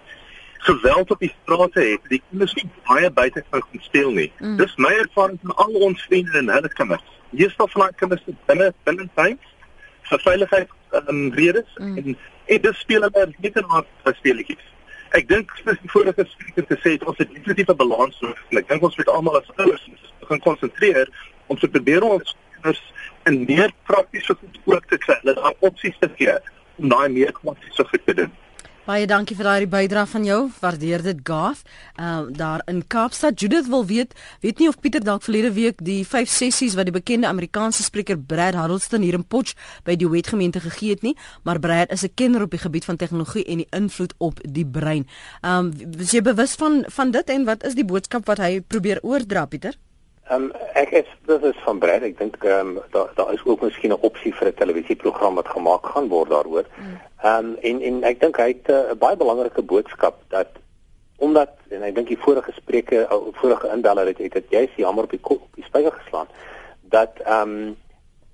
geweld 0.66 1.11
op 1.11 1.20
die 1.22 1.34
strate 1.42 1.80
het, 1.80 2.07
die 2.11 2.22
kinders 2.28 2.55
nie 2.55 2.64
baie 2.88 3.11
buite 3.11 3.44
kan 3.51 3.62
speel 3.80 4.11
nie. 4.11 4.32
Mm. 4.38 4.57
Dis 4.59 4.72
my 4.82 4.90
ervaring 4.99 5.38
van 5.42 5.55
al 5.62 5.76
ons 5.88 6.03
vriende 6.09 6.38
en 6.40 6.49
hulle 6.51 6.70
kinders. 6.78 7.05
Meestal 7.30 7.68
van 7.74 7.84
daai 7.84 8.01
kinders 8.01 8.24
binne 8.49 8.72
binne 8.88 9.07
tyd 9.20 9.53
vir 10.09 10.24
veiligheid 10.24 10.72
ehm 10.90 11.12
um, 11.12 11.20
redes 11.38 11.76
mm. 11.76 12.01
en 12.01 12.18
en 12.57 12.64
dis 12.66 12.82
speel 12.82 13.07
hulle 13.07 13.28
net 13.36 13.61
en 13.62 13.70
maar 13.70 13.86
speletjies. 14.18 14.66
Ek 15.20 15.30
dink 15.30 15.55
soos 15.61 15.78
die 15.84 15.92
vorige 15.94 16.26
spreker 16.32 16.66
gesê 16.72 16.97
het, 16.97 17.07
ons 17.07 17.22
het 17.22 17.30
definitief 17.36 17.70
'n 17.70 17.78
balans 17.84 18.20
nodig. 18.26 18.42
Ek 18.64 18.68
dink 18.74 18.90
ons 18.90 18.99
moet 18.99 19.14
almal 19.14 19.38
as 19.42 19.55
ouers 19.57 19.86
begin 20.20 20.44
konsentreer 20.51 21.14
om 21.47 21.59
te 21.59 21.70
probeer 21.70 22.03
ons 22.03 22.36
kinders 22.59 22.82
in 23.30 23.44
meer 23.47 23.70
praktiese 23.86 24.34
goed 24.34 24.61
ook 24.64 24.86
te 24.90 24.99
kry. 24.99 25.18
Hulle 25.22 25.38
het 25.38 25.66
opsies 25.70 25.99
te 26.03 26.11
gee 26.18 26.38
om 26.77 26.89
daai 26.89 27.09
meer 27.09 27.33
goed 27.35 27.57
te 28.05 28.14
doen. 28.14 28.35
Baie 28.87 29.03
dankie 29.11 29.35
vir 29.35 29.49
daai 29.49 29.66
bydrae 29.66 30.07
van 30.07 30.22
jou. 30.22 30.37
Waardeer 30.62 31.03
dit, 31.03 31.22
Gath. 31.27 31.64
Ehm 31.99 32.29
uh, 32.29 32.37
daar 32.39 32.62
in 32.70 32.85
Kaapstad, 32.87 33.41
Judith 33.41 33.66
wil 33.66 33.83
weet, 33.87 34.14
weet 34.41 34.59
nie 34.62 34.68
of 34.68 34.79
Pieter 34.79 35.03
dalk 35.03 35.24
verlede 35.27 35.51
week 35.57 35.83
die 35.83 36.05
vyf 36.07 36.31
sessies 36.31 36.77
wat 36.79 36.87
die 36.87 36.95
bekende 36.95 37.27
Amerikaanse 37.27 37.83
spreker 37.83 38.18
Brad 38.18 38.55
Harrelson 38.55 39.03
hier 39.03 39.18
in 39.18 39.24
Potch 39.27 39.57
by 39.83 39.97
die 39.99 40.07
wetgemeente 40.07 40.62
gegee 40.62 40.95
het 40.95 41.03
nie, 41.03 41.16
maar 41.43 41.59
Brad 41.59 41.91
is 41.91 42.05
'n 42.05 42.14
kenner 42.14 42.43
op 42.43 42.51
die 42.51 42.62
gebied 42.62 42.85
van 42.85 42.97
tegnologie 42.97 43.45
en 43.45 43.57
die 43.57 43.66
invloed 43.70 44.14
op 44.18 44.39
die 44.43 44.66
brein. 44.66 45.09
Ehm 45.43 45.66
um, 45.66 45.99
is 45.99 46.11
jy 46.11 46.22
bewus 46.22 46.55
van 46.55 46.85
van 46.87 47.11
dit 47.11 47.31
en 47.31 47.45
wat 47.45 47.64
is 47.64 47.74
die 47.74 47.85
boodskap 47.85 48.27
wat 48.27 48.39
hy 48.39 48.61
probeer 48.61 49.03
oordra, 49.03 49.47
Pieter? 49.47 49.74
Ehm 50.29 50.43
um, 50.43 50.53
ek 50.74 50.91
is 50.91 51.11
dit 51.27 51.43
is 51.43 51.59
van 51.62 51.79
Brad. 51.79 52.03
Ek 52.03 52.16
dink 52.18 52.37
ehm 52.43 52.77
um, 52.77 52.79
daar 52.91 53.11
daar 53.14 53.33
is 53.33 53.45
ook 53.45 53.61
miskien 53.62 53.93
'n 53.95 54.07
opsie 54.09 54.35
vir 54.35 54.49
'n 54.49 54.55
televisieprogram 54.55 55.35
wat 55.35 55.49
gemaak 55.49 55.87
gaan 55.87 56.09
word 56.09 56.31
daaroor. 56.31 56.66
Mm. 56.74 56.99
Ehm 57.22 57.45
um, 57.45 57.57
en 57.61 57.81
en 57.81 58.03
ek 58.03 58.20
dink 58.20 58.37
hy 58.37 58.49
het 58.49 58.66
'n 58.68 58.72
uh, 58.72 58.99
baie 58.99 59.16
belangrike 59.16 59.62
boodskap 59.62 60.16
dat 60.29 60.49
omdat 61.16 61.51
en 61.68 61.83
ek 61.83 61.95
dink 61.95 62.09
die 62.09 62.18
vorige 62.18 62.53
gesprekke 62.53 63.07
vorige 63.33 63.68
inbeller 63.68 64.07
het 64.07 64.18
het 64.18 64.33
dit 64.33 64.47
juist 64.49 64.77
die 64.77 64.85
hamer 64.85 65.05
op 65.05 65.11
die 65.11 65.20
kop 65.29 65.43
op 65.43 65.55
die 65.55 65.64
spyker 65.64 65.93
geslaan 65.93 66.29
dat 66.83 67.12
ehm 67.24 67.51
um, 67.51 67.77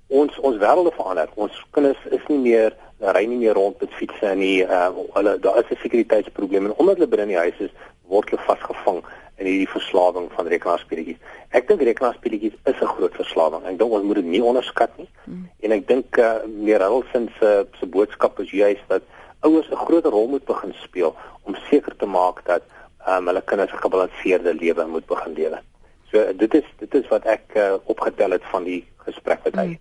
ons 0.07 0.39
ons 0.39 0.57
wêrelde 0.57 0.91
verander. 0.91 1.29
Ons 1.35 1.65
kinders 1.71 2.01
is 2.09 2.25
nie 2.27 2.39
meer 2.39 2.75
ry 2.99 3.25
nie 3.25 3.37
meer 3.37 3.53
rond 3.53 3.79
met 3.81 3.93
fietsse 3.93 4.35
nie. 4.35 4.65
Uh, 4.65 4.89
hulle 5.13 5.39
daar 5.39 5.57
is 5.57 5.69
'n 5.69 5.81
sekuriteitsprobleem 5.81 6.65
en 6.65 6.75
omdat 6.75 6.95
hulle 6.95 7.07
binne 7.07 7.23
in 7.23 7.35
die 7.37 7.45
huis 7.45 7.59
is, 7.59 7.73
word 8.07 8.29
hulle 8.29 8.41
vasgevang 8.41 9.03
in 9.41 9.47
hierdie 9.49 9.69
verslawing 9.69 10.29
van 10.35 10.47
rekenaarspeletjies. 10.51 11.17
Ek 11.57 11.67
dink 11.67 11.81
rekenaarspeletjies 11.81 12.55
is 12.69 12.81
'n 12.81 12.93
groot 12.95 13.15
verslawing. 13.15 13.65
Ek 13.65 13.77
dink 13.79 13.91
ons 13.91 14.05
moet 14.05 14.15
dit 14.21 14.25
nie 14.25 14.43
onderskat 14.43 14.97
nie. 14.97 15.09
Hmm. 15.25 15.49
En 15.59 15.71
ek 15.71 15.87
dink 15.87 16.17
uh, 16.17 16.43
meer 16.45 16.81
Harrelson 16.81 17.29
se 17.39 17.67
se 17.79 17.85
boodskap 17.85 18.39
is 18.39 18.51
juist 18.51 18.85
dat 18.87 19.01
ouers 19.41 19.69
'n 19.69 19.85
groter 19.85 20.11
rol 20.11 20.27
moet 20.27 20.45
begin 20.45 20.73
speel 20.73 21.15
om 21.43 21.55
seker 21.69 21.95
te 21.97 22.05
maak 22.05 22.45
dat 22.45 22.63
um, 23.07 23.27
hulle 23.27 23.41
kinders 23.41 23.71
'n 23.71 23.83
gebalanseerde 23.85 24.53
lewe 24.53 24.85
moet 24.85 25.05
begin 25.05 25.33
lewe. 25.33 25.59
So 26.11 26.33
dit 26.33 26.53
is 26.53 26.67
dit 26.77 26.93
is 26.95 27.07
wat 27.07 27.25
ek 27.25 27.55
uh, 27.55 27.73
opgetel 27.83 28.31
het 28.31 28.45
van 28.51 28.63
die 28.63 28.85
gesprek 28.97 29.43
wat 29.43 29.55
hy 29.55 29.65
hmm. 29.65 29.79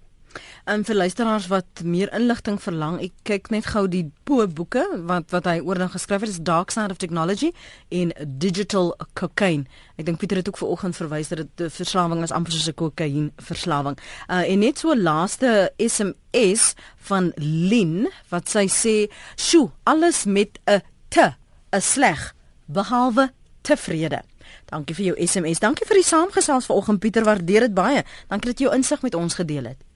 En 0.65 0.85
vir 0.87 0.95
luisteraars 0.95 1.47
wat 1.51 1.83
meer 1.85 2.13
inligting 2.15 2.61
verlang, 2.63 3.01
ek 3.03 3.13
kyk 3.27 3.51
net 3.51 3.67
gou 3.73 3.89
die 3.91 4.05
boeke 4.29 4.85
wat 5.09 5.33
wat 5.35 5.49
hy 5.51 5.59
oor 5.61 5.81
dan 5.83 5.91
geskryf 5.91 6.23
het, 6.23 6.31
is 6.31 6.43
Dark 6.47 6.71
Side 6.71 6.95
of 6.95 7.01
Technology 7.03 7.51
en 7.91 8.13
Digital 8.39 8.93
Cocaine. 9.19 9.67
Ek 9.99 10.07
dink 10.07 10.21
Pieter 10.23 10.39
het 10.39 10.49
ook 10.49 10.61
vanoggend 10.61 10.97
verwys 10.97 11.29
dat 11.29 11.43
dit 11.43 11.67
'n 11.67 11.71
verslawing 11.71 12.23
is 12.23 12.33
amper 12.33 12.53
soos 12.53 12.69
'n 12.69 12.75
kokain 12.75 13.33
verslawing. 13.37 13.99
Uh 14.29 14.47
en 14.53 14.59
net 14.59 14.79
so 14.79 14.95
laaste 14.95 15.73
SMS 15.77 16.75
van 16.97 17.33
Lin 17.37 18.09
wat 18.29 18.49
sy 18.49 18.67
sê, 18.69 19.13
"Sjoe, 19.37 19.71
alles 19.85 20.25
met 20.25 20.59
'n 20.67 20.83
t, 21.09 21.19
'n 21.19 21.81
sleg, 21.81 22.35
behalwe 22.67 23.33
tevrede." 23.63 24.23
Dankie 24.67 24.95
vir 24.95 25.05
jou 25.05 25.27
SMS. 25.27 25.59
Dankie 25.59 25.87
vir 25.87 25.97
die 25.97 26.05
saamgesels 26.05 26.67
vanoggend 26.67 27.01
Pieter, 27.01 27.25
waardeer 27.25 27.61
dit 27.61 27.75
baie. 27.75 28.05
Dankie 28.29 28.51
dat 28.51 28.59
jy 28.59 28.67
jou 28.67 28.77
insig 28.77 29.03
met 29.03 29.15
ons 29.15 29.35
gedeel 29.35 29.65
het. 29.65 29.92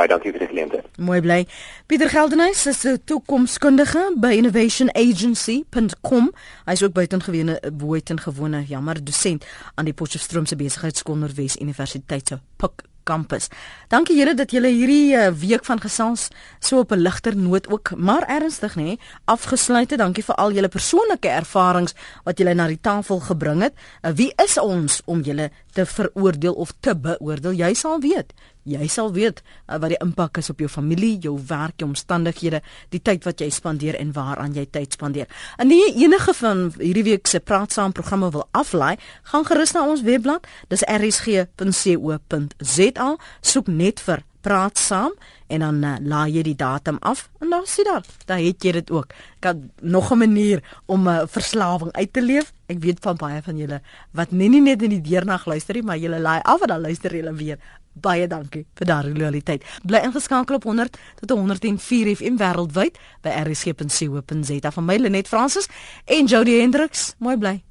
Baie 0.00 0.08
dankie 0.08 0.30
vir 0.32 0.40
die 0.40 0.48
geleentheid. 0.48 0.86
Mooi 0.96 1.20
bly. 1.20 1.42
Pieter 1.86 2.08
Geldenhuys 2.08 2.66
is 2.66 2.86
'n 2.88 3.02
toekomskundige 3.04 4.16
by 4.16 4.32
innovationagency.com. 4.32 6.32
Hy 6.64 6.72
is 6.72 6.82
ook 6.82 6.92
buitengewone 6.92 7.60
buitengewone 7.72 8.64
jammer 8.64 9.04
dosent 9.04 9.44
aan 9.74 9.84
die 9.84 9.92
Potchefstroom 9.92 10.46
se 10.46 10.56
besigheidskool 10.56 11.16
Noordwes 11.16 11.56
Universiteit 11.56 12.28
se 12.28 12.40
PUK 12.56 12.82
kampus. 13.02 13.48
Dankie 13.88 14.16
julle 14.18 14.34
dat 14.34 14.50
julle 14.50 14.72
hierdie 14.72 15.16
uh, 15.16 15.32
week 15.32 15.64
van 15.64 15.80
gesels 15.80 16.28
so 16.58 16.78
op 16.78 16.92
'n 16.92 17.02
ligter 17.02 17.36
noot 17.36 17.68
ook, 17.68 17.90
maar 17.96 18.28
ernstig 18.28 18.76
nê, 18.76 18.96
afgesluit 19.24 19.90
het. 19.90 19.98
Dankie 19.98 20.24
vir 20.24 20.34
al 20.34 20.52
julle 20.52 20.68
persoonlike 20.68 21.28
ervarings 21.28 21.94
wat 22.24 22.38
julle 22.38 22.54
na 22.54 22.66
die 22.66 22.80
tafel 22.80 23.20
gebring 23.20 23.62
het. 23.62 23.74
Uh, 24.02 24.10
wie 24.14 24.32
is 24.44 24.58
ons 24.58 25.02
om 25.04 25.20
julle 25.20 25.50
te 25.72 25.86
veroordeel 25.86 26.54
of 26.54 26.72
te 26.80 26.96
beoordeel? 26.96 27.52
Jy 27.52 27.74
sal 27.74 28.00
weet 28.00 28.32
jy 28.68 28.88
sal 28.88 29.12
weet 29.12 29.42
uh, 29.42 29.78
wat 29.78 29.88
die 29.92 29.98
impak 30.02 30.38
is 30.42 30.50
op 30.50 30.58
jou 30.60 30.68
familie, 30.68 31.18
jou 31.18 31.40
werk, 31.48 31.74
jou 31.80 31.88
omstandighede, 31.88 32.60
die 32.90 33.02
tyd 33.02 33.24
wat 33.24 33.40
jy 33.40 33.50
spandeer 33.50 33.96
en 34.00 34.12
waaraan 34.12 34.54
jy 34.56 34.66
tyd 34.70 34.92
spandeer. 34.96 35.26
Indien 35.62 35.78
jy 35.86 35.92
enige 36.04 36.34
van 36.40 36.72
hierdie 36.78 37.04
week 37.12 37.26
se 37.30 37.40
praat 37.40 37.72
saam 37.72 37.92
programme 37.96 38.30
wil 38.30 38.48
aflaai, 38.52 38.96
gaan 39.32 39.44
gerus 39.48 39.72
na 39.76 39.88
ons 39.88 40.02
webblad, 40.06 40.46
dis 40.68 40.84
rsg.co.za, 40.86 41.48
soek 43.40 43.66
net 43.68 44.00
vir 44.06 44.20
praat 44.40 44.78
saam 44.80 45.12
en 45.50 45.64
dan 45.64 45.82
uh, 45.84 45.96
laai 46.00 46.30
jy 46.32 46.42
die 46.46 46.56
datum 46.56 46.96
af 47.04 47.26
en 47.42 47.50
dan 47.52 47.66
sien 47.68 47.88
dan 47.88 48.04
dan 48.28 48.38
het 48.40 48.64
jy 48.64 48.72
dit 48.78 48.90
ook. 48.90 49.12
Het 49.40 49.56
nog 49.80 50.12
'n 50.12 50.18
manier 50.18 50.62
om 50.86 51.08
'n 51.08 51.08
uh, 51.08 51.22
verslawing 51.26 51.92
uit 51.92 52.12
te 52.12 52.22
leef. 52.22 52.52
Ek 52.66 52.78
weet 52.78 52.98
van 53.00 53.16
baie 53.16 53.42
van 53.42 53.56
julle 53.56 53.80
wat 54.10 54.30
nie, 54.30 54.48
nie 54.48 54.60
net 54.60 54.82
in 54.82 54.90
die 54.90 55.00
deernag 55.00 55.46
luister 55.46 55.74
nie, 55.74 55.82
maar 55.82 55.98
julle 55.98 56.20
laai 56.20 56.40
af 56.42 56.60
en 56.60 56.68
dan 56.68 56.80
luister 56.80 57.16
julle 57.16 57.32
weer 57.32 57.58
Baie 57.92 58.26
dankie 58.26 58.66
vir 58.78 58.86
daardie 58.86 59.14
loyaliteit. 59.16 59.64
Bly 59.82 60.04
ingeskakel 60.06 60.60
op 60.60 60.68
100 60.68 60.98
tot 61.22 61.38
104 61.38 62.14
FM 62.16 62.38
wêreldwyd 62.40 63.00
by 63.22 63.34
rsg.co.za 63.44 64.70
van 64.70 64.84
my 64.84 64.96
Lenet 64.96 65.28
Fransis 65.28 65.68
en 66.04 66.26
Jody 66.26 66.60
Hendriks. 66.60 67.14
Mooi 67.18 67.36
bly. 67.36 67.69